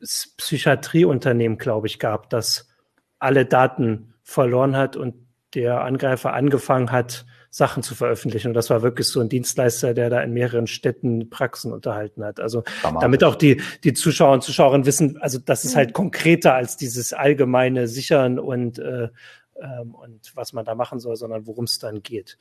Psychiatrieunternehmen, 0.00 1.58
glaube 1.58 1.86
ich, 1.86 1.98
gab, 1.98 2.30
das 2.30 2.68
alle 3.18 3.46
Daten 3.46 4.14
verloren 4.22 4.76
hat 4.76 4.96
und 4.96 5.27
der 5.54 5.82
Angreifer 5.82 6.34
angefangen 6.34 6.92
hat, 6.92 7.24
Sachen 7.50 7.82
zu 7.82 7.94
veröffentlichen. 7.94 8.48
Und 8.48 8.54
das 8.54 8.68
war 8.68 8.82
wirklich 8.82 9.08
so 9.08 9.20
ein 9.20 9.28
Dienstleister, 9.28 9.94
der 9.94 10.10
da 10.10 10.20
in 10.20 10.32
mehreren 10.32 10.66
Städten 10.66 11.30
Praxen 11.30 11.72
unterhalten 11.72 12.22
hat. 12.22 12.40
Also 12.40 12.62
damit 13.00 13.24
auch 13.24 13.36
die, 13.36 13.62
die 13.84 13.94
Zuschauer 13.94 14.34
und 14.34 14.42
Zuschauerinnen 14.42 14.86
wissen, 14.86 15.16
also 15.18 15.38
das 15.38 15.64
ist 15.64 15.74
halt 15.74 15.94
konkreter 15.94 16.54
als 16.54 16.76
dieses 16.76 17.12
allgemeine 17.14 17.88
Sichern 17.88 18.38
und 18.38 18.78
äh, 18.78 19.08
ähm, 19.60 19.94
und 19.94 20.32
was 20.34 20.52
man 20.52 20.64
da 20.64 20.74
machen 20.74 21.00
soll, 21.00 21.16
sondern 21.16 21.46
worum 21.46 21.64
es 21.64 21.78
dann 21.78 22.02
geht. 22.02 22.38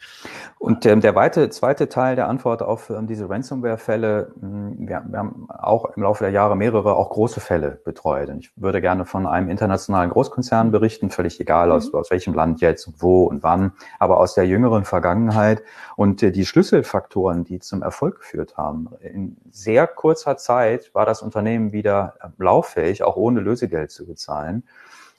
Und 0.59 0.85
ähm, 0.85 1.01
der 1.01 1.15
weite, 1.15 1.49
zweite 1.49 1.89
Teil 1.89 2.15
der 2.15 2.27
Antwort 2.27 2.61
auf 2.61 2.89
ähm, 2.89 3.07
diese 3.07 3.29
Ransomware-Fälle, 3.29 4.33
hm, 4.39 4.87
wir, 4.87 5.03
wir, 5.07 5.19
haben 5.19 5.47
auch 5.49 5.85
im 5.95 6.03
Laufe 6.03 6.23
der 6.23 6.31
Jahre 6.31 6.55
mehrere 6.55 6.95
auch 6.95 7.09
große 7.09 7.39
Fälle 7.39 7.81
betreut. 7.83 8.29
Und 8.29 8.39
ich 8.39 8.51
würde 8.55 8.81
gerne 8.81 9.05
von 9.05 9.25
einem 9.25 9.49
internationalen 9.49 10.09
Großkonzern 10.09 10.71
berichten, 10.71 11.09
völlig 11.09 11.39
egal 11.39 11.71
aus, 11.71 11.91
mhm. 11.91 11.99
aus 11.99 12.11
welchem 12.11 12.33
Land 12.33 12.61
jetzt, 12.61 12.89
wo 12.97 13.25
und 13.25 13.43
wann, 13.43 13.73
aber 13.99 14.19
aus 14.19 14.33
der 14.33 14.45
jüngeren 14.45 14.85
Vergangenheit. 14.85 15.63
Und 15.95 16.21
äh, 16.23 16.31
die 16.31 16.45
Schlüsselfaktoren, 16.45 17.43
die 17.43 17.59
zum 17.59 17.81
Erfolg 17.81 18.19
geführt 18.19 18.57
haben, 18.57 18.89
in 19.01 19.37
sehr 19.49 19.87
kurzer 19.87 20.37
Zeit 20.37 20.93
war 20.93 21.05
das 21.05 21.21
Unternehmen 21.21 21.71
wieder 21.71 22.15
äh, 22.21 22.27
lauffähig, 22.37 23.03
auch 23.03 23.15
ohne 23.15 23.39
Lösegeld 23.39 23.91
zu 23.91 24.05
bezahlen. 24.05 24.63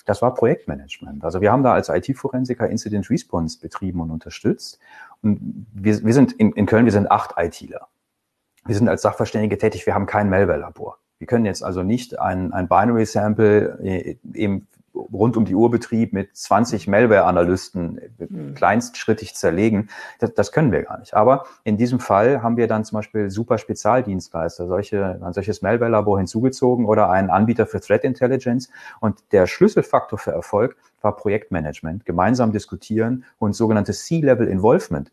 Das 0.09 0.23
war 0.23 0.33
Projektmanagement. 0.33 1.23
Also 1.23 1.43
wir 1.43 1.53
haben 1.53 1.63
da 1.63 1.75
als 1.75 1.91
IT-Forensiker 1.91 2.67
Incident 2.71 3.11
Response 3.11 3.61
betrieben 3.61 4.01
und 4.01 4.11
unterstützt. 4.11 4.79
Und 5.21 5.67
wir, 5.75 6.03
wir 6.03 6.15
sind 6.15 6.33
in, 6.33 6.53
in 6.53 6.65
Köln, 6.65 6.87
wir 6.87 6.93
sind 6.93 7.11
acht 7.11 7.35
ITler. 7.37 7.89
Wir 8.65 8.75
sind 8.75 8.89
als 8.89 9.03
Sachverständige 9.03 9.59
tätig, 9.59 9.85
wir 9.85 9.95
haben 9.95 10.07
kein 10.07 10.31
Malware-Labor. 10.31 10.97
Wir 11.19 11.27
können 11.27 11.45
jetzt 11.45 11.63
also 11.63 11.83
nicht 11.83 12.19
ein, 12.19 12.55
ein 12.55 12.69
Binary-Sample 12.69 13.81
äh, 13.83 14.17
eben 14.33 14.67
rund 15.13 15.37
um 15.37 15.45
die 15.45 15.55
Uhr 15.55 15.71
Betrieb 15.71 16.13
mit 16.13 16.37
20 16.37 16.89
Malware-Analysten 16.89 18.01
mhm. 18.19 18.55
kleinstschrittig 18.55 19.35
zerlegen. 19.35 19.89
Das, 20.19 20.35
das, 20.35 20.53
können 20.53 20.73
wir 20.73 20.83
gar 20.83 20.99
nicht. 20.99 21.15
Aber 21.15 21.45
in 21.65 21.77
diesem 21.77 22.01
Fall 22.01 22.43
haben 22.43 22.57
wir 22.57 22.67
dann 22.67 22.85
zum 22.85 22.97
Beispiel 22.97 23.31
super 23.31 23.59
Spezialdienstleister, 23.59 24.67
solche, 24.67 25.21
ein 25.23 25.33
solches 25.33 25.63
Malware-Labor 25.63 26.19
hinzugezogen 26.19 26.87
oder 26.87 27.11
einen 27.11 27.31
Anbieter 27.31 27.67
für 27.67 27.81
Threat 27.81 28.05
Intelligence. 28.05 28.69
Und 29.01 29.23
der 29.33 29.47
Schlüsselfaktor 29.47 30.19
für 30.19 30.33
Erfolg 30.33 30.77
war 31.01 31.17
Projektmanagement, 31.17 32.05
gemeinsam 32.05 32.53
diskutieren 32.53 33.25
und 33.39 33.55
sogenanntes 33.55 34.07
C-Level 34.07 34.49
Involvement. 34.49 35.13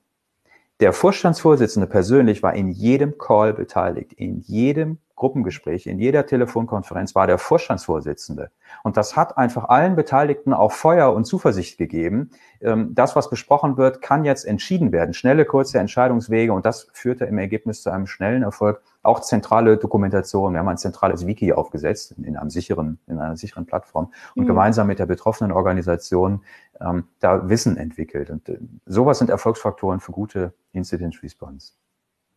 Der 0.81 0.91
Vorstandsvorsitzende 0.91 1.87
persönlich 1.87 2.43
war 2.43 2.53
in 2.53 2.69
jedem 2.69 3.17
Call 3.17 3.53
beteiligt, 3.53 4.11
in 4.13 4.41
jedem 4.41 4.97
Gruppengespräch, 5.15 5.87
in 5.87 5.97
jeder 5.97 6.25
Telefonkonferenz 6.25 7.15
war 7.15 7.25
der 7.25 7.37
Vorstandsvorsitzende. 7.37 8.51
Und 8.83 8.97
das 8.97 9.15
hat 9.15 9.37
einfach 9.37 9.69
allen 9.69 9.95
Beteiligten 9.95 10.53
auch 10.53 10.73
Feuer 10.73 11.13
und 11.13 11.25
Zuversicht 11.25 11.77
gegeben. 11.77 12.31
Ähm, 12.59 12.93
das, 12.93 13.15
was 13.15 13.29
besprochen 13.29 13.77
wird, 13.77 14.01
kann 14.01 14.25
jetzt 14.25 14.45
entschieden 14.45 14.91
werden. 14.91 15.13
Schnelle, 15.13 15.45
kurze 15.45 15.79
Entscheidungswege. 15.79 16.51
Und 16.51 16.65
das 16.65 16.89
führte 16.91 17.25
im 17.25 17.37
Ergebnis 17.37 17.81
zu 17.81 17.91
einem 17.91 18.07
schnellen 18.07 18.43
Erfolg. 18.43 18.81
Auch 19.03 19.21
zentrale 19.21 19.77
Dokumentation. 19.77 20.53
Wir 20.53 20.59
haben 20.59 20.67
ein 20.67 20.77
zentrales 20.77 21.25
Wiki 21.25 21.53
aufgesetzt 21.53 22.15
in 22.21 22.35
einem 22.35 22.49
sicheren, 22.49 22.99
in 23.07 23.19
einer 23.19 23.37
sicheren 23.37 23.65
Plattform 23.65 24.11
und 24.35 24.43
mhm. 24.43 24.47
gemeinsam 24.47 24.87
mit 24.87 24.99
der 24.99 25.05
betroffenen 25.05 25.53
Organisation 25.53 26.41
ähm, 26.81 27.07
da 27.21 27.47
Wissen 27.47 27.77
entwickelt. 27.77 28.29
Und 28.29 28.49
äh, 28.49 28.59
sowas 28.85 29.19
sind 29.19 29.29
Erfolgsfaktoren 29.29 30.01
für 30.01 30.11
gute 30.11 30.53
Incident 30.73 31.23
Response. 31.23 31.71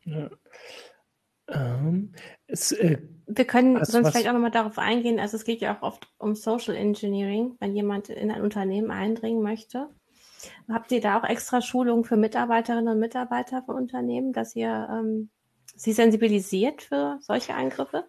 Ja. 0.05 0.29
Ähm, 1.49 2.13
es, 2.47 2.73
äh, 2.73 2.99
Wir 3.27 3.47
können 3.47 3.77
sonst 3.85 3.95
was, 3.95 4.13
vielleicht 4.13 4.29
auch 4.29 4.35
nochmal 4.35 4.51
darauf 4.51 4.79
eingehen. 4.79 5.19
Also 5.19 5.37
es 5.37 5.45
geht 5.45 5.61
ja 5.61 5.77
auch 5.77 5.83
oft 5.83 6.09
um 6.19 6.35
Social 6.35 6.77
Engineering, 6.77 7.57
wenn 7.61 7.75
jemand 7.75 8.09
in 8.11 8.31
ein 8.31 8.43
Unternehmen 8.43 8.91
eindringen 8.91 9.43
möchte. 9.43 9.89
Habt 10.71 10.93
ihr 10.93 11.01
da 11.01 11.19
auch 11.19 11.25
extra 11.25 11.61
Schulungen 11.61 12.05
für 12.05 12.17
Mitarbeiterinnen 12.17 12.89
und 12.95 13.01
Mitarbeiter 13.01 13.63
von 13.63 13.77
Unternehmen, 13.77 14.33
dass 14.33 14.55
ihr 14.55 14.89
ähm, 14.91 15.31
sie 15.75 15.93
sensibilisiert 15.93 16.83
für 16.83 17.19
solche 17.21 17.55
Eingriffe? 17.55 18.05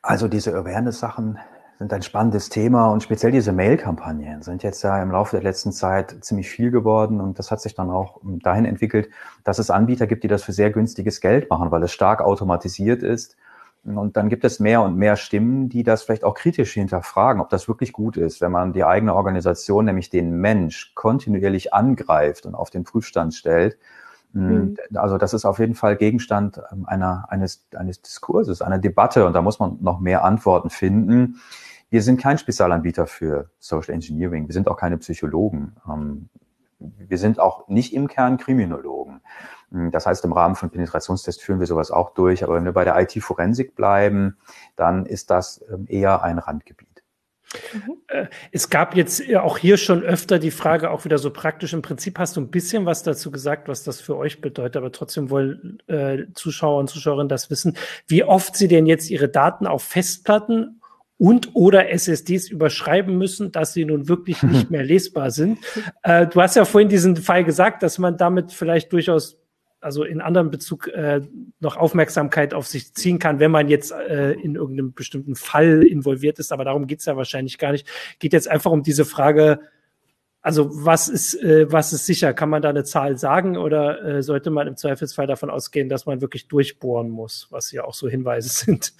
Also 0.00 0.28
diese 0.28 0.54
Awareness-Sachen 0.54 1.38
sind 1.78 1.92
ein 1.92 2.02
spannendes 2.02 2.48
Thema 2.48 2.90
und 2.90 3.04
speziell 3.04 3.30
diese 3.30 3.52
Mail-Kampagnen 3.52 4.42
sind 4.42 4.64
jetzt 4.64 4.82
ja 4.82 5.00
im 5.00 5.12
Laufe 5.12 5.36
der 5.36 5.44
letzten 5.44 5.70
Zeit 5.70 6.24
ziemlich 6.24 6.50
viel 6.50 6.72
geworden 6.72 7.20
und 7.20 7.38
das 7.38 7.52
hat 7.52 7.60
sich 7.60 7.74
dann 7.74 7.88
auch 7.90 8.20
dahin 8.24 8.64
entwickelt, 8.64 9.10
dass 9.44 9.60
es 9.60 9.70
Anbieter 9.70 10.08
gibt, 10.08 10.24
die 10.24 10.28
das 10.28 10.42
für 10.42 10.52
sehr 10.52 10.70
günstiges 10.70 11.20
Geld 11.20 11.48
machen, 11.50 11.70
weil 11.70 11.82
es 11.84 11.92
stark 11.92 12.20
automatisiert 12.20 13.04
ist. 13.04 13.36
Und 13.84 14.16
dann 14.16 14.28
gibt 14.28 14.44
es 14.44 14.58
mehr 14.58 14.82
und 14.82 14.96
mehr 14.96 15.14
Stimmen, 15.14 15.68
die 15.68 15.84
das 15.84 16.02
vielleicht 16.02 16.24
auch 16.24 16.34
kritisch 16.34 16.72
hinterfragen, 16.72 17.40
ob 17.40 17.48
das 17.48 17.68
wirklich 17.68 17.92
gut 17.92 18.16
ist, 18.16 18.40
wenn 18.40 18.50
man 18.50 18.72
die 18.72 18.84
eigene 18.84 19.14
Organisation, 19.14 19.84
nämlich 19.84 20.10
den 20.10 20.32
Mensch, 20.32 20.92
kontinuierlich 20.96 21.72
angreift 21.72 22.44
und 22.44 22.56
auf 22.56 22.70
den 22.70 22.82
Prüfstand 22.82 23.34
stellt. 23.34 23.78
Mhm. 24.38 24.76
Also 24.94 25.18
das 25.18 25.34
ist 25.34 25.44
auf 25.44 25.58
jeden 25.58 25.74
Fall 25.74 25.96
Gegenstand 25.96 26.60
ähm, 26.72 26.86
einer, 26.86 27.26
eines, 27.28 27.66
eines 27.74 28.00
Diskurses, 28.02 28.62
einer 28.62 28.78
Debatte 28.78 29.26
und 29.26 29.32
da 29.32 29.42
muss 29.42 29.58
man 29.58 29.78
noch 29.80 30.00
mehr 30.00 30.24
Antworten 30.24 30.70
finden 30.70 31.40
Wir 31.90 32.02
sind 32.02 32.20
kein 32.20 32.38
Spezialanbieter 32.38 33.06
für 33.06 33.50
Social 33.58 33.94
Engineering. 33.94 34.46
Wir 34.46 34.52
sind 34.52 34.68
auch 34.68 34.76
keine 34.76 34.98
Psychologen. 34.98 35.76
Ähm, 35.88 36.28
wir 36.78 37.18
sind 37.18 37.40
auch 37.40 37.66
nicht 37.68 37.92
im 37.94 38.06
Kern 38.06 38.36
Kriminologen. 38.36 39.20
Hm, 39.72 39.90
das 39.90 40.06
heißt, 40.06 40.24
im 40.24 40.32
Rahmen 40.32 40.54
von 40.54 40.70
Penetrationstests 40.70 41.42
führen 41.42 41.60
wir 41.60 41.66
sowas 41.66 41.90
auch 41.90 42.10
durch. 42.10 42.44
Aber 42.44 42.54
wenn 42.54 42.64
wir 42.64 42.72
bei 42.72 42.84
der 42.84 42.98
IT-Forensik 43.00 43.74
bleiben, 43.74 44.36
dann 44.76 45.06
ist 45.06 45.30
das 45.30 45.64
ähm, 45.72 45.86
eher 45.88 46.22
ein 46.22 46.38
Randgebiet. 46.38 46.87
Mhm. 47.72 47.96
Äh, 48.08 48.26
es 48.52 48.70
gab 48.70 48.96
jetzt 48.96 49.22
auch 49.36 49.58
hier 49.58 49.76
schon 49.76 50.02
öfter 50.02 50.38
die 50.38 50.50
Frage, 50.50 50.90
auch 50.90 51.04
wieder 51.04 51.18
so 51.18 51.30
praktisch. 51.30 51.72
Im 51.72 51.82
Prinzip 51.82 52.18
hast 52.18 52.36
du 52.36 52.40
ein 52.40 52.50
bisschen 52.50 52.86
was 52.86 53.02
dazu 53.02 53.30
gesagt, 53.30 53.68
was 53.68 53.84
das 53.84 54.00
für 54.00 54.16
euch 54.16 54.40
bedeutet, 54.40 54.76
aber 54.76 54.92
trotzdem 54.92 55.30
wollen 55.30 55.78
äh, 55.86 56.24
Zuschauer 56.34 56.78
und 56.78 56.90
Zuschauerinnen 56.90 57.28
das 57.28 57.50
wissen, 57.50 57.76
wie 58.06 58.24
oft 58.24 58.56
sie 58.56 58.68
denn 58.68 58.86
jetzt 58.86 59.10
ihre 59.10 59.28
Daten 59.28 59.66
auf 59.66 59.82
Festplatten 59.82 60.80
und 61.16 61.54
oder 61.54 61.90
SSDs 61.90 62.48
überschreiben 62.48 63.18
müssen, 63.18 63.50
dass 63.50 63.72
sie 63.72 63.84
nun 63.84 64.08
wirklich 64.08 64.42
nicht 64.44 64.70
mehr 64.70 64.84
lesbar 64.84 65.30
sind. 65.30 65.58
Äh, 66.02 66.26
du 66.26 66.40
hast 66.40 66.56
ja 66.56 66.64
vorhin 66.64 66.88
diesen 66.88 67.16
Fall 67.16 67.44
gesagt, 67.44 67.82
dass 67.82 67.98
man 67.98 68.16
damit 68.16 68.52
vielleicht 68.52 68.92
durchaus 68.92 69.38
also 69.80 70.04
in 70.04 70.20
anderem 70.20 70.50
Bezug 70.50 70.88
äh, 70.88 71.20
noch 71.60 71.76
Aufmerksamkeit 71.76 72.54
auf 72.54 72.66
sich 72.66 72.94
ziehen 72.94 73.18
kann, 73.18 73.38
wenn 73.38 73.50
man 73.50 73.68
jetzt 73.68 73.92
äh, 73.92 74.32
in 74.32 74.56
irgendeinem 74.56 74.92
bestimmten 74.92 75.34
Fall 75.34 75.82
involviert 75.84 76.38
ist. 76.38 76.52
Aber 76.52 76.64
darum 76.64 76.86
geht's 76.86 77.04
ja 77.04 77.16
wahrscheinlich 77.16 77.58
gar 77.58 77.72
nicht. 77.72 77.86
Geht 78.18 78.32
jetzt 78.32 78.48
einfach 78.48 78.70
um 78.70 78.82
diese 78.82 79.04
Frage, 79.04 79.60
also 80.40 80.70
was 80.72 81.08
ist, 81.08 81.34
äh, 81.42 81.70
was 81.70 81.92
ist 81.92 82.06
sicher? 82.06 82.32
Kann 82.32 82.50
man 82.50 82.62
da 82.62 82.70
eine 82.70 82.84
Zahl 82.84 83.18
sagen 83.18 83.56
oder 83.56 84.02
äh, 84.04 84.22
sollte 84.22 84.50
man 84.50 84.66
im 84.66 84.76
Zweifelsfall 84.76 85.26
davon 85.26 85.50
ausgehen, 85.50 85.88
dass 85.88 86.06
man 86.06 86.20
wirklich 86.20 86.48
durchbohren 86.48 87.10
muss, 87.10 87.48
was 87.50 87.70
ja 87.72 87.84
auch 87.84 87.94
so 87.94 88.08
Hinweise 88.08 88.48
sind? 88.64 88.94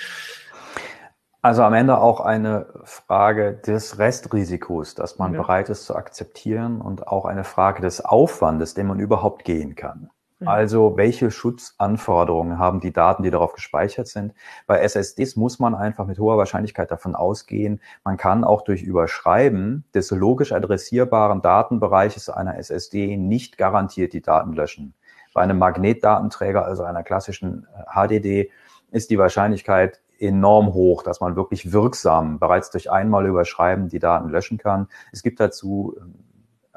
Also 1.40 1.62
am 1.62 1.72
Ende 1.72 1.98
auch 1.98 2.20
eine 2.20 2.66
Frage 2.84 3.54
des 3.54 3.98
Restrisikos, 3.98 4.94
dass 4.96 5.18
man 5.18 5.32
ja. 5.32 5.40
bereit 5.40 5.68
ist 5.68 5.84
zu 5.84 5.94
akzeptieren 5.94 6.80
und 6.80 7.06
auch 7.06 7.24
eine 7.24 7.44
Frage 7.44 7.80
des 7.80 8.04
Aufwandes, 8.04 8.74
den 8.74 8.88
man 8.88 8.98
überhaupt 8.98 9.44
gehen 9.44 9.76
kann. 9.76 10.10
Also 10.46 10.96
welche 10.96 11.30
Schutzanforderungen 11.32 12.58
haben 12.58 12.80
die 12.80 12.92
Daten, 12.92 13.24
die 13.24 13.30
darauf 13.30 13.54
gespeichert 13.54 14.06
sind? 14.06 14.34
Bei 14.66 14.78
SSDs 14.78 15.34
muss 15.34 15.58
man 15.58 15.74
einfach 15.74 16.06
mit 16.06 16.18
hoher 16.18 16.38
Wahrscheinlichkeit 16.38 16.90
davon 16.90 17.16
ausgehen, 17.16 17.80
man 18.04 18.16
kann 18.16 18.44
auch 18.44 18.62
durch 18.62 18.82
Überschreiben 18.82 19.84
des 19.94 20.10
logisch 20.12 20.52
adressierbaren 20.52 21.42
Datenbereiches 21.42 22.30
einer 22.30 22.56
SSD 22.56 23.16
nicht 23.16 23.58
garantiert 23.58 24.12
die 24.12 24.22
Daten 24.22 24.52
löschen. 24.52 24.94
Bei 25.34 25.42
einem 25.42 25.58
Magnetdatenträger, 25.58 26.64
also 26.64 26.84
einer 26.84 27.02
klassischen 27.02 27.66
HDD, 27.92 28.42
äh, 28.42 28.50
ist 28.90 29.10
die 29.10 29.18
Wahrscheinlichkeit 29.18 30.00
enorm 30.18 30.72
hoch, 30.72 31.02
dass 31.02 31.20
man 31.20 31.36
wirklich 31.36 31.72
wirksam 31.72 32.38
bereits 32.38 32.70
durch 32.70 32.90
einmal 32.90 33.26
Überschreiben 33.26 33.88
die 33.88 33.98
Daten 33.98 34.30
löschen 34.30 34.58
kann. 34.58 34.88
Es 35.12 35.22
gibt 35.22 35.40
dazu 35.40 35.94
ähm, 35.98 36.14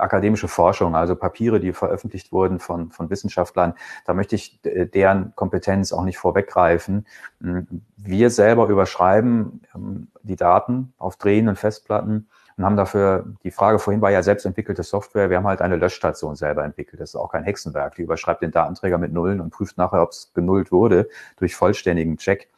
akademische 0.01 0.47
Forschung, 0.47 0.95
also 0.95 1.15
Papiere, 1.15 1.59
die 1.59 1.73
veröffentlicht 1.73 2.31
wurden 2.31 2.59
von, 2.59 2.91
von 2.91 3.09
Wissenschaftlern. 3.09 3.73
Da 4.05 4.13
möchte 4.13 4.35
ich 4.35 4.59
deren 4.63 5.35
Kompetenz 5.35 5.93
auch 5.93 6.03
nicht 6.03 6.17
vorweggreifen. 6.17 7.05
Hm, 7.41 7.67
wir 7.97 8.29
selber 8.29 8.67
überschreiben 8.67 9.61
ähm, 9.75 10.07
die 10.23 10.35
Daten 10.35 10.93
auf 10.97 11.15
drehenden 11.17 11.55
Festplatten 11.55 12.27
und 12.57 12.65
haben 12.65 12.77
dafür, 12.77 13.25
die 13.43 13.51
Frage 13.51 13.79
vorhin 13.79 14.01
war 14.01 14.11
ja 14.11 14.23
selbst 14.23 14.45
entwickelte 14.45 14.83
Software, 14.83 15.29
wir 15.29 15.37
haben 15.37 15.47
halt 15.47 15.61
eine 15.61 15.77
Löschstation 15.77 16.35
selber 16.35 16.63
entwickelt. 16.63 17.01
Das 17.01 17.09
ist 17.09 17.15
auch 17.15 17.31
kein 17.31 17.43
Hexenwerk. 17.43 17.95
Die 17.95 18.03
überschreibt 18.03 18.41
den 18.41 18.51
Datenträger 18.51 18.97
mit 18.97 19.13
Nullen 19.13 19.41
und 19.41 19.51
prüft 19.51 19.77
nachher, 19.77 20.03
ob 20.03 20.11
es 20.11 20.31
genullt 20.33 20.71
wurde 20.71 21.09
durch 21.37 21.55
vollständigen 21.55 22.17
Check. 22.17 22.49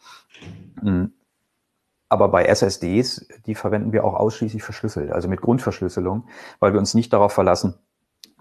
Aber 2.14 2.30
bei 2.30 2.46
SSDs, 2.46 3.28
die 3.48 3.56
verwenden 3.56 3.92
wir 3.92 4.06
auch 4.06 4.14
ausschließlich 4.14 4.62
verschlüsselt, 4.62 5.12
also 5.12 5.28
mit 5.28 5.42
Grundverschlüsselung, 5.42 6.28
weil 6.60 6.72
wir 6.72 6.80
uns 6.80 6.94
nicht 6.94 7.12
darauf 7.12 7.34
verlassen, 7.34 7.74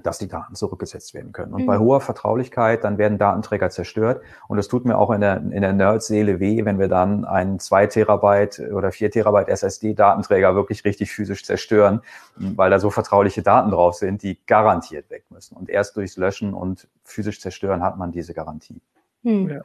dass 0.03 0.19
die 0.19 0.29
Daten 0.29 0.55
zurückgesetzt 0.55 1.15
werden 1.15 1.33
können. 1.33 1.55
Und 1.55 1.63
mhm. 1.63 1.67
bei 1.67 1.79
hoher 1.79 2.03
Vertraulichkeit, 2.03 2.85
dann 2.85 2.99
werden 2.99 3.17
Datenträger 3.17 3.71
zerstört. 3.71 4.21
Und 4.47 4.59
es 4.59 4.69
tut 4.69 4.85
mir 4.85 4.99
auch 4.99 5.11
in 5.11 5.23
der, 5.23 5.39
in 5.39 5.63
der 5.63 5.73
Nerd-Seele 5.73 6.39
weh, 6.39 6.67
wenn 6.67 6.79
wir 6.79 6.89
dann 6.89 7.25
einen 7.25 7.59
2 7.59 7.87
Terabyte 7.87 8.61
oder 8.75 8.93
4 8.93 9.11
Terabyte 9.11 9.49
SSD-Datenträger 9.49 10.55
wirklich 10.55 10.85
richtig 10.85 11.11
physisch 11.11 11.43
zerstören, 11.43 12.03
weil 12.37 12.69
da 12.69 12.79
so 12.79 12.91
vertrauliche 12.91 13.41
Daten 13.43 13.71
drauf 13.71 13.95
sind, 13.95 14.23
die 14.23 14.39
garantiert 14.47 15.09
weg 15.09 15.25
müssen. 15.31 15.57
Und 15.57 15.71
erst 15.71 15.97
durchs 15.97 16.19
Löschen 16.19 16.53
und 16.53 16.89
physisch 17.05 17.41
zerstören 17.41 17.83
hat 17.83 17.97
man 17.97 18.13
diese 18.13 18.35
Garantie. 18.35 18.83
Hm. 19.23 19.49
Ja. 19.49 19.61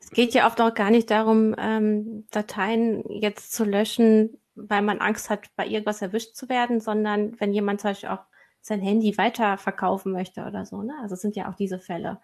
Es 0.00 0.10
geht 0.10 0.34
ja 0.34 0.46
oft 0.46 0.60
auch 0.60 0.74
gar 0.74 0.90
nicht 0.90 1.10
darum, 1.10 1.54
ähm, 1.58 2.26
Dateien 2.30 3.04
jetzt 3.08 3.52
zu 3.52 3.64
löschen, 3.64 4.38
weil 4.54 4.82
man 4.82 4.98
Angst 4.98 5.30
hat, 5.30 5.46
bei 5.56 5.66
irgendwas 5.66 6.02
erwischt 6.02 6.34
zu 6.34 6.48
werden, 6.48 6.80
sondern 6.80 7.38
wenn 7.38 7.52
jemand 7.52 7.80
zum 7.80 7.90
Beispiel 7.90 8.08
auch 8.10 8.24
sein 8.60 8.80
Handy 8.80 9.16
weiterverkaufen 9.16 10.12
möchte 10.12 10.44
oder 10.44 10.64
so. 10.66 10.82
Ne? 10.82 10.92
Also 11.02 11.14
es 11.14 11.22
sind 11.22 11.36
ja 11.36 11.48
auch 11.48 11.54
diese 11.54 11.78
Fälle. 11.78 12.18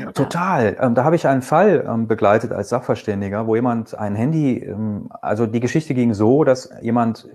Ja, 0.00 0.10
total. 0.12 0.76
Ähm, 0.80 0.94
da 0.94 1.04
habe 1.04 1.16
ich 1.16 1.26
einen 1.26 1.42
Fall 1.42 1.86
ähm, 1.88 2.08
begleitet 2.08 2.52
als 2.52 2.70
Sachverständiger, 2.70 3.46
wo 3.46 3.54
jemand 3.54 3.94
ein 3.94 4.14
Handy, 4.14 4.58
ähm, 4.58 5.08
also 5.20 5.46
die 5.46 5.60
Geschichte 5.60 5.94
ging 5.94 6.14
so, 6.14 6.44
dass 6.44 6.70
jemand 6.80 7.28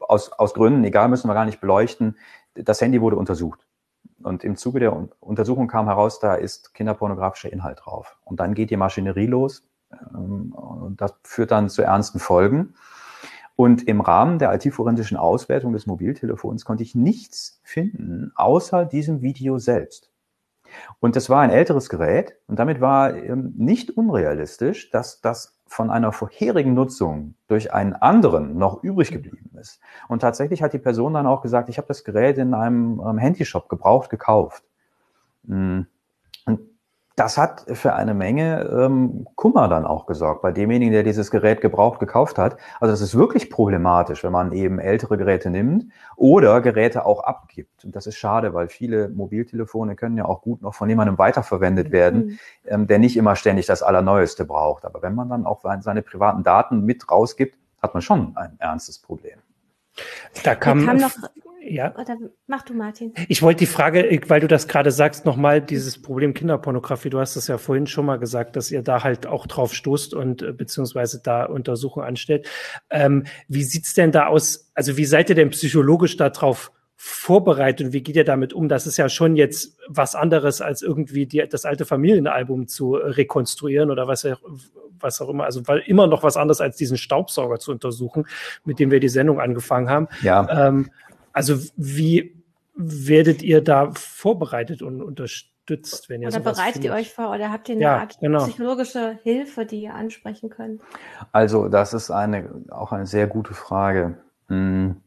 aus, 0.00 0.32
aus 0.32 0.54
Gründen, 0.54 0.84
egal, 0.84 1.08
müssen 1.08 1.28
wir 1.28 1.34
gar 1.34 1.46
nicht 1.46 1.60
beleuchten, 1.60 2.16
das 2.54 2.80
Handy 2.80 3.00
wurde 3.00 3.16
untersucht. 3.16 3.66
Und 4.24 4.42
im 4.42 4.56
Zuge 4.56 4.80
der 4.80 5.08
Untersuchung 5.20 5.68
kam 5.68 5.86
heraus, 5.86 6.18
da 6.18 6.34
ist 6.34 6.72
kinderpornografischer 6.72 7.52
Inhalt 7.52 7.80
drauf. 7.84 8.16
Und 8.24 8.40
dann 8.40 8.54
geht 8.54 8.70
die 8.70 8.76
Maschinerie 8.76 9.26
los. 9.26 9.68
Ähm, 10.14 10.52
und 10.52 11.00
das 11.00 11.14
führt 11.22 11.50
dann 11.50 11.68
zu 11.68 11.82
ernsten 11.82 12.18
Folgen. 12.18 12.74
Und 13.54 13.86
im 13.86 14.00
Rahmen 14.00 14.38
der 14.38 14.52
IT-forensischen 14.54 15.16
Auswertung 15.16 15.74
des 15.74 15.86
Mobiltelefons 15.86 16.64
konnte 16.64 16.82
ich 16.82 16.94
nichts 16.94 17.60
finden, 17.62 18.32
außer 18.34 18.84
diesem 18.86 19.22
Video 19.22 19.58
selbst. 19.58 20.10
Und 20.98 21.14
das 21.14 21.28
war 21.30 21.42
ein 21.42 21.50
älteres 21.50 21.88
Gerät 21.88 22.36
und 22.48 22.58
damit 22.58 22.80
war 22.80 23.14
ähm, 23.14 23.52
nicht 23.56 23.90
unrealistisch, 23.90 24.90
dass 24.90 25.20
das 25.20 25.53
von 25.66 25.90
einer 25.90 26.12
vorherigen 26.12 26.74
Nutzung 26.74 27.34
durch 27.48 27.72
einen 27.72 27.94
anderen 27.94 28.58
noch 28.58 28.82
übrig 28.82 29.10
geblieben 29.10 29.50
ist. 29.58 29.80
Und 30.08 30.20
tatsächlich 30.20 30.62
hat 30.62 30.72
die 30.72 30.78
Person 30.78 31.14
dann 31.14 31.26
auch 31.26 31.42
gesagt, 31.42 31.68
ich 31.68 31.78
habe 31.78 31.88
das 31.88 32.04
Gerät 32.04 32.38
in 32.38 32.54
einem 32.54 33.00
ähm, 33.04 33.18
Handyshop 33.18 33.68
gebraucht 33.68 34.10
gekauft. 34.10 34.64
Hm. 35.46 35.86
Das 37.16 37.38
hat 37.38 37.64
für 37.68 37.94
eine 37.94 38.12
Menge 38.12 38.62
ähm, 38.62 39.26
Kummer 39.36 39.68
dann 39.68 39.86
auch 39.86 40.06
gesorgt 40.06 40.42
bei 40.42 40.50
demjenigen, 40.50 40.92
der 40.92 41.04
dieses 41.04 41.30
Gerät 41.30 41.60
gebraucht 41.60 42.00
gekauft 42.00 42.38
hat. 42.38 42.56
Also 42.80 42.92
das 42.92 43.00
ist 43.00 43.16
wirklich 43.16 43.50
problematisch, 43.50 44.24
wenn 44.24 44.32
man 44.32 44.52
eben 44.52 44.80
ältere 44.80 45.16
Geräte 45.16 45.48
nimmt 45.48 45.92
oder 46.16 46.60
Geräte 46.60 47.06
auch 47.06 47.22
abgibt. 47.22 47.84
Und 47.84 47.94
das 47.94 48.08
ist 48.08 48.16
schade, 48.16 48.52
weil 48.52 48.68
viele 48.68 49.10
Mobiltelefone 49.10 49.94
können 49.94 50.16
ja 50.16 50.24
auch 50.24 50.42
gut 50.42 50.60
noch 50.60 50.74
von 50.74 50.88
jemandem 50.88 51.16
weiterverwendet 51.16 51.92
werden, 51.92 52.26
mhm. 52.26 52.38
ähm, 52.66 52.86
der 52.88 52.98
nicht 52.98 53.16
immer 53.16 53.36
ständig 53.36 53.66
das 53.66 53.84
Allerneueste 53.84 54.44
braucht. 54.44 54.84
Aber 54.84 55.00
wenn 55.00 55.14
man 55.14 55.28
dann 55.28 55.46
auch 55.46 55.62
seine 55.80 56.02
privaten 56.02 56.42
Daten 56.42 56.84
mit 56.84 57.08
rausgibt, 57.08 57.56
hat 57.80 57.94
man 57.94 58.02
schon 58.02 58.36
ein 58.36 58.56
ernstes 58.58 58.98
Problem. 58.98 59.38
Da 60.42 60.56
kam, 60.56 60.84
kam 60.84 60.96
noch 60.96 61.12
ja. 61.66 61.94
Oder 61.98 62.16
mach 62.46 62.62
du, 62.62 62.74
Martin. 62.74 63.12
Ich 63.28 63.42
wollte 63.42 63.60
die 63.60 63.66
Frage, 63.66 64.20
weil 64.28 64.40
du 64.40 64.48
das 64.48 64.68
gerade 64.68 64.90
sagst, 64.90 65.24
nochmal 65.24 65.60
dieses 65.60 66.00
Problem 66.00 66.34
Kinderpornografie. 66.34 67.10
Du 67.10 67.20
hast 67.20 67.36
es 67.36 67.46
ja 67.46 67.58
vorhin 67.58 67.86
schon 67.86 68.06
mal 68.06 68.18
gesagt, 68.18 68.56
dass 68.56 68.70
ihr 68.70 68.82
da 68.82 69.02
halt 69.02 69.26
auch 69.26 69.46
drauf 69.46 69.74
stoßt 69.74 70.14
und 70.14 70.42
äh, 70.42 70.52
beziehungsweise 70.52 71.20
da 71.22 71.44
Untersuchungen 71.44 72.06
anstellt. 72.06 72.46
Ähm, 72.90 73.24
wie 73.48 73.62
sieht's 73.62 73.94
denn 73.94 74.12
da 74.12 74.26
aus? 74.26 74.70
Also 74.74 74.96
wie 74.96 75.04
seid 75.04 75.28
ihr 75.30 75.36
denn 75.36 75.50
psychologisch 75.50 76.16
darauf 76.16 76.72
vorbereitet 76.96 77.88
und 77.88 77.92
wie 77.92 78.02
geht 78.02 78.16
ihr 78.16 78.24
damit 78.24 78.52
um? 78.52 78.68
Das 78.68 78.86
ist 78.86 78.96
ja 78.96 79.08
schon 79.08 79.36
jetzt 79.36 79.76
was 79.88 80.14
anderes, 80.14 80.60
als 80.60 80.80
irgendwie 80.82 81.26
die, 81.26 81.44
das 81.48 81.64
alte 81.64 81.84
Familienalbum 81.84 82.68
zu 82.68 82.94
rekonstruieren 82.94 83.90
oder 83.90 84.06
was, 84.08 84.26
was 85.00 85.20
auch 85.20 85.28
immer. 85.28 85.44
Also 85.44 85.66
weil 85.66 85.80
immer 85.80 86.06
noch 86.06 86.22
was 86.22 86.36
anderes 86.36 86.60
als 86.60 86.76
diesen 86.76 86.96
Staubsauger 86.96 87.58
zu 87.58 87.72
untersuchen, 87.72 88.26
mit 88.64 88.78
dem 88.78 88.90
wir 88.90 89.00
die 89.00 89.08
Sendung 89.08 89.40
angefangen 89.40 89.90
haben. 89.90 90.08
Ja. 90.22 90.68
Ähm, 90.68 90.90
also 91.34 91.58
wie 91.76 92.42
werdet 92.74 93.42
ihr 93.42 93.60
da 93.60 93.90
vorbereitet 93.92 94.80
und 94.82 95.02
unterstützt, 95.02 96.08
wenn 96.08 96.22
ihr 96.22 96.28
Oder 96.28 96.40
bereitet 96.40 96.74
findet? 96.74 96.90
ihr 96.90 96.94
euch 96.94 97.12
vor 97.12 97.30
oder 97.30 97.52
habt 97.52 97.68
ihr 97.68 97.74
eine 97.74 97.82
ja, 97.82 97.98
Art 97.98 98.18
genau. 98.18 98.44
psychologische 98.44 99.18
Hilfe, 99.22 99.66
die 99.66 99.82
ihr 99.82 99.94
ansprechen 99.94 100.48
könnt? 100.48 100.80
Also 101.32 101.68
das 101.68 101.92
ist 101.92 102.10
eine, 102.10 102.64
auch 102.70 102.92
eine 102.92 103.06
sehr 103.06 103.26
gute 103.26 103.52
Frage. 103.52 104.16
Hm. 104.48 105.02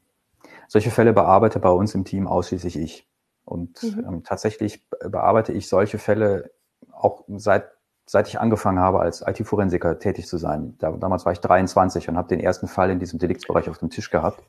Solche 0.68 0.92
Fälle 0.92 1.14
bearbeite 1.14 1.60
bei 1.60 1.70
uns 1.70 1.96
im 1.96 2.06
Team 2.06 2.28
ausschließlich 2.28 2.78
ich. 2.78 3.08
Und 3.46 3.82
mhm. 3.82 4.06
ähm, 4.06 4.24
tatsächlich 4.24 4.86
bearbeite 5.00 5.54
ich 5.54 5.70
solche 5.70 5.98
Fälle 5.98 6.52
auch 6.92 7.24
seit 7.30 7.72
seit 8.10 8.30
ich 8.30 8.40
angefangen 8.40 8.80
habe, 8.80 9.02
als 9.02 9.22
IT-Forensiker 9.22 10.00
tätig 10.00 10.28
zu 10.28 10.38
sein. 10.38 10.76
Da, 10.80 10.92
damals 10.92 11.26
war 11.26 11.34
ich 11.34 11.40
23 11.40 12.08
und 12.08 12.18
habe 12.18 12.30
den 12.30 12.40
ersten 12.40 12.68
Fall 12.68 12.90
in 12.90 13.00
diesem 13.00 13.20
Deliktsbereich 13.20 13.70
auf 13.70 13.80
dem 13.80 13.90
Tisch 13.90 14.10
gehabt. 14.10 14.42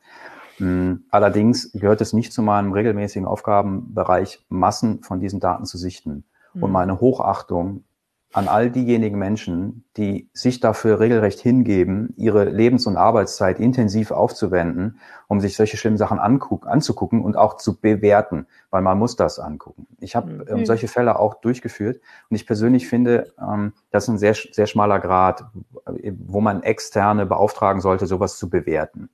Hm, 0.59 1.05
allerdings 1.11 1.73
gehört 1.73 2.01
es 2.01 2.13
nicht 2.13 2.33
zu 2.33 2.43
meinem 2.43 2.73
regelmäßigen 2.73 3.27
Aufgabenbereich, 3.27 4.45
Massen 4.49 5.03
von 5.03 5.21
diesen 5.21 5.41
Daten 5.41 5.65
zu 5.65 5.79
sichten. 5.79 6.25
Mhm. 6.55 6.63
Und 6.63 6.73
meine 6.73 7.01
Hochachtung 7.01 7.85
an 8.35 8.47
all 8.47 8.71
diejenigen 8.71 9.19
Menschen, 9.19 9.85
die 9.97 10.29
sich 10.35 10.61
dafür 10.61 11.01
regelrecht 11.01 11.41
hingeben, 11.41 12.13
ihre 12.17 12.45
Lebens- 12.45 12.87
und 12.87 12.99
Arbeitszeit 12.99 13.59
intensiv 13.59 14.11
aufzuwenden, 14.11 15.01
um 15.29 15.41
sich 15.41 15.57
solche 15.57 15.79
schlimmen 15.79 15.97
Sachen 15.97 16.19
anzugucken 16.19 17.25
und 17.25 17.37
auch 17.37 17.57
zu 17.57 17.81
bewerten, 17.81 18.47
weil 18.71 18.83
man 18.83 18.99
muss 18.99 19.17
das 19.17 19.39
angucken. 19.39 19.87
Ich 19.99 20.15
habe 20.15 20.31
mhm. 20.31 20.45
ähm, 20.49 20.67
solche 20.67 20.89
Fälle 20.89 21.19
auch 21.19 21.41
durchgeführt 21.41 22.03
und 22.29 22.37
ich 22.37 22.47
persönlich 22.47 22.87
finde, 22.87 23.33
ähm, 23.41 23.73
das 23.91 24.05
ist 24.05 24.09
ein 24.09 24.19
sehr, 24.19 24.35
sehr 24.35 24.67
schmaler 24.67 25.01
Grad, 25.01 25.47
wo 25.87 26.43
man 26.43 26.63
externe 26.63 27.25
beauftragen 27.25 27.81
sollte, 27.81 28.07
sowas 28.07 28.37
zu 28.37 28.51
bewerten. 28.51 29.09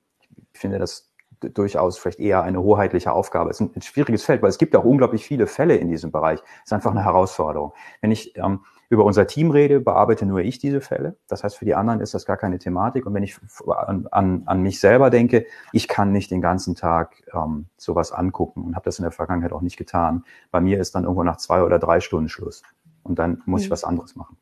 Ich 0.51 0.59
finde 0.59 0.77
das 0.77 1.09
durchaus 1.39 1.97
vielleicht 1.97 2.19
eher 2.19 2.43
eine 2.43 2.61
hoheitliche 2.61 3.11
Aufgabe. 3.11 3.49
Es 3.49 3.59
ist 3.59 3.75
ein 3.75 3.81
schwieriges 3.81 4.23
Feld, 4.23 4.41
weil 4.41 4.49
es 4.49 4.57
gibt 4.57 4.75
auch 4.75 4.83
unglaublich 4.83 5.25
viele 5.25 5.47
Fälle 5.47 5.75
in 5.75 5.89
diesem 5.89 6.11
Bereich. 6.11 6.39
Es 6.59 6.65
ist 6.65 6.73
einfach 6.73 6.91
eine 6.91 7.03
Herausforderung. 7.03 7.73
Wenn 8.01 8.11
ich 8.11 8.35
ähm, 8.37 8.61
über 8.89 9.05
unser 9.05 9.27
Team 9.27 9.51
rede, 9.51 9.79
bearbeite 9.79 10.25
nur 10.25 10.41
ich 10.41 10.59
diese 10.59 10.81
Fälle. 10.81 11.17
Das 11.27 11.43
heißt, 11.43 11.57
für 11.57 11.65
die 11.65 11.75
anderen 11.75 12.01
ist 12.01 12.13
das 12.13 12.25
gar 12.25 12.37
keine 12.37 12.59
Thematik. 12.59 13.05
Und 13.05 13.13
wenn 13.13 13.23
ich 13.23 13.37
an, 13.67 14.07
an, 14.11 14.43
an 14.45 14.61
mich 14.61 14.79
selber 14.79 15.09
denke, 15.09 15.45
ich 15.71 15.87
kann 15.87 16.11
nicht 16.11 16.31
den 16.31 16.41
ganzen 16.41 16.75
Tag 16.75 17.23
ähm, 17.33 17.65
sowas 17.77 18.11
angucken 18.11 18.63
und 18.63 18.75
habe 18.75 18.85
das 18.85 18.99
in 18.99 19.03
der 19.03 19.11
Vergangenheit 19.11 19.53
auch 19.53 19.61
nicht 19.61 19.77
getan. 19.77 20.23
Bei 20.51 20.61
mir 20.61 20.79
ist 20.79 20.95
dann 20.95 21.03
irgendwo 21.03 21.23
nach 21.23 21.37
zwei 21.37 21.63
oder 21.63 21.79
drei 21.79 21.99
Stunden 21.99 22.29
Schluss. 22.29 22.61
Und 23.03 23.19
dann 23.19 23.41
muss 23.45 23.61
mhm. 23.61 23.65
ich 23.65 23.71
was 23.71 23.83
anderes 23.83 24.15
machen. 24.15 24.37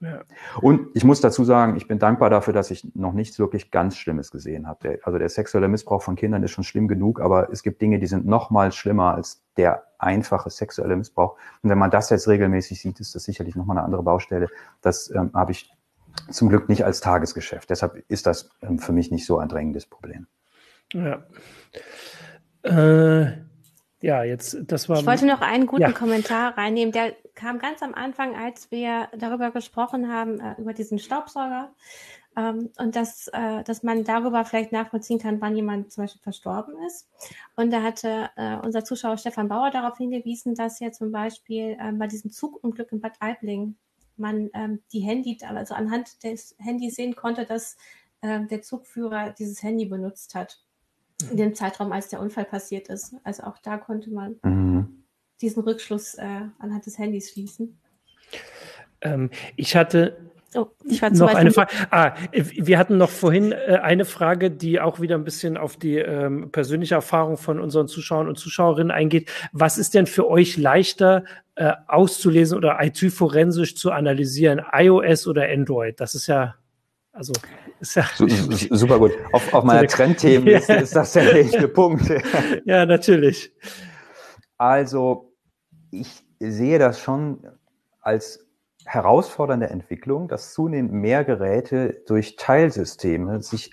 Ja. 0.00 0.22
Und 0.60 0.90
ich 0.94 1.02
muss 1.02 1.20
dazu 1.20 1.44
sagen, 1.44 1.76
ich 1.76 1.88
bin 1.88 1.98
dankbar 1.98 2.30
dafür, 2.30 2.52
dass 2.52 2.70
ich 2.70 2.94
noch 2.94 3.12
nichts 3.12 3.38
wirklich 3.40 3.72
ganz 3.72 3.96
Schlimmes 3.96 4.30
gesehen 4.30 4.68
habe. 4.68 5.00
Also 5.02 5.18
der 5.18 5.28
sexuelle 5.28 5.66
Missbrauch 5.66 6.02
von 6.02 6.14
Kindern 6.14 6.42
ist 6.44 6.52
schon 6.52 6.62
schlimm 6.62 6.86
genug, 6.86 7.20
aber 7.20 7.50
es 7.50 7.64
gibt 7.64 7.82
Dinge, 7.82 7.98
die 7.98 8.06
sind 8.06 8.24
noch 8.24 8.50
mal 8.50 8.70
schlimmer 8.70 9.14
als 9.14 9.42
der 9.56 9.82
einfache 9.98 10.50
sexuelle 10.50 10.94
Missbrauch. 10.94 11.36
Und 11.62 11.70
wenn 11.70 11.78
man 11.78 11.90
das 11.90 12.10
jetzt 12.10 12.28
regelmäßig 12.28 12.80
sieht, 12.80 13.00
ist 13.00 13.16
das 13.16 13.24
sicherlich 13.24 13.56
noch 13.56 13.64
mal 13.64 13.74
eine 13.74 13.82
andere 13.82 14.04
Baustelle. 14.04 14.48
Das 14.82 15.10
ähm, 15.10 15.32
habe 15.34 15.50
ich 15.50 15.72
zum 16.30 16.48
Glück 16.48 16.68
nicht 16.68 16.84
als 16.84 17.00
Tagesgeschäft. 17.00 17.68
Deshalb 17.70 18.04
ist 18.08 18.26
das 18.26 18.50
ähm, 18.62 18.78
für 18.78 18.92
mich 18.92 19.10
nicht 19.10 19.26
so 19.26 19.38
ein 19.38 19.48
drängendes 19.48 19.86
Problem. 19.86 20.28
Ja. 20.92 21.24
Äh, 22.62 23.47
ja, 24.00 24.22
jetzt, 24.22 24.56
das 24.66 24.88
war. 24.88 25.00
Ich 25.00 25.06
wollte 25.06 25.26
noch 25.26 25.40
einen 25.40 25.66
guten 25.66 25.82
ja. 25.82 25.92
Kommentar 25.92 26.56
reinnehmen. 26.56 26.92
Der 26.92 27.14
kam 27.34 27.58
ganz 27.58 27.82
am 27.82 27.94
Anfang, 27.94 28.36
als 28.36 28.70
wir 28.70 29.08
darüber 29.16 29.50
gesprochen 29.50 30.12
haben, 30.12 30.38
äh, 30.40 30.54
über 30.58 30.72
diesen 30.72 30.98
Staubsauger. 30.98 31.72
Ähm, 32.36 32.70
und 32.78 32.94
dass, 32.94 33.26
äh, 33.28 33.64
dass 33.64 33.82
man 33.82 34.04
darüber 34.04 34.44
vielleicht 34.44 34.70
nachvollziehen 34.70 35.18
kann, 35.18 35.40
wann 35.40 35.56
jemand 35.56 35.92
zum 35.92 36.04
Beispiel 36.04 36.22
verstorben 36.22 36.74
ist. 36.86 37.08
Und 37.56 37.72
da 37.72 37.82
hatte 37.82 38.30
äh, 38.36 38.56
unser 38.58 38.84
Zuschauer 38.84 39.18
Stefan 39.18 39.48
Bauer 39.48 39.70
darauf 39.70 39.98
hingewiesen, 39.98 40.54
dass 40.54 40.78
ja 40.78 40.92
zum 40.92 41.10
Beispiel 41.10 41.76
ähm, 41.80 41.98
bei 41.98 42.06
diesem 42.06 42.30
Zugunglück 42.30 42.92
in 42.92 43.00
Bad 43.00 43.14
Aibling 43.18 43.76
man 44.16 44.50
ähm, 44.54 44.80
die 44.92 45.00
Handy, 45.00 45.38
also 45.42 45.74
anhand 45.74 46.22
des 46.22 46.54
Handys 46.58 46.96
sehen 46.96 47.16
konnte, 47.16 47.44
dass 47.44 47.76
äh, 48.20 48.44
der 48.46 48.62
Zugführer 48.62 49.30
dieses 49.30 49.62
Handy 49.62 49.86
benutzt 49.86 50.36
hat 50.36 50.60
in 51.30 51.36
dem 51.36 51.54
Zeitraum, 51.54 51.92
als 51.92 52.08
der 52.08 52.20
Unfall 52.20 52.44
passiert 52.44 52.88
ist. 52.88 53.14
Also 53.24 53.44
auch 53.44 53.58
da 53.58 53.76
konnte 53.76 54.10
man 54.10 54.36
mhm. 54.42 55.04
diesen 55.40 55.62
Rückschluss 55.62 56.14
äh, 56.14 56.42
anhand 56.58 56.86
des 56.86 56.98
Handys 56.98 57.30
schließen. 57.30 57.80
Ähm, 59.00 59.30
ich 59.56 59.76
hatte 59.76 60.16
Oh, 60.54 60.66
ich 60.84 61.02
war 61.02 61.10
noch 61.10 61.34
eine 61.34 61.50
Frage. 61.50 61.74
Ah, 61.90 62.14
wir 62.32 62.78
hatten 62.78 62.96
noch 62.96 63.10
vorhin 63.10 63.52
äh, 63.52 63.80
eine 63.82 64.06
Frage, 64.06 64.50
die 64.50 64.80
auch 64.80 64.98
wieder 64.98 65.14
ein 65.14 65.24
bisschen 65.24 65.58
auf 65.58 65.76
die 65.76 65.98
ähm, 65.98 66.50
persönliche 66.50 66.94
Erfahrung 66.94 67.36
von 67.36 67.60
unseren 67.60 67.86
Zuschauern 67.86 68.28
und 68.28 68.38
Zuschauerinnen 68.38 68.90
eingeht. 68.90 69.30
Was 69.52 69.76
ist 69.76 69.92
denn 69.92 70.06
für 70.06 70.26
euch 70.26 70.56
leichter 70.56 71.24
äh, 71.56 71.72
auszulesen 71.86 72.56
oder 72.56 72.78
IT-forensisch 72.80 73.76
zu 73.76 73.90
analysieren, 73.90 74.62
iOS 74.72 75.26
oder 75.26 75.46
Android? 75.50 76.00
Das 76.00 76.14
ist 76.14 76.28
ja 76.28 76.54
also 77.18 77.32
ist 77.80 77.96
ja 77.96 78.04
super 78.70 79.00
gut. 79.00 79.10
Auf, 79.32 79.52
auf 79.52 79.64
meiner 79.64 79.88
Trendthemenliste 79.88 80.72
ist 80.74 80.94
das 80.94 81.14
der 81.14 81.34
richtige 81.34 81.66
Punkt. 81.66 82.08
ja, 82.64 82.86
natürlich. 82.86 83.52
Also 84.56 85.32
ich 85.90 86.22
sehe 86.38 86.78
das 86.78 87.00
schon 87.00 87.44
als 88.00 88.46
herausfordernde 88.84 89.68
Entwicklung, 89.68 90.28
dass 90.28 90.52
zunehmend 90.52 90.92
mehr 90.92 91.24
Geräte 91.24 92.04
durch 92.06 92.36
Teilsysteme 92.36 93.42
sich 93.42 93.72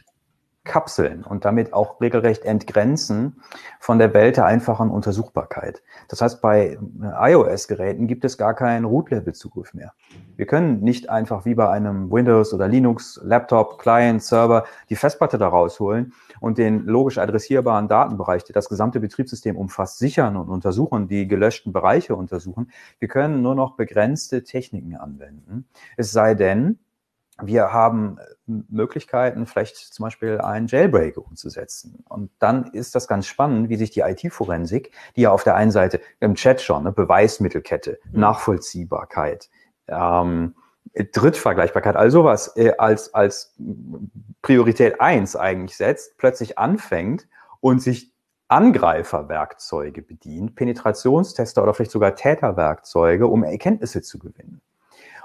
kapseln 0.65 1.23
und 1.23 1.45
damit 1.45 1.73
auch 1.73 2.01
regelrecht 2.01 2.43
entgrenzen 2.43 3.41
von 3.79 3.99
der 3.99 4.13
Welt 4.13 4.37
der 4.37 4.45
einfachen 4.45 4.89
Untersuchbarkeit. 4.89 5.81
Das 6.09 6.21
heißt, 6.21 6.41
bei 6.41 6.77
iOS-Geräten 7.01 8.07
gibt 8.07 8.25
es 8.25 8.37
gar 8.37 8.53
keinen 8.53 8.83
Root-Level-Zugriff 8.85 9.73
mehr. 9.73 9.93
Wir 10.35 10.45
können 10.45 10.81
nicht 10.81 11.09
einfach 11.09 11.45
wie 11.45 11.55
bei 11.55 11.69
einem 11.69 12.11
Windows 12.11 12.53
oder 12.53 12.67
Linux, 12.67 13.21
Laptop, 13.23 13.79
Client, 13.79 14.21
Server 14.21 14.65
die 14.89 14.95
Festplatte 14.95 15.37
da 15.37 15.47
rausholen 15.47 16.13
und 16.41 16.57
den 16.57 16.85
logisch 16.85 17.17
adressierbaren 17.17 17.87
Datenbereich, 17.87 18.43
der 18.43 18.53
das 18.53 18.67
gesamte 18.67 18.99
Betriebssystem 18.99 19.55
umfasst, 19.55 19.99
sichern 19.99 20.35
und 20.35 20.49
untersuchen, 20.49 21.07
die 21.07 21.27
gelöschten 21.27 21.71
Bereiche 21.71 22.15
untersuchen. 22.15 22.71
Wir 22.99 23.07
können 23.07 23.41
nur 23.41 23.55
noch 23.55 23.75
begrenzte 23.77 24.43
Techniken 24.43 24.95
anwenden. 24.95 25.67
Es 25.95 26.11
sei 26.11 26.33
denn, 26.33 26.79
wir 27.41 27.73
haben 27.73 28.17
äh, 28.17 28.23
Möglichkeiten, 28.69 29.45
vielleicht 29.45 29.77
zum 29.77 30.03
Beispiel 30.03 30.39
einen 30.39 30.67
Jailbreak 30.67 31.17
umzusetzen. 31.17 32.03
Und 32.07 32.31
dann 32.39 32.65
ist 32.71 32.95
das 32.95 33.07
ganz 33.07 33.27
spannend, 33.27 33.69
wie 33.69 33.75
sich 33.75 33.91
die 33.91 34.01
IT-Forensik, 34.01 34.91
die 35.15 35.21
ja 35.21 35.31
auf 35.31 35.43
der 35.43 35.55
einen 35.55 35.71
Seite 35.71 35.99
im 36.19 36.35
Chat 36.35 36.61
schon, 36.61 36.83
ne, 36.83 36.91
Beweismittelkette, 36.91 37.99
mhm. 38.11 38.19
Nachvollziehbarkeit, 38.19 39.49
ähm, 39.87 40.55
Drittvergleichbarkeit, 40.93 41.95
all 41.95 42.09
sowas 42.09 42.55
äh, 42.55 42.73
als, 42.77 43.13
als 43.13 43.55
Priorität 44.41 45.01
eins 45.01 45.35
eigentlich 45.35 45.75
setzt, 45.75 46.17
plötzlich 46.17 46.57
anfängt 46.57 47.27
und 47.59 47.81
sich 47.81 48.13
Angreiferwerkzeuge 48.47 50.03
bedient, 50.03 50.55
Penetrationstester 50.55 51.63
oder 51.63 51.73
vielleicht 51.73 51.91
sogar 51.91 52.15
Täterwerkzeuge, 52.15 53.27
um 53.27 53.43
Erkenntnisse 53.43 54.03
zu 54.03 54.19
gewinnen. 54.19 54.61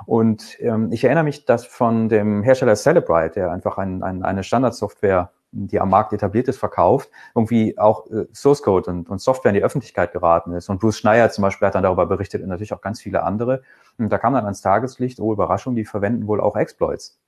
Und 0.07 0.57
ähm, 0.61 0.91
ich 0.93 1.05
erinnere 1.05 1.25
mich, 1.25 1.45
dass 1.45 1.67
von 1.67 2.09
dem 2.09 2.43
Hersteller 2.43 2.77
Celebrite, 2.77 3.41
der 3.41 3.53
einfach 3.53 3.79
ein, 3.79 4.03
ein, 4.03 4.23
eine 4.23 4.43
Standardsoftware, 4.43 5.31
die 5.53 5.81
am 5.81 5.91
Markt 5.91 6.13
etabliert 6.13 6.49
ist, 6.49 6.59
verkauft, 6.59 7.11
irgendwie 7.35 7.77
auch 7.79 8.09
äh, 8.11 8.27
Source 8.33 8.63
Code 8.63 8.91
und, 8.91 9.11
und 9.11 9.21
Software 9.21 9.51
in 9.51 9.57
die 9.57 9.65
Öffentlichkeit 9.65 10.13
geraten 10.13 10.53
ist. 10.53 10.69
Und 10.69 10.81
Bruce 10.81 10.99
Schneier 10.99 11.31
zum 11.31 11.43
Beispiel 11.43 11.67
hat 11.67 11.75
dann 11.75 11.83
darüber 11.83 12.07
berichtet 12.07 12.43
und 12.43 12.49
natürlich 12.49 12.73
auch 12.73 12.81
ganz 12.81 13.01
viele 13.01 13.23
andere. 13.23 13.63
Und 13.99 14.11
da 14.11 14.19
kam 14.19 14.35
dann 14.35 14.45
ans 14.45 14.63
Tageslicht, 14.63 15.21
oh 15.21 15.33
Überraschung, 15.33 15.75
die 15.75 15.85
verwenden 15.85 16.27
wohl 16.27 16.41
auch 16.41 16.57
Exploits. 16.57 17.19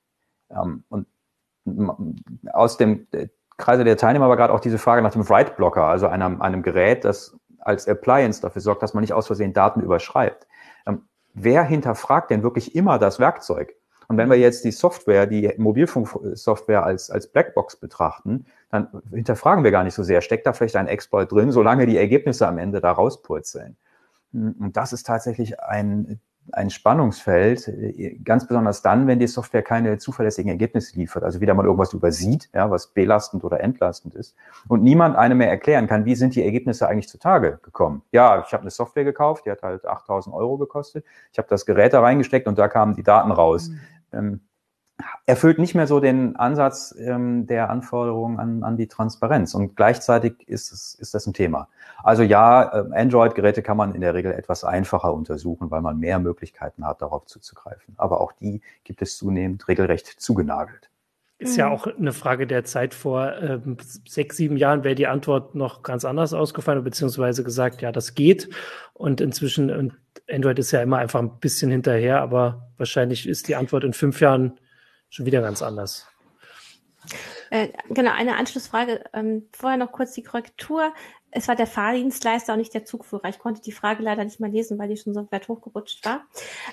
Ähm, 0.51 0.85
und 0.89 1.07
aus 2.53 2.77
dem 2.77 3.07
äh, 3.13 3.29
Kreise 3.57 3.85
der 3.85 3.97
Teilnehmer 3.97 4.29
war 4.29 4.37
gerade 4.37 4.53
auch 4.53 4.61
diese 4.61 4.79
Frage 4.79 5.03
nach 5.03 5.13
dem 5.13 5.29
Write-Blocker, 5.29 5.85
also 5.85 6.09
einem, 6.09 6.41
einem 6.43 6.63
Gerät, 6.63 7.05
das 7.05 7.37
als 7.59 7.87
Appliance 7.87 8.41
dafür 8.41 8.61
sorgt, 8.61 8.83
dass 8.83 8.95
man 8.95 9.03
nicht 9.03 9.13
aus 9.13 9.27
Versehen 9.27 9.53
Daten 9.53 9.81
überschreibt. 9.81 10.47
Wer 11.35 11.65
hinterfragt 11.65 12.31
denn 12.31 12.43
wirklich 12.43 12.75
immer 12.75 12.99
das 12.99 13.19
Werkzeug? 13.19 13.75
Und 14.09 14.19
wenn 14.19 14.29
wir 14.29 14.37
jetzt 14.37 14.65
die 14.65 14.73
Software, 14.73 15.27
die 15.27 15.53
Mobilfunksoftware 15.57 16.85
als, 16.85 17.11
als 17.11 17.29
Blackbox 17.29 17.77
betrachten, 17.77 18.45
dann 18.71 18.89
hinterfragen 19.11 19.65
wir 19.65 19.71
gar 19.71 19.85
nicht 19.85 19.95
so 19.95 20.03
sehr, 20.03 20.21
steckt 20.21 20.47
da 20.47 20.53
vielleicht 20.53 20.77
ein 20.77 20.89
Exploit 20.89 21.33
drin, 21.33 21.51
solange 21.51 21.87
die 21.87 21.97
Ergebnisse 21.97 22.47
am 22.47 22.59
Ende 22.59 22.81
da 22.81 22.93
rauspurzeln. 22.93 23.77
Und 24.33 24.77
das 24.77 24.93
ist 24.93 25.07
tatsächlich 25.07 25.61
ein 25.61 26.21
ein 26.51 26.71
Spannungsfeld, 26.71 27.69
äh, 27.69 28.19
ganz 28.25 28.47
besonders 28.47 28.83
dann, 28.83 29.07
wenn 29.07 29.19
die 29.19 29.27
Software 29.27 29.63
keine 29.63 29.99
zuverlässigen 29.99 30.51
Ergebnisse 30.51 30.97
liefert, 30.97 31.23
also 31.23 31.41
wieder 31.41 31.55
mal 31.55 31.65
irgendwas 31.65 31.93
übersieht, 31.93 32.49
ja, 32.53 32.71
was 32.71 32.89
belastend 32.89 33.45
oder 33.45 33.61
entlastend 33.61 34.15
ist 34.15 34.35
und 34.69 34.83
niemand 34.83 35.17
einem 35.17 35.39
mehr 35.39 35.51
erklären 35.51 35.87
kann, 35.87 36.05
wie 36.05 36.15
sind 36.15 36.35
die 36.35 36.45
Ergebnisse 36.45 36.89
eigentlich 36.89 37.09
zutage 37.09 37.61
gekommen. 37.63 38.03
Ja, 38.11 38.43
ich 38.47 38.53
habe 38.53 38.63
eine 38.63 38.71
Software 38.71 39.05
gekauft, 39.05 39.47
die 39.47 39.51
hat 39.51 39.63
halt 39.63 39.87
8000 39.87 40.35
Euro 40.35 40.59
gekostet, 40.59 41.05
ich 41.31 41.39
habe 41.39 41.49
das 41.49 41.65
Gerät 41.65 41.93
da 41.93 42.01
reingesteckt 42.01 42.49
und 42.49 42.59
da 42.59 42.69
kamen 42.69 42.95
die 42.95 43.05
Daten 43.05 43.31
raus. 43.31 43.69
Mhm. 43.69 43.81
Ähm, 44.13 44.41
erfüllt 45.27 45.59
nicht 45.59 45.75
mehr 45.75 45.87
so 45.87 46.01
den 46.01 46.37
Ansatz 46.37 46.95
ähm, 46.99 47.47
der 47.47 47.71
Anforderungen 47.71 48.39
an, 48.39 48.63
an 48.63 48.77
die 48.77 48.89
Transparenz. 48.89 49.55
Und 49.55 49.77
gleichzeitig 49.77 50.49
ist, 50.49 50.73
es, 50.73 50.95
ist 50.95 51.15
das 51.15 51.27
ein 51.27 51.33
Thema. 51.33 51.69
Also 52.03 52.23
ja, 52.23 52.63
äh, 52.63 53.01
Android-Geräte 53.01 53.63
kann 53.63 53.77
man 53.77 53.95
in 53.95 54.01
der 54.01 54.15
Regel 54.15 54.33
etwas 54.33 54.65
einfacher 54.65 55.15
untersuchen, 55.15 55.71
weil 55.71 55.83
man 55.83 55.99
mehr 55.99 56.19
Möglichkeiten 56.19 56.87
hat, 56.87 57.03
darauf 57.03 57.27
zuzugreifen. 57.27 57.95
Aber 57.97 58.21
auch 58.21 58.33
die 58.33 58.61
gibt 58.85 59.03
es 59.03 59.17
zunehmend 59.17 59.69
regelrecht 59.69 60.07
zugenagelt. 60.07 60.91
Ist 61.43 61.57
ja 61.57 61.67
mhm. 61.67 61.73
auch 61.73 61.87
eine 61.87 62.13
Frage 62.13 62.47
der 62.47 62.65
Zeit. 62.65 62.95
Vor 62.95 63.37
ähm, 63.41 63.77
sechs, 64.07 64.37
sieben 64.37 64.57
Jahren 64.57 64.85
wäre 64.85 64.95
die 64.95 65.09
Antwort 65.09 65.57
noch 65.57 65.83
ganz 65.83 66.05
anders 66.05 66.33
ausgefallen, 66.35 66.85
beziehungsweise 66.85 67.43
gesagt, 67.43 67.83
ja, 67.83 67.91
das 67.91 68.15
geht. 68.15 68.49
Und 68.95 69.21
inzwischen, 69.21 69.71
und 69.71 69.93
Android 70.31 70.59
ist 70.59 70.71
ja 70.71 70.83
immer 70.83 70.99
einfach 70.99 71.21
ein 71.21 71.41
bisschen 71.41 71.71
hinterher, 71.71 72.21
aber 72.21 72.71
wahrscheinlich 72.79 73.29
ist 73.29 73.49
die 73.49 73.57
Antwort 73.57 73.83
in 73.83 73.93
fünf 73.93 74.21
Jahren 74.21 74.59
schon 75.13 75.27
wieder 75.27 75.43
ganz 75.43 75.63
anders. 75.63 76.07
Äh, 77.51 77.69
genau, 77.91 78.13
eine 78.13 78.37
Anschlussfrage. 78.37 79.05
Ähm, 79.13 79.49
vorher 79.53 79.77
noch 79.77 79.93
kurz 79.93 80.13
die 80.13 80.23
Korrektur. 80.23 80.95
Es 81.31 81.49
war 81.49 81.57
der 81.57 81.67
Fahrdienstleister 81.67 82.55
und 82.55 82.61
nicht 82.61 82.73
der 82.73 82.85
Zugführer. 82.85 83.29
Ich 83.29 83.39
konnte 83.39 83.61
die 83.61 83.73
Frage 83.73 84.03
leider 84.03 84.25
nicht 84.25 84.41
mal 84.41 84.51
lesen, 84.51 84.79
weil 84.79 84.89
die 84.89 84.97
schon 84.97 85.15
so 85.15 85.31
weit 85.31 85.49
hochgerutscht 85.49 86.05
war. 86.07 86.25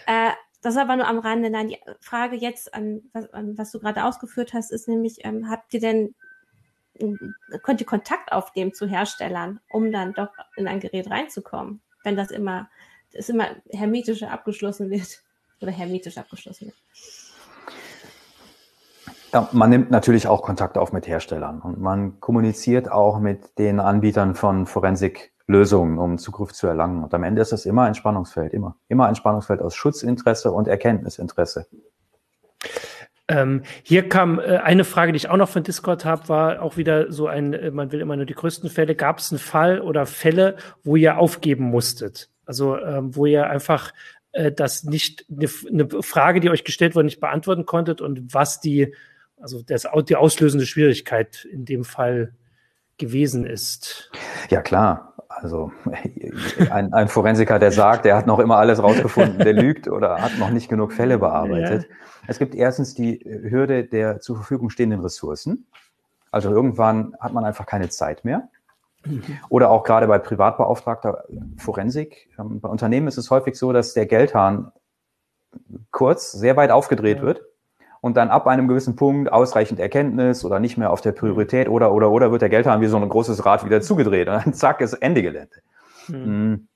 Äh, 0.08 0.32
das 0.62 0.78
aber 0.78 0.96
nur 0.96 1.08
am 1.08 1.20
Rande. 1.20 1.50
Nein, 1.50 1.70
die 1.70 1.80
Frage 2.00 2.38
jetzt 2.38 2.74
an 2.74 3.02
was, 3.14 3.32
an, 3.34 3.58
was 3.58 3.72
du 3.72 3.80
gerade 3.80 4.06
ausgeführt 4.06 4.54
hast, 4.54 4.72
ist 4.72 4.88
nämlich, 4.88 5.26
ähm, 5.26 5.50
habt 5.50 5.74
ihr 5.74 5.82
denn 5.82 6.16
könnt 7.64 7.80
ihr 7.80 7.88
Kontakt 7.88 8.32
aufnehmen 8.34 8.74
zu 8.74 8.86
Herstellern, 8.86 9.62
um 9.70 9.92
dann 9.92 10.14
doch 10.14 10.32
in 10.58 10.68
ein 10.68 10.82
Gerät 10.82 11.10
reinzukommen, 11.10 11.82
wenn 12.04 12.18
das 12.18 12.30
immer, 12.30 12.70
das 13.14 13.30
immer 13.30 13.56
hermetisch 13.70 14.24
abgeschlossen 14.24 14.90
wird 14.90 15.24
oder 15.62 15.72
hermetisch 15.72 16.18
abgeschlossen 16.18 16.68
wird. 16.68 16.78
Man 19.52 19.70
nimmt 19.70 19.92
natürlich 19.92 20.28
auch 20.28 20.42
Kontakt 20.42 20.78
auf 20.78 20.92
mit 20.92 21.08
Herstellern 21.08 21.62
und 21.62 21.80
man 21.80 22.20
kommuniziert 22.20 22.92
auch 22.92 23.20
mit 23.20 23.58
den 23.58 23.80
Anbietern 23.80 24.36
von 24.36 24.66
Forensiklösungen, 24.66 25.98
um 25.98 26.18
Zugriff 26.18 26.52
zu 26.54 26.68
erlangen. 26.68 27.04
Und 27.04 27.14
am 27.14 27.24
Ende 27.24 27.42
ist 27.42 27.52
das 27.52 27.66
immer 27.66 27.84
ein 27.84 27.96
Spannungsfeld, 27.96 28.54
immer. 28.54 28.76
Immer 28.88 29.08
ein 29.08 29.16
Spannungsfeld 29.16 29.62
aus 29.62 29.76
Schutzinteresse 29.76 30.52
und 30.52 30.68
Erkenntnisinteresse. 30.68 31.68
Ähm, 33.30 33.62
hier 33.84 34.10
kam 34.10 34.40
äh, 34.40 34.58
eine 34.58 34.84
Frage, 34.84 35.12
die 35.12 35.18
ich 35.18 35.30
auch 35.30 35.38
noch 35.38 35.50
von 35.50 35.62
Discord 35.62 36.04
habe, 36.04 36.28
war 36.30 36.62
auch 36.64 36.78
wieder 36.78 37.12
so 37.12 37.28
ein, 37.28 37.54
äh, 37.54 37.70
man 37.70 37.92
will 37.92 38.02
immer 38.02 38.16
nur 38.16 38.26
die 38.26 38.34
größten 38.34 38.72
Fälle. 38.72 38.96
Gab 38.96 39.20
es 39.20 39.32
einen 39.32 39.38
Fall 39.38 39.82
oder 39.82 40.08
Fälle, 40.08 40.58
wo 40.84 40.96
ihr 40.96 41.20
aufgeben 41.20 41.66
musstet? 41.66 42.32
Also 42.46 42.78
ähm, 42.78 43.16
wo 43.16 43.28
ihr 43.28 43.48
einfach 43.48 43.94
äh, 44.32 44.52
das 44.52 44.84
nicht, 44.84 45.26
eine, 45.30 45.48
eine 45.70 46.02
Frage, 46.02 46.40
die 46.40 46.50
euch 46.50 46.64
gestellt 46.64 46.96
wurde, 46.96 47.06
nicht 47.06 47.20
beantworten 47.20 47.68
konntet 47.68 48.02
und 48.02 48.34
was 48.34 48.62
die, 48.62 48.96
also 49.40 49.62
das, 49.62 49.88
die 50.08 50.16
auslösende 50.16 50.66
Schwierigkeit 50.66 51.48
in 51.52 51.66
dem 51.66 51.84
Fall 51.84 52.34
gewesen 52.98 53.46
ist. 53.46 54.12
Ja, 54.50 54.62
klar. 54.62 55.14
Also 55.30 55.72
ein, 56.70 56.94
ein 56.94 57.08
Forensiker, 57.08 57.60
der 57.60 57.72
sagt, 57.72 58.06
er 58.06 58.18
hat 58.18 58.28
noch 58.28 58.40
immer 58.40 58.58
alles 58.58 58.84
rausgefunden, 58.84 59.40
der 59.40 59.54
lügt 59.62 59.88
oder 59.88 60.22
hat 60.22 60.38
noch 60.38 60.50
nicht 60.50 60.70
genug 60.70 60.92
Fälle 60.92 61.18
bearbeitet. 61.18 61.84
Ja. 61.84 61.96
Es 62.28 62.40
gibt 62.40 62.56
erstens 62.56 62.94
die 62.94 63.20
Hürde 63.24 63.86
der 63.86 64.20
zur 64.20 64.36
Verfügung 64.36 64.70
stehenden 64.70 65.00
Ressourcen. 65.00 65.68
Also 66.32 66.52
irgendwann 66.52 67.16
hat 67.20 67.34
man 67.34 67.46
einfach 67.46 67.66
keine 67.66 67.90
Zeit 67.90 68.26
mehr. 68.26 68.50
Mhm. 69.06 69.24
Oder 69.48 69.70
auch 69.72 69.84
gerade 69.84 70.08
bei 70.08 70.20
privatbeauftragter 70.20 71.24
Forensik. 71.58 72.30
Ähm, 72.38 72.60
bei 72.60 72.70
Unternehmen 72.70 73.08
ist 73.08 73.18
es 73.18 73.32
häufig 73.32 73.56
so, 73.56 73.72
dass 73.72 73.94
der 73.94 74.06
Geldhahn 74.06 74.72
kurz 75.92 76.34
sehr 76.34 76.58
weit 76.58 76.70
aufgedreht 76.70 77.20
ja. 77.20 77.24
wird 77.24 77.42
und 78.02 78.18
dann 78.18 78.30
ab 78.30 78.48
einem 78.48 78.68
gewissen 78.68 78.96
Punkt 78.96 79.32
ausreichend 79.32 79.80
Erkenntnis 79.80 80.46
oder 80.46 80.60
nicht 80.60 80.78
mehr 80.78 80.92
auf 80.92 81.02
der 81.02 81.12
Priorität 81.12 81.70
oder 81.70 81.92
oder 81.92 82.10
oder 82.12 82.32
wird 82.32 82.42
der 82.42 82.50
Geldhahn 82.50 82.82
wie 82.82 82.88
so 82.88 82.98
ein 82.98 83.08
großes 83.08 83.46
Rad 83.46 83.66
wieder 83.66 83.82
zugedreht 83.82 84.28
und 84.28 84.46
dann 84.46 84.54
zack 84.54 84.82
ist 84.82 84.94
Ende 84.94 85.22
Gelände. 85.22 85.58
Mhm 86.08 86.68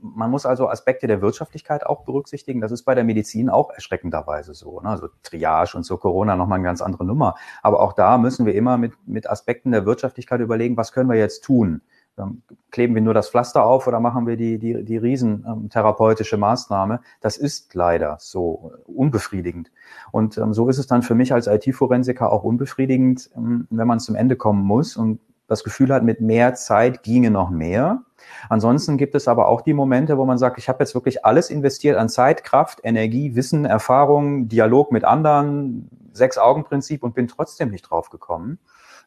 man 0.00 0.30
muss 0.30 0.46
also 0.46 0.68
Aspekte 0.68 1.06
der 1.06 1.22
Wirtschaftlichkeit 1.22 1.86
auch 1.86 2.04
berücksichtigen. 2.04 2.60
Das 2.60 2.72
ist 2.72 2.82
bei 2.82 2.94
der 2.94 3.04
Medizin 3.04 3.48
auch 3.48 3.70
erschreckenderweise 3.70 4.54
so. 4.54 4.80
Ne? 4.80 4.88
Also 4.88 5.08
Triage 5.22 5.76
und 5.76 5.84
so 5.84 5.96
Corona 5.96 6.36
nochmal 6.36 6.58
eine 6.58 6.66
ganz 6.66 6.80
andere 6.80 7.04
Nummer. 7.04 7.36
Aber 7.62 7.80
auch 7.80 7.92
da 7.92 8.18
müssen 8.18 8.46
wir 8.46 8.54
immer 8.54 8.78
mit, 8.78 8.92
mit 9.06 9.28
Aspekten 9.28 9.72
der 9.72 9.86
Wirtschaftlichkeit 9.86 10.40
überlegen, 10.40 10.76
was 10.76 10.92
können 10.92 11.08
wir 11.08 11.16
jetzt 11.16 11.44
tun? 11.44 11.82
Ähm, 12.18 12.42
kleben 12.70 12.94
wir 12.94 13.02
nur 13.02 13.14
das 13.14 13.30
Pflaster 13.30 13.64
auf 13.64 13.86
oder 13.86 14.00
machen 14.00 14.26
wir 14.26 14.36
die, 14.36 14.58
die, 14.58 14.84
die 14.84 14.96
riesentherapeutische 14.96 16.36
Maßnahme? 16.36 17.00
Das 17.20 17.36
ist 17.36 17.74
leider 17.74 18.16
so 18.20 18.72
unbefriedigend. 18.86 19.70
Und 20.12 20.38
ähm, 20.38 20.52
so 20.52 20.68
ist 20.68 20.78
es 20.78 20.86
dann 20.86 21.02
für 21.02 21.14
mich 21.14 21.32
als 21.32 21.46
IT-Forensiker 21.46 22.32
auch 22.32 22.42
unbefriedigend, 22.42 23.30
ähm, 23.36 23.66
wenn 23.70 23.86
man 23.86 24.00
zum 24.00 24.14
Ende 24.14 24.36
kommen 24.36 24.64
muss 24.64 24.96
und 24.96 25.20
das 25.48 25.62
Gefühl 25.62 25.92
hat, 25.92 26.02
mit 26.02 26.20
mehr 26.20 26.54
Zeit 26.54 27.02
ginge 27.02 27.30
noch 27.30 27.50
mehr. 27.50 28.02
Ansonsten 28.48 28.96
gibt 28.96 29.14
es 29.14 29.28
aber 29.28 29.46
auch 29.46 29.60
die 29.60 29.74
Momente, 29.74 30.18
wo 30.18 30.24
man 30.24 30.38
sagt, 30.38 30.58
ich 30.58 30.68
habe 30.68 30.82
jetzt 30.82 30.94
wirklich 30.94 31.24
alles 31.24 31.50
investiert 31.50 31.96
an 31.96 32.08
Zeit, 32.08 32.44
Kraft, 32.44 32.80
Energie, 32.82 33.36
Wissen, 33.36 33.64
Erfahrung, 33.64 34.48
Dialog 34.48 34.90
mit 34.90 35.04
anderen, 35.04 35.88
Sechs-Augen-Prinzip 36.12 37.02
und 37.02 37.14
bin 37.14 37.28
trotzdem 37.28 37.70
nicht 37.70 37.82
drauf 37.82 38.10
gekommen. 38.10 38.58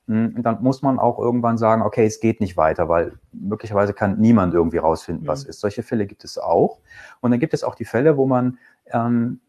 Hm, 0.09 0.41
dann 0.41 0.63
muss 0.63 0.81
man 0.81 0.97
auch 0.97 1.19
irgendwann 1.19 1.59
sagen, 1.59 1.83
okay, 1.83 2.03
es 2.03 2.19
geht 2.19 2.41
nicht 2.41 2.57
weiter, 2.57 2.89
weil 2.89 3.13
möglicherweise 3.31 3.93
kann 3.93 4.19
niemand 4.19 4.55
irgendwie 4.55 4.79
rausfinden, 4.79 5.27
was 5.27 5.43
mhm. 5.43 5.51
ist. 5.51 5.59
Solche 5.59 5.83
Fälle 5.83 6.07
gibt 6.07 6.23
es 6.23 6.39
auch. 6.39 6.79
Und 7.21 7.29
dann 7.29 7.39
gibt 7.39 7.53
es 7.53 7.63
auch 7.63 7.75
die 7.75 7.85
Fälle, 7.85 8.17
wo 8.17 8.25
man 8.25 8.57
ähm, 8.87 9.39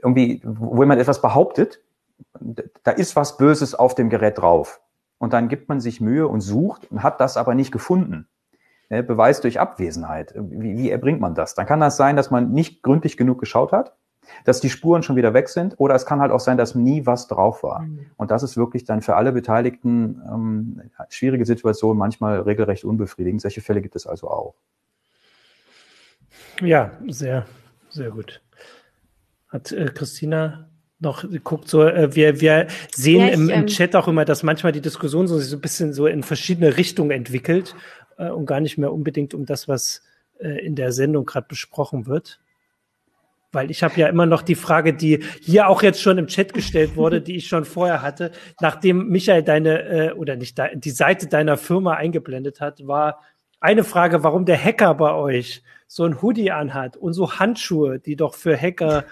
irgendwie, 0.00 0.40
wo 0.44 0.80
jemand 0.80 1.00
etwas 1.00 1.20
behauptet, 1.20 1.82
da 2.84 2.92
ist 2.92 3.16
was 3.16 3.36
Böses 3.36 3.74
auf 3.74 3.96
dem 3.96 4.10
Gerät 4.10 4.38
drauf. 4.38 4.80
Und 5.18 5.32
dann 5.32 5.48
gibt 5.48 5.68
man 5.68 5.80
sich 5.80 6.00
Mühe 6.00 6.28
und 6.28 6.40
sucht 6.40 6.88
und 6.92 7.02
hat 7.02 7.20
das 7.20 7.36
aber 7.36 7.56
nicht 7.56 7.72
gefunden. 7.72 8.28
Ne, 8.90 9.02
Beweis 9.02 9.40
durch 9.40 9.58
Abwesenheit. 9.58 10.34
Wie, 10.36 10.76
wie 10.76 10.90
erbringt 10.90 11.20
man 11.20 11.34
das? 11.34 11.56
Dann 11.56 11.66
kann 11.66 11.80
das 11.80 11.96
sein, 11.96 12.14
dass 12.14 12.30
man 12.30 12.52
nicht 12.52 12.84
gründlich 12.84 13.16
genug 13.16 13.40
geschaut 13.40 13.72
hat, 13.72 13.96
dass 14.44 14.60
die 14.60 14.70
Spuren 14.70 15.02
schon 15.02 15.16
wieder 15.16 15.34
weg 15.34 15.48
sind, 15.48 15.74
oder 15.78 15.94
es 15.94 16.06
kann 16.06 16.20
halt 16.20 16.32
auch 16.32 16.40
sein, 16.40 16.56
dass 16.56 16.74
nie 16.74 17.06
was 17.06 17.28
drauf 17.28 17.62
war. 17.62 17.80
Mhm. 17.80 18.06
Und 18.16 18.30
das 18.30 18.42
ist 18.42 18.56
wirklich 18.56 18.84
dann 18.84 19.02
für 19.02 19.16
alle 19.16 19.32
Beteiligten 19.32 20.22
ähm, 20.26 20.82
schwierige 21.08 21.46
Situation, 21.46 21.96
manchmal 21.96 22.40
regelrecht 22.40 22.84
unbefriedigend. 22.84 23.40
Solche 23.40 23.60
Fälle 23.60 23.80
gibt 23.80 23.96
es 23.96 24.06
also 24.06 24.28
auch. 24.28 24.54
Ja, 26.60 26.92
sehr, 27.06 27.46
sehr 27.88 28.10
gut. 28.10 28.40
Hat 29.48 29.72
äh, 29.72 29.86
Christina 29.86 30.68
noch 31.00 31.24
guckt 31.44 31.68
so, 31.68 31.84
äh, 31.84 32.14
wir, 32.14 32.40
wir 32.40 32.66
sehen 32.92 33.20
ja, 33.20 33.26
ich, 33.28 33.34
im, 33.34 33.48
im 33.48 33.60
ähm, 33.60 33.66
Chat 33.66 33.94
auch 33.94 34.08
immer, 34.08 34.24
dass 34.24 34.42
manchmal 34.42 34.72
die 34.72 34.80
Diskussion 34.80 35.28
so, 35.28 35.38
so 35.38 35.56
ein 35.56 35.60
bisschen 35.60 35.92
so 35.92 36.06
in 36.06 36.22
verschiedene 36.22 36.76
Richtungen 36.76 37.12
entwickelt 37.12 37.76
äh, 38.16 38.30
und 38.30 38.46
gar 38.46 38.60
nicht 38.60 38.78
mehr 38.78 38.92
unbedingt 38.92 39.34
um 39.34 39.46
das, 39.46 39.68
was 39.68 40.02
äh, 40.40 40.64
in 40.64 40.74
der 40.74 40.92
Sendung 40.92 41.24
gerade 41.24 41.46
besprochen 41.48 42.06
wird. 42.06 42.40
Weil 43.52 43.70
ich 43.70 43.82
habe 43.82 43.98
ja 43.98 44.08
immer 44.08 44.26
noch 44.26 44.42
die 44.42 44.54
Frage, 44.54 44.92
die 44.92 45.24
hier 45.40 45.68
auch 45.68 45.82
jetzt 45.82 46.02
schon 46.02 46.18
im 46.18 46.26
Chat 46.26 46.52
gestellt 46.52 46.96
wurde, 46.96 47.22
die 47.22 47.36
ich 47.36 47.48
schon 47.48 47.64
vorher 47.64 48.02
hatte, 48.02 48.32
nachdem 48.60 49.08
Michael 49.08 49.42
deine 49.42 49.82
äh, 49.82 50.12
oder 50.12 50.36
nicht 50.36 50.58
de 50.58 50.76
die 50.76 50.90
Seite 50.90 51.28
deiner 51.28 51.56
Firma 51.56 51.94
eingeblendet 51.94 52.60
hat, 52.60 52.86
war 52.86 53.22
eine 53.60 53.84
Frage, 53.84 54.22
warum 54.22 54.44
der 54.44 54.62
Hacker 54.62 54.94
bei 54.94 55.12
euch 55.12 55.62
so 55.86 56.04
ein 56.04 56.20
Hoodie 56.20 56.52
anhat 56.52 56.96
und 56.96 57.14
so 57.14 57.38
Handschuhe, 57.38 57.98
die 57.98 58.16
doch 58.16 58.34
für 58.34 58.56
Hacker 58.56 59.04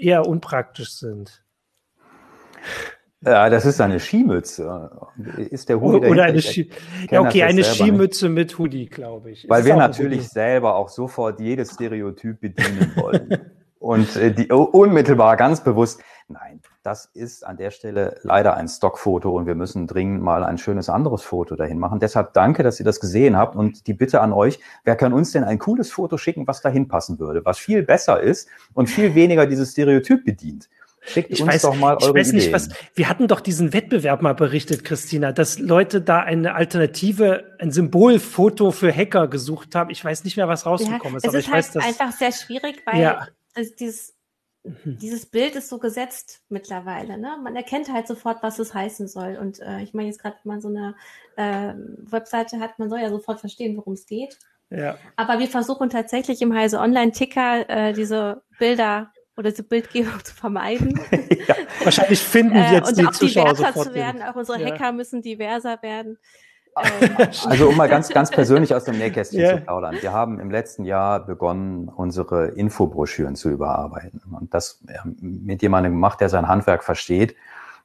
eher 0.00 0.26
unpraktisch 0.26 0.92
sind. 0.92 1.42
Ja, 3.24 3.48
das 3.48 3.64
ist 3.64 3.80
eine 3.80 4.00
Skimütze. 4.00 4.90
Ist 5.50 5.68
der 5.68 5.80
Hoodie 5.80 6.08
Oder 6.08 6.24
eine 6.24 6.42
Ski 6.42 6.70
ja, 7.10 7.20
okay, 7.20 7.42
eine 7.42 7.64
Skimütze 7.64 8.26
nicht. 8.26 8.34
mit 8.34 8.58
Hoodie, 8.58 8.86
glaube 8.86 9.30
ich. 9.30 9.48
Weil 9.48 9.60
ist 9.60 9.66
wir 9.66 9.76
natürlich 9.76 10.28
selber 10.28 10.76
auch 10.76 10.88
sofort 10.88 11.40
jedes 11.40 11.72
Stereotyp 11.72 12.40
bedienen 12.40 12.92
wollen. 12.96 13.38
Und 13.78 14.16
äh, 14.16 14.32
die 14.32 14.50
unmittelbar 14.50 15.36
ganz 15.36 15.62
bewusst, 15.62 16.00
nein, 16.28 16.60
das 16.82 17.06
ist 17.12 17.46
an 17.46 17.58
der 17.58 17.70
Stelle 17.70 18.18
leider 18.22 18.56
ein 18.56 18.66
Stockfoto 18.66 19.30
und 19.30 19.46
wir 19.46 19.54
müssen 19.54 19.86
dringend 19.86 20.22
mal 20.22 20.42
ein 20.42 20.56
schönes 20.56 20.88
anderes 20.88 21.22
Foto 21.22 21.54
dahin 21.54 21.78
machen. 21.78 22.00
Deshalb 22.00 22.32
danke, 22.32 22.62
dass 22.62 22.80
ihr 22.80 22.84
das 22.84 22.98
gesehen 22.98 23.36
habt 23.36 23.56
und 23.56 23.86
die 23.86 23.92
Bitte 23.92 24.22
an 24.22 24.32
euch, 24.32 24.58
wer 24.84 24.96
kann 24.96 25.12
uns 25.12 25.32
denn 25.32 25.44
ein 25.44 25.58
cooles 25.58 25.92
Foto 25.92 26.16
schicken, 26.16 26.46
was 26.46 26.62
dahin 26.62 26.88
passen 26.88 27.18
würde, 27.18 27.44
was 27.44 27.58
viel 27.58 27.82
besser 27.82 28.20
ist 28.20 28.48
und 28.72 28.88
viel 28.88 29.14
weniger 29.14 29.46
dieses 29.46 29.72
Stereotyp 29.72 30.24
bedient. 30.24 30.68
Schickt 31.06 31.30
ich 31.30 31.42
uns 31.42 31.52
weiß, 31.52 31.62
doch 31.62 31.76
mal 31.76 31.96
eure 32.00 32.10
ich 32.10 32.14
weiß 32.14 32.32
nicht, 32.32 32.44
Ideen. 32.44 32.54
was. 32.54 32.70
Wir 32.94 33.08
hatten 33.08 33.28
doch 33.28 33.40
diesen 33.40 33.72
Wettbewerb 33.72 34.22
mal 34.22 34.34
berichtet, 34.34 34.84
Christina, 34.84 35.32
dass 35.32 35.58
Leute 35.58 36.00
da 36.00 36.20
eine 36.20 36.54
Alternative, 36.54 37.56
ein 37.58 37.70
Symbolfoto 37.70 38.70
für 38.70 38.92
Hacker 38.92 39.28
gesucht 39.28 39.74
haben. 39.74 39.90
Ich 39.90 40.02
weiß 40.02 40.24
nicht 40.24 40.36
mehr, 40.36 40.48
was 40.48 40.64
rausgekommen 40.64 41.12
ja, 41.12 41.16
ist. 41.18 41.26
Es 41.26 41.34
ist 41.34 41.52
halt 41.52 41.74
weiß, 41.74 41.84
einfach 41.84 42.12
sehr 42.12 42.32
schwierig, 42.32 42.82
weil 42.86 43.02
ja. 43.02 43.28
dieses, 43.78 44.14
mhm. 44.62 44.98
dieses 44.98 45.26
Bild 45.26 45.56
ist 45.56 45.68
so 45.68 45.78
gesetzt 45.78 46.42
mittlerweile. 46.48 47.18
Ne? 47.18 47.36
Man 47.42 47.54
erkennt 47.54 47.92
halt 47.92 48.06
sofort, 48.06 48.42
was 48.42 48.58
es 48.58 48.72
heißen 48.72 49.06
soll. 49.06 49.36
Und 49.36 49.60
äh, 49.60 49.82
ich 49.82 49.92
meine 49.92 50.08
jetzt 50.08 50.22
gerade, 50.22 50.36
wenn 50.42 50.54
man 50.54 50.60
so 50.62 50.68
eine 50.68 50.94
äh, 51.36 51.74
Webseite 52.10 52.60
hat, 52.60 52.78
man 52.78 52.88
soll 52.88 53.00
ja 53.00 53.10
sofort 53.10 53.40
verstehen, 53.40 53.76
worum 53.76 53.92
es 53.92 54.06
geht. 54.06 54.38
Ja. 54.70 54.96
Aber 55.16 55.38
wir 55.38 55.48
versuchen 55.48 55.90
tatsächlich 55.90 56.40
im 56.40 56.54
Heise 56.54 56.80
Online-Ticker 56.80 57.68
äh, 57.68 57.92
diese 57.92 58.42
Bilder 58.58 59.12
oder 59.36 59.50
diese 59.50 59.62
Bildgebung 59.62 60.24
zu 60.24 60.34
vermeiden. 60.34 61.00
ja, 61.10 61.54
wahrscheinlich 61.82 62.20
finden 62.20 62.56
äh, 62.56 62.74
jetzt 62.74 62.86
äh, 62.86 62.90
und 62.90 62.98
die 62.98 63.06
auch 63.06 63.12
Zuschauer 63.12 63.54
diverser 63.54 63.82
zu 63.82 63.94
werden. 63.94 64.22
Auch 64.22 64.36
unsere 64.36 64.60
ja. 64.60 64.70
Hacker 64.70 64.92
müssen 64.92 65.22
diverser 65.22 65.78
werden. 65.82 66.18
Also 67.46 67.68
um 67.68 67.76
mal 67.76 67.88
ganz, 67.88 68.08
ganz 68.08 68.30
persönlich 68.32 68.74
aus 68.74 68.82
dem 68.82 68.98
Nähkästchen 68.98 69.40
yeah. 69.40 69.56
zu 69.58 69.60
plaudern. 69.62 69.96
Wir 70.00 70.12
haben 70.12 70.40
im 70.40 70.50
letzten 70.50 70.84
Jahr 70.84 71.24
begonnen, 71.24 71.88
unsere 71.88 72.48
Infobroschüren 72.48 73.36
zu 73.36 73.50
überarbeiten. 73.50 74.20
Und 74.32 74.52
das 74.54 74.82
mit 75.20 75.62
jemandem 75.62 75.92
gemacht, 75.92 76.20
der 76.20 76.28
sein 76.28 76.48
Handwerk 76.48 76.82
versteht. 76.82 77.36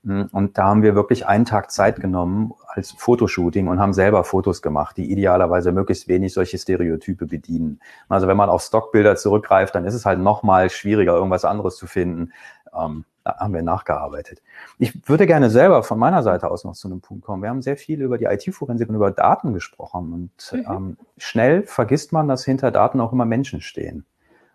Und 0.03 0.57
da 0.57 0.63
haben 0.63 0.81
wir 0.81 0.95
wirklich 0.95 1.27
einen 1.27 1.43
Tag 1.43 1.71
Zeit 1.71 1.99
genommen 1.99 2.53
als 2.67 2.91
Fotoshooting 2.91 3.67
und 3.67 3.79
haben 3.79 3.91
selber 3.91 4.23
Fotos 4.23 4.61
gemacht, 4.61 4.95
die 4.95 5.11
idealerweise 5.11 5.73
möglichst 5.73 6.07
wenig 6.07 6.33
solche 6.33 6.57
Stereotype 6.57 7.25
bedienen. 7.25 7.81
Also 8.07 8.27
wenn 8.27 8.37
man 8.37 8.49
auf 8.49 8.61
Stockbilder 8.61 9.17
zurückgreift, 9.17 9.75
dann 9.75 9.83
ist 9.83 9.95
es 9.95 10.05
halt 10.05 10.19
noch 10.19 10.41
mal 10.41 10.69
schwieriger, 10.69 11.15
irgendwas 11.15 11.43
anderes 11.43 11.75
zu 11.75 11.85
finden. 11.85 12.31
Ähm, 12.73 13.03
da 13.25 13.37
haben 13.39 13.53
wir 13.53 13.61
nachgearbeitet. 13.61 14.41
Ich 14.77 15.07
würde 15.09 15.27
gerne 15.27 15.49
selber 15.49 15.83
von 15.83 15.99
meiner 15.99 16.23
Seite 16.23 16.49
aus 16.49 16.63
noch 16.63 16.75
zu 16.75 16.87
einem 16.87 17.01
Punkt 17.01 17.25
kommen. 17.25 17.43
Wir 17.43 17.49
haben 17.49 17.61
sehr 17.61 17.75
viel 17.75 18.01
über 18.01 18.17
die 18.17 18.25
IT-Forensik 18.25 18.87
und 18.87 18.95
über 18.95 19.11
Daten 19.11 19.53
gesprochen 19.53 20.13
und 20.13 20.53
mhm. 20.53 20.65
ähm, 20.71 20.97
schnell 21.17 21.63
vergisst 21.63 22.13
man, 22.13 22.29
dass 22.29 22.45
hinter 22.45 22.71
Daten 22.71 23.01
auch 23.01 23.11
immer 23.11 23.25
Menschen 23.25 23.59
stehen. 23.59 24.05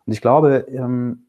Und 0.06 0.12
ich 0.14 0.22
glaube, 0.22 0.66
ähm, 0.68 1.26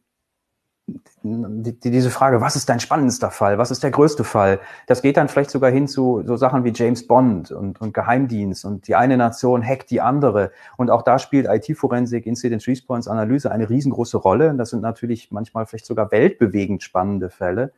die, 0.87 1.79
diese 1.79 2.11
Frage, 2.11 2.41
was 2.41 2.55
ist 2.55 2.69
dein 2.69 2.79
spannendster 2.79 3.31
Fall, 3.31 3.57
was 3.57 3.71
ist 3.71 3.81
der 3.81 3.89
größte 3.89 4.23
Fall, 4.23 4.59
das 4.85 5.01
geht 5.01 5.17
dann 5.17 5.27
vielleicht 5.27 5.49
sogar 5.49 5.71
hin 5.71 5.87
zu 5.87 6.21
so 6.25 6.37
Sachen 6.37 6.63
wie 6.63 6.71
James 6.73 7.07
Bond 7.07 7.51
und, 7.51 7.81
und 7.81 7.93
Geheimdienst 7.93 8.65
und 8.65 8.87
die 8.87 8.95
eine 8.95 9.17
Nation 9.17 9.65
hackt 9.65 9.89
die 9.89 10.01
andere. 10.01 10.51
Und 10.77 10.91
auch 10.91 11.01
da 11.01 11.17
spielt 11.17 11.47
IT-Forensik, 11.47 12.27
Incident 12.27 12.67
Response, 12.67 13.09
Analyse 13.09 13.51
eine 13.51 13.69
riesengroße 13.69 14.17
Rolle. 14.17 14.51
Und 14.51 14.59
das 14.59 14.69
sind 14.69 14.81
natürlich 14.81 15.31
manchmal 15.31 15.65
vielleicht 15.65 15.87
sogar 15.87 16.11
weltbewegend 16.11 16.83
spannende 16.83 17.31
Fälle. 17.31 17.71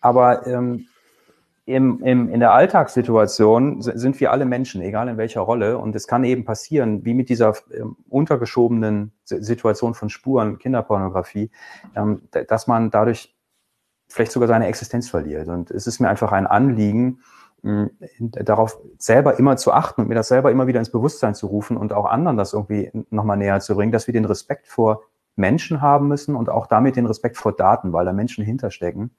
Aber 0.00 0.46
ähm, 0.46 0.86
im, 1.66 2.00
im, 2.04 2.28
in 2.28 2.38
der 2.38 2.52
Alltagssituation 2.52 3.82
sind 3.82 4.20
wir 4.20 4.30
alle 4.30 4.44
Menschen, 4.44 4.80
egal 4.82 5.08
in 5.08 5.16
welcher 5.16 5.40
Rolle. 5.40 5.78
Und 5.78 5.96
es 5.96 6.06
kann 6.06 6.22
eben 6.22 6.44
passieren, 6.44 7.04
wie 7.04 7.12
mit 7.12 7.28
dieser 7.28 7.54
ähm, 7.74 7.96
untergeschobenen 8.08 9.12
Situation 9.24 9.94
von 9.94 10.08
Spuren, 10.08 10.58
Kinderpornografie, 10.58 11.50
ähm, 11.96 12.22
dass 12.30 12.68
man 12.68 12.92
dadurch 12.92 13.36
vielleicht 14.08 14.30
sogar 14.30 14.46
seine 14.46 14.68
Existenz 14.68 15.10
verliert. 15.10 15.48
Und 15.48 15.72
es 15.72 15.88
ist 15.88 15.98
mir 15.98 16.08
einfach 16.08 16.30
ein 16.30 16.46
Anliegen, 16.46 17.18
mh, 17.62 17.88
darauf 18.20 18.78
selber 18.98 19.36
immer 19.40 19.56
zu 19.56 19.72
achten 19.72 20.02
und 20.02 20.08
mir 20.08 20.14
das 20.14 20.28
selber 20.28 20.52
immer 20.52 20.68
wieder 20.68 20.78
ins 20.78 20.92
Bewusstsein 20.92 21.34
zu 21.34 21.48
rufen 21.48 21.76
und 21.76 21.92
auch 21.92 22.04
anderen 22.04 22.36
das 22.36 22.52
irgendwie 22.52 22.92
nochmal 23.10 23.38
näher 23.38 23.58
zu 23.58 23.74
bringen, 23.74 23.90
dass 23.90 24.06
wir 24.06 24.14
den 24.14 24.24
Respekt 24.24 24.68
vor 24.68 25.02
Menschen 25.34 25.80
haben 25.80 26.06
müssen 26.06 26.36
und 26.36 26.48
auch 26.48 26.68
damit 26.68 26.94
den 26.94 27.06
Respekt 27.06 27.36
vor 27.36 27.56
Daten, 27.56 27.92
weil 27.92 28.04
da 28.04 28.12
Menschen 28.12 28.44
hinterstecken 28.44 29.10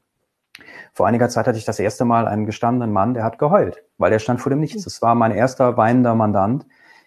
vor 0.93 1.07
einiger 1.07 1.29
Zeit 1.29 1.47
hatte 1.47 1.57
ich 1.57 1.65
das 1.65 1.79
erste 1.79 2.05
Mal 2.05 2.27
einen 2.27 2.45
gestandenen 2.45 2.91
Mann, 2.91 3.13
der 3.13 3.23
hat 3.23 3.39
geheult, 3.39 3.83
weil 3.97 4.11
der 4.11 4.19
stand 4.19 4.41
vor 4.41 4.49
dem 4.49 4.59
Nichts. 4.59 4.83
Das 4.83 5.01
war 5.01 5.15
mein 5.15 5.31
erster 5.31 5.77
weinender 5.77 6.15
Mandant, 6.15 6.65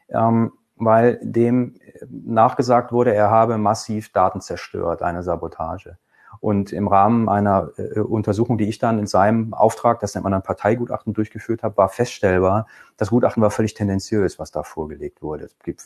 ähm, 0.08 0.52
weil 0.76 1.18
dem 1.22 1.76
nachgesagt 2.08 2.92
wurde, 2.92 3.14
er 3.14 3.30
habe 3.30 3.58
massiv 3.58 4.12
Daten 4.12 4.40
zerstört, 4.40 5.02
eine 5.02 5.22
Sabotage. 5.22 5.98
Und 6.38 6.72
im 6.72 6.88
Rahmen 6.88 7.28
einer 7.28 7.70
äh, 7.76 8.00
Untersuchung, 8.00 8.56
die 8.56 8.68
ich 8.68 8.78
dann 8.78 8.98
in 8.98 9.06
seinem 9.06 9.52
Auftrag, 9.52 10.00
das 10.00 10.14
nennt 10.14 10.24
man 10.24 10.32
dann 10.32 10.42
Parteigutachten, 10.42 11.12
durchgeführt 11.12 11.62
habe, 11.62 11.76
war 11.76 11.88
feststellbar, 11.88 12.66
das 12.96 13.10
Gutachten 13.10 13.42
war 13.42 13.50
völlig 13.50 13.74
tendenziös, 13.74 14.38
was 14.38 14.50
da 14.50 14.62
vorgelegt 14.62 15.20
wurde. 15.20 15.44
Es 15.44 15.58
gibt 15.58 15.82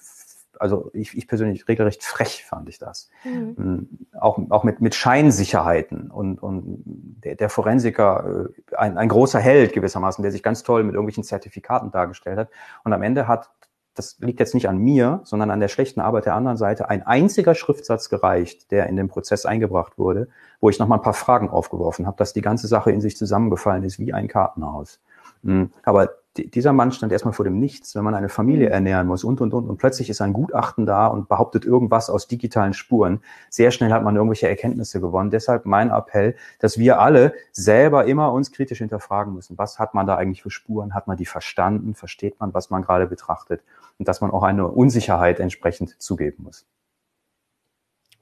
also 0.60 0.90
ich, 0.92 1.16
ich 1.16 1.28
persönlich 1.28 1.68
regelrecht 1.68 2.02
frech 2.02 2.44
fand 2.44 2.68
ich 2.68 2.78
das. 2.78 3.10
Mhm. 3.24 3.54
Mm, 3.56 4.18
auch, 4.18 4.38
auch 4.50 4.64
mit, 4.64 4.80
mit 4.80 4.94
Scheinsicherheiten 4.94 6.10
und, 6.10 6.42
und 6.42 6.82
der, 7.24 7.36
der 7.36 7.48
Forensiker, 7.48 8.48
äh, 8.70 8.76
ein, 8.76 8.98
ein 8.98 9.08
großer 9.08 9.40
Held 9.40 9.72
gewissermaßen, 9.72 10.22
der 10.22 10.32
sich 10.32 10.42
ganz 10.42 10.62
toll 10.62 10.84
mit 10.84 10.94
irgendwelchen 10.94 11.24
Zertifikaten 11.24 11.90
dargestellt 11.90 12.38
hat. 12.38 12.48
Und 12.84 12.92
am 12.92 13.02
Ende 13.02 13.28
hat, 13.28 13.50
das 13.94 14.18
liegt 14.18 14.40
jetzt 14.40 14.54
nicht 14.54 14.68
an 14.68 14.78
mir, 14.78 15.20
sondern 15.24 15.50
an 15.50 15.60
der 15.60 15.68
schlechten 15.68 16.00
Arbeit 16.00 16.26
der 16.26 16.34
anderen 16.34 16.56
Seite, 16.56 16.88
ein 16.88 17.06
einziger 17.06 17.54
Schriftsatz 17.54 18.08
gereicht, 18.08 18.70
der 18.70 18.88
in 18.88 18.96
den 18.96 19.08
Prozess 19.08 19.46
eingebracht 19.46 19.98
wurde, 19.98 20.28
wo 20.60 20.68
ich 20.68 20.78
nochmal 20.78 20.98
ein 20.98 21.04
paar 21.04 21.14
Fragen 21.14 21.48
aufgeworfen 21.48 22.06
habe, 22.06 22.16
dass 22.16 22.32
die 22.32 22.42
ganze 22.42 22.66
Sache 22.66 22.90
in 22.90 23.00
sich 23.00 23.16
zusammengefallen 23.16 23.84
ist 23.84 23.98
wie 23.98 24.12
ein 24.12 24.28
Kartenhaus. 24.28 25.00
Mm, 25.42 25.64
aber 25.84 26.10
dieser 26.36 26.72
Mann 26.72 26.92
stand 26.92 27.12
erstmal 27.12 27.34
vor 27.34 27.44
dem 27.44 27.58
Nichts, 27.58 27.94
wenn 27.94 28.04
man 28.04 28.14
eine 28.14 28.28
Familie 28.28 28.66
mhm. 28.66 28.72
ernähren 28.72 29.06
muss 29.06 29.24
und, 29.24 29.40
und, 29.40 29.54
und. 29.54 29.68
Und 29.68 29.76
plötzlich 29.76 30.10
ist 30.10 30.20
ein 30.20 30.32
Gutachten 30.32 30.86
da 30.86 31.06
und 31.06 31.28
behauptet 31.28 31.64
irgendwas 31.64 32.10
aus 32.10 32.26
digitalen 32.26 32.74
Spuren. 32.74 33.20
Sehr 33.50 33.70
schnell 33.70 33.92
hat 33.92 34.02
man 34.02 34.16
irgendwelche 34.16 34.48
Erkenntnisse 34.48 35.00
gewonnen. 35.00 35.30
Deshalb 35.30 35.64
mein 35.64 35.90
Appell, 35.90 36.34
dass 36.58 36.78
wir 36.78 37.00
alle 37.00 37.34
selber 37.52 38.06
immer 38.06 38.32
uns 38.32 38.52
kritisch 38.52 38.78
hinterfragen 38.78 39.34
müssen. 39.34 39.56
Was 39.58 39.78
hat 39.78 39.94
man 39.94 40.06
da 40.06 40.16
eigentlich 40.16 40.42
für 40.42 40.50
Spuren? 40.50 40.94
Hat 40.94 41.06
man 41.06 41.16
die 41.16 41.26
verstanden? 41.26 41.94
Versteht 41.94 42.40
man, 42.40 42.52
was 42.52 42.70
man 42.70 42.82
gerade 42.82 43.06
betrachtet? 43.06 43.62
Und 43.98 44.08
dass 44.08 44.20
man 44.20 44.30
auch 44.30 44.42
eine 44.42 44.68
Unsicherheit 44.68 45.38
entsprechend 45.38 46.00
zugeben 46.02 46.44
muss. 46.44 46.66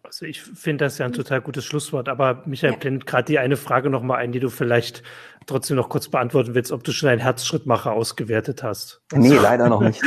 Also 0.04 0.26
ich 0.26 0.42
finde 0.42 0.84
das 0.84 0.98
ja 0.98 1.06
ein 1.06 1.12
total 1.12 1.40
gutes 1.40 1.64
Schlusswort, 1.64 2.08
aber 2.08 2.42
Michael 2.44 2.72
ja. 2.72 2.78
blendet 2.78 3.06
gerade 3.06 3.24
die 3.24 3.38
eine 3.38 3.56
Frage 3.56 3.88
nochmal 3.88 4.18
ein, 4.18 4.32
die 4.32 4.40
du 4.40 4.50
vielleicht 4.50 5.02
trotzdem 5.46 5.76
noch 5.76 5.88
kurz 5.88 6.08
beantworten 6.08 6.54
willst, 6.54 6.72
ob 6.72 6.82
du 6.82 6.92
schon 6.92 7.08
einen 7.08 7.20
Herzschrittmacher 7.20 7.92
ausgewertet 7.92 8.62
hast. 8.62 9.02
Nee, 9.12 9.36
leider 9.36 9.68
noch 9.68 9.80
nicht. 9.80 10.02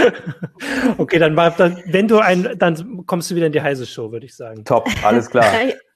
okay, 0.97 1.17
dann, 1.17 1.33
mal, 1.33 1.53
dann 1.57 1.81
wenn 1.85 2.07
du 2.07 2.19
ein, 2.19 2.57
dann 2.57 3.05
kommst 3.05 3.31
du 3.31 3.35
wieder 3.35 3.47
in 3.47 3.53
die 3.53 3.61
heiße 3.61 3.85
Show, 3.85 4.11
würde 4.11 4.25
ich 4.25 4.35
sagen. 4.35 4.65
Top, 4.65 4.87
alles 5.03 5.29
klar. 5.29 5.45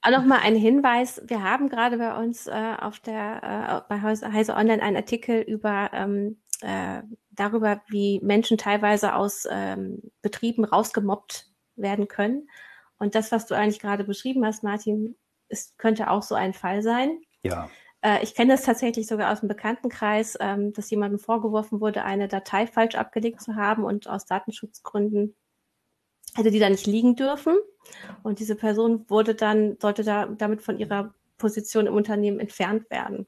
Auch 0.02 0.10
nochmal 0.10 0.40
ein 0.44 0.56
Hinweis, 0.56 1.22
wir 1.26 1.42
haben 1.42 1.68
gerade 1.68 1.98
bei 1.98 2.16
uns 2.16 2.46
äh, 2.46 2.74
auf 2.80 3.00
der 3.00 3.84
äh, 3.86 3.88
bei 3.88 4.00
Heise 4.00 4.54
Online 4.54 4.82
einen 4.82 4.96
Artikel 4.96 5.40
über 5.42 5.90
ähm, 5.92 6.38
äh, 6.62 7.02
darüber, 7.32 7.82
wie 7.88 8.20
Menschen 8.22 8.56
teilweise 8.56 9.14
aus 9.14 9.46
ähm, 9.50 10.00
Betrieben 10.22 10.64
rausgemobbt 10.64 11.46
werden 11.76 12.08
können. 12.08 12.48
Und 13.00 13.16
das, 13.16 13.32
was 13.32 13.46
du 13.46 13.56
eigentlich 13.56 13.80
gerade 13.80 14.04
beschrieben 14.04 14.44
hast, 14.46 14.62
Martin, 14.62 15.16
ist, 15.48 15.76
könnte 15.78 16.10
auch 16.10 16.22
so 16.22 16.36
ein 16.36 16.54
Fall 16.54 16.82
sein. 16.82 17.20
Ja. 17.42 17.68
Äh, 18.02 18.22
ich 18.22 18.34
kenne 18.34 18.52
das 18.52 18.62
tatsächlich 18.62 19.08
sogar 19.08 19.32
aus 19.32 19.40
dem 19.40 19.48
Bekanntenkreis, 19.48 20.36
ähm, 20.38 20.72
dass 20.72 20.90
jemandem 20.90 21.18
vorgeworfen 21.18 21.80
wurde, 21.80 22.04
eine 22.04 22.28
Datei 22.28 22.68
falsch 22.68 22.94
abgelegt 22.94 23.40
zu 23.40 23.56
haben 23.56 23.82
und 23.82 24.06
aus 24.06 24.26
Datenschutzgründen 24.26 25.34
hätte 26.36 26.50
die 26.50 26.60
da 26.60 26.70
nicht 26.70 26.86
liegen 26.86 27.16
dürfen. 27.16 27.56
Und 28.22 28.38
diese 28.38 28.54
Person 28.54 29.08
wurde 29.08 29.34
dann, 29.34 29.76
sollte 29.80 30.04
da 30.04 30.26
damit 30.26 30.62
von 30.62 30.78
ihrer 30.78 31.14
Position 31.38 31.86
im 31.86 31.94
Unternehmen 31.94 32.38
entfernt 32.38 32.88
werden. 32.90 33.26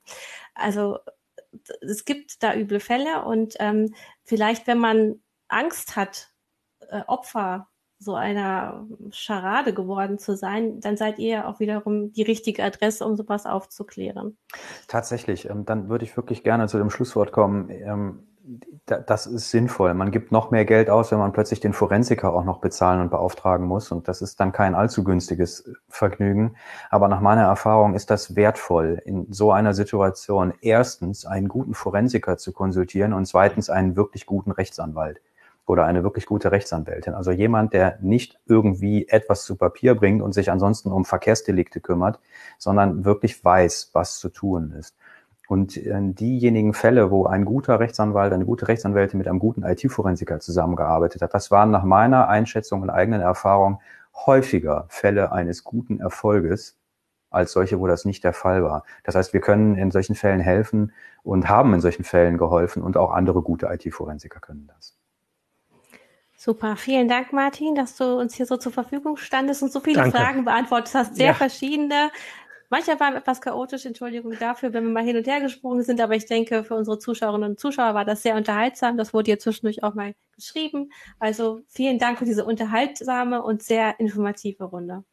Also 0.54 0.98
es 1.80 2.04
gibt 2.04 2.42
da 2.42 2.54
üble 2.54 2.78
Fälle 2.78 3.24
und 3.24 3.56
ähm, 3.58 3.94
vielleicht, 4.22 4.66
wenn 4.66 4.78
man 4.78 5.22
Angst 5.48 5.96
hat, 5.96 6.30
äh, 6.88 7.02
Opfer 7.06 7.68
so 8.02 8.14
einer 8.14 8.86
Scharade 9.10 9.72
geworden 9.72 10.18
zu 10.18 10.36
sein, 10.36 10.80
dann 10.80 10.96
seid 10.96 11.18
ihr 11.18 11.48
auch 11.48 11.60
wiederum 11.60 12.12
die 12.12 12.22
richtige 12.22 12.62
Adresse, 12.64 13.06
um 13.06 13.16
sowas 13.16 13.46
aufzuklären. 13.46 14.36
Tatsächlich, 14.88 15.48
ähm, 15.48 15.64
dann 15.64 15.88
würde 15.88 16.04
ich 16.04 16.16
wirklich 16.16 16.42
gerne 16.42 16.68
zu 16.68 16.78
dem 16.78 16.90
Schlusswort 16.90 17.32
kommen. 17.32 17.70
Ähm, 17.70 18.26
das 18.86 19.26
ist 19.26 19.50
sinnvoll. 19.50 19.94
Man 19.94 20.10
gibt 20.10 20.32
noch 20.32 20.50
mehr 20.50 20.64
Geld 20.64 20.90
aus, 20.90 21.12
wenn 21.12 21.18
man 21.18 21.32
plötzlich 21.32 21.60
den 21.60 21.72
Forensiker 21.72 22.34
auch 22.34 22.44
noch 22.44 22.58
bezahlen 22.58 23.00
und 23.00 23.10
beauftragen 23.10 23.66
muss. 23.66 23.92
Und 23.92 24.08
das 24.08 24.20
ist 24.20 24.40
dann 24.40 24.50
kein 24.50 24.74
allzu 24.74 25.04
günstiges 25.04 25.70
Vergnügen. 25.88 26.56
Aber 26.90 27.06
nach 27.06 27.20
meiner 27.20 27.42
Erfahrung 27.42 27.94
ist 27.94 28.10
das 28.10 28.34
wertvoll, 28.34 29.00
in 29.04 29.32
so 29.32 29.52
einer 29.52 29.74
Situation 29.74 30.52
erstens 30.60 31.24
einen 31.24 31.46
guten 31.46 31.74
Forensiker 31.74 32.36
zu 32.36 32.52
konsultieren 32.52 33.12
und 33.12 33.26
zweitens 33.26 33.70
einen 33.70 33.94
wirklich 33.94 34.26
guten 34.26 34.50
Rechtsanwalt 34.50 35.20
oder 35.66 35.84
eine 35.86 36.02
wirklich 36.02 36.26
gute 36.26 36.50
Rechtsanwältin. 36.52 37.14
Also 37.14 37.30
jemand, 37.30 37.72
der 37.72 37.98
nicht 38.00 38.38
irgendwie 38.46 39.08
etwas 39.08 39.44
zu 39.44 39.56
Papier 39.56 39.94
bringt 39.94 40.22
und 40.22 40.32
sich 40.32 40.50
ansonsten 40.50 40.90
um 40.90 41.04
Verkehrsdelikte 41.04 41.80
kümmert, 41.80 42.20
sondern 42.58 43.04
wirklich 43.04 43.44
weiß, 43.44 43.90
was 43.92 44.18
zu 44.18 44.28
tun 44.28 44.72
ist. 44.72 44.96
Und 45.48 45.76
diejenigen 45.76 46.72
Fälle, 46.72 47.10
wo 47.10 47.26
ein 47.26 47.44
guter 47.44 47.78
Rechtsanwalt, 47.78 48.32
eine 48.32 48.46
gute 48.46 48.68
Rechtsanwältin 48.68 49.18
mit 49.18 49.28
einem 49.28 49.38
guten 49.38 49.64
IT-Forensiker 49.64 50.40
zusammengearbeitet 50.40 51.20
hat, 51.20 51.34
das 51.34 51.50
waren 51.50 51.70
nach 51.70 51.84
meiner 51.84 52.28
Einschätzung 52.28 52.80
und 52.80 52.90
eigenen 52.90 53.20
Erfahrung 53.20 53.80
häufiger 54.14 54.86
Fälle 54.88 55.32
eines 55.32 55.62
guten 55.62 56.00
Erfolges 56.00 56.78
als 57.30 57.52
solche, 57.52 57.80
wo 57.80 57.86
das 57.86 58.04
nicht 58.04 58.24
der 58.24 58.32
Fall 58.32 58.62
war. 58.62 58.84
Das 59.04 59.14
heißt, 59.14 59.32
wir 59.32 59.40
können 59.40 59.76
in 59.76 59.90
solchen 59.90 60.14
Fällen 60.14 60.40
helfen 60.40 60.92
und 61.22 61.48
haben 61.48 61.74
in 61.74 61.80
solchen 61.80 62.04
Fällen 62.04 62.38
geholfen 62.38 62.82
und 62.82 62.96
auch 62.96 63.10
andere 63.10 63.42
gute 63.42 63.66
IT-Forensiker 63.66 64.40
können 64.40 64.68
das. 64.68 64.96
Super, 66.44 66.74
vielen 66.74 67.06
Dank, 67.06 67.32
Martin, 67.32 67.76
dass 67.76 67.94
du 67.94 68.18
uns 68.18 68.34
hier 68.34 68.46
so 68.46 68.56
zur 68.56 68.72
Verfügung 68.72 69.16
standest 69.16 69.62
und 69.62 69.70
so 69.70 69.78
viele 69.78 69.98
Danke. 69.98 70.18
Fragen 70.18 70.44
beantwortet 70.44 70.92
hast. 70.92 71.14
Sehr 71.14 71.26
ja. 71.26 71.34
verschiedene. 71.34 72.10
Mancher 72.68 72.98
waren 72.98 73.14
etwas 73.14 73.40
chaotisch, 73.40 73.86
Entschuldigung 73.86 74.34
dafür, 74.40 74.72
wenn 74.72 74.82
wir 74.82 74.90
mal 74.90 75.04
hin 75.04 75.16
und 75.16 75.24
her 75.28 75.40
gesprungen 75.40 75.84
sind, 75.84 76.00
aber 76.00 76.16
ich 76.16 76.26
denke, 76.26 76.64
für 76.64 76.74
unsere 76.74 76.98
Zuschauerinnen 76.98 77.50
und 77.50 77.60
Zuschauer 77.60 77.94
war 77.94 78.04
das 78.04 78.24
sehr 78.24 78.34
unterhaltsam. 78.34 78.96
Das 78.96 79.14
wurde 79.14 79.26
hier 79.26 79.38
zwischendurch 79.38 79.84
auch 79.84 79.94
mal 79.94 80.14
geschrieben. 80.34 80.90
Also 81.20 81.60
vielen 81.68 82.00
Dank 82.00 82.18
für 82.18 82.24
diese 82.24 82.44
unterhaltsame 82.44 83.40
und 83.40 83.62
sehr 83.62 84.00
informative 84.00 84.64
Runde. 84.64 85.04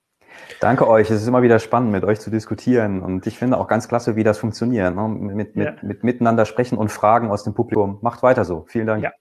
Danke 0.62 0.88
euch. 0.88 1.12
Es 1.12 1.22
ist 1.22 1.28
immer 1.28 1.44
wieder 1.44 1.60
spannend, 1.60 1.92
mit 1.92 2.06
euch 2.06 2.20
zu 2.20 2.32
diskutieren. 2.32 3.04
Und 3.04 3.28
ich 3.28 3.38
finde 3.38 3.60
auch 3.60 3.68
ganz 3.68 3.88
klasse, 3.88 4.16
wie 4.16 4.24
das 4.24 4.40
funktioniert. 4.40 4.96
Ne? 4.96 5.08
Mit, 5.08 5.56
mit, 5.56 5.68
ja. 5.68 5.76
mit 5.84 6.04
miteinander 6.04 6.48
sprechen 6.48 6.76
und 6.80 6.90
Fragen 6.90 7.30
aus 7.30 7.44
dem 7.44 7.54
Publikum. 7.54 8.00
Macht 8.02 8.24
weiter 8.24 8.46
so. 8.46 8.66
Vielen 8.68 8.88
Dank. 8.88 9.04
Ja. 9.04 9.12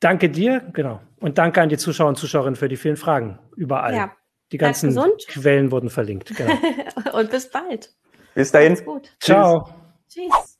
Danke 0.00 0.30
dir, 0.30 0.60
genau. 0.72 1.00
Und 1.20 1.36
danke 1.38 1.60
an 1.60 1.68
die 1.68 1.76
Zuschauer 1.76 2.08
und 2.08 2.16
Zuschauerinnen 2.16 2.56
für 2.56 2.68
die 2.68 2.76
vielen 2.76 2.96
Fragen. 2.96 3.38
Überall. 3.54 3.94
Ja. 3.94 4.12
Die 4.52 4.58
ganzen 4.58 4.98
Quellen 5.28 5.70
wurden 5.70 5.90
verlinkt. 5.90 6.34
Genau. 6.34 6.54
und 7.12 7.30
bis 7.30 7.50
bald. 7.50 7.94
Bis 8.34 8.50
dahin. 8.50 8.82
Gut. 8.84 9.14
Ciao. 9.20 9.68
Tschüss. 10.08 10.58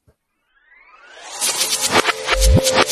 Tschüss. 2.39 2.87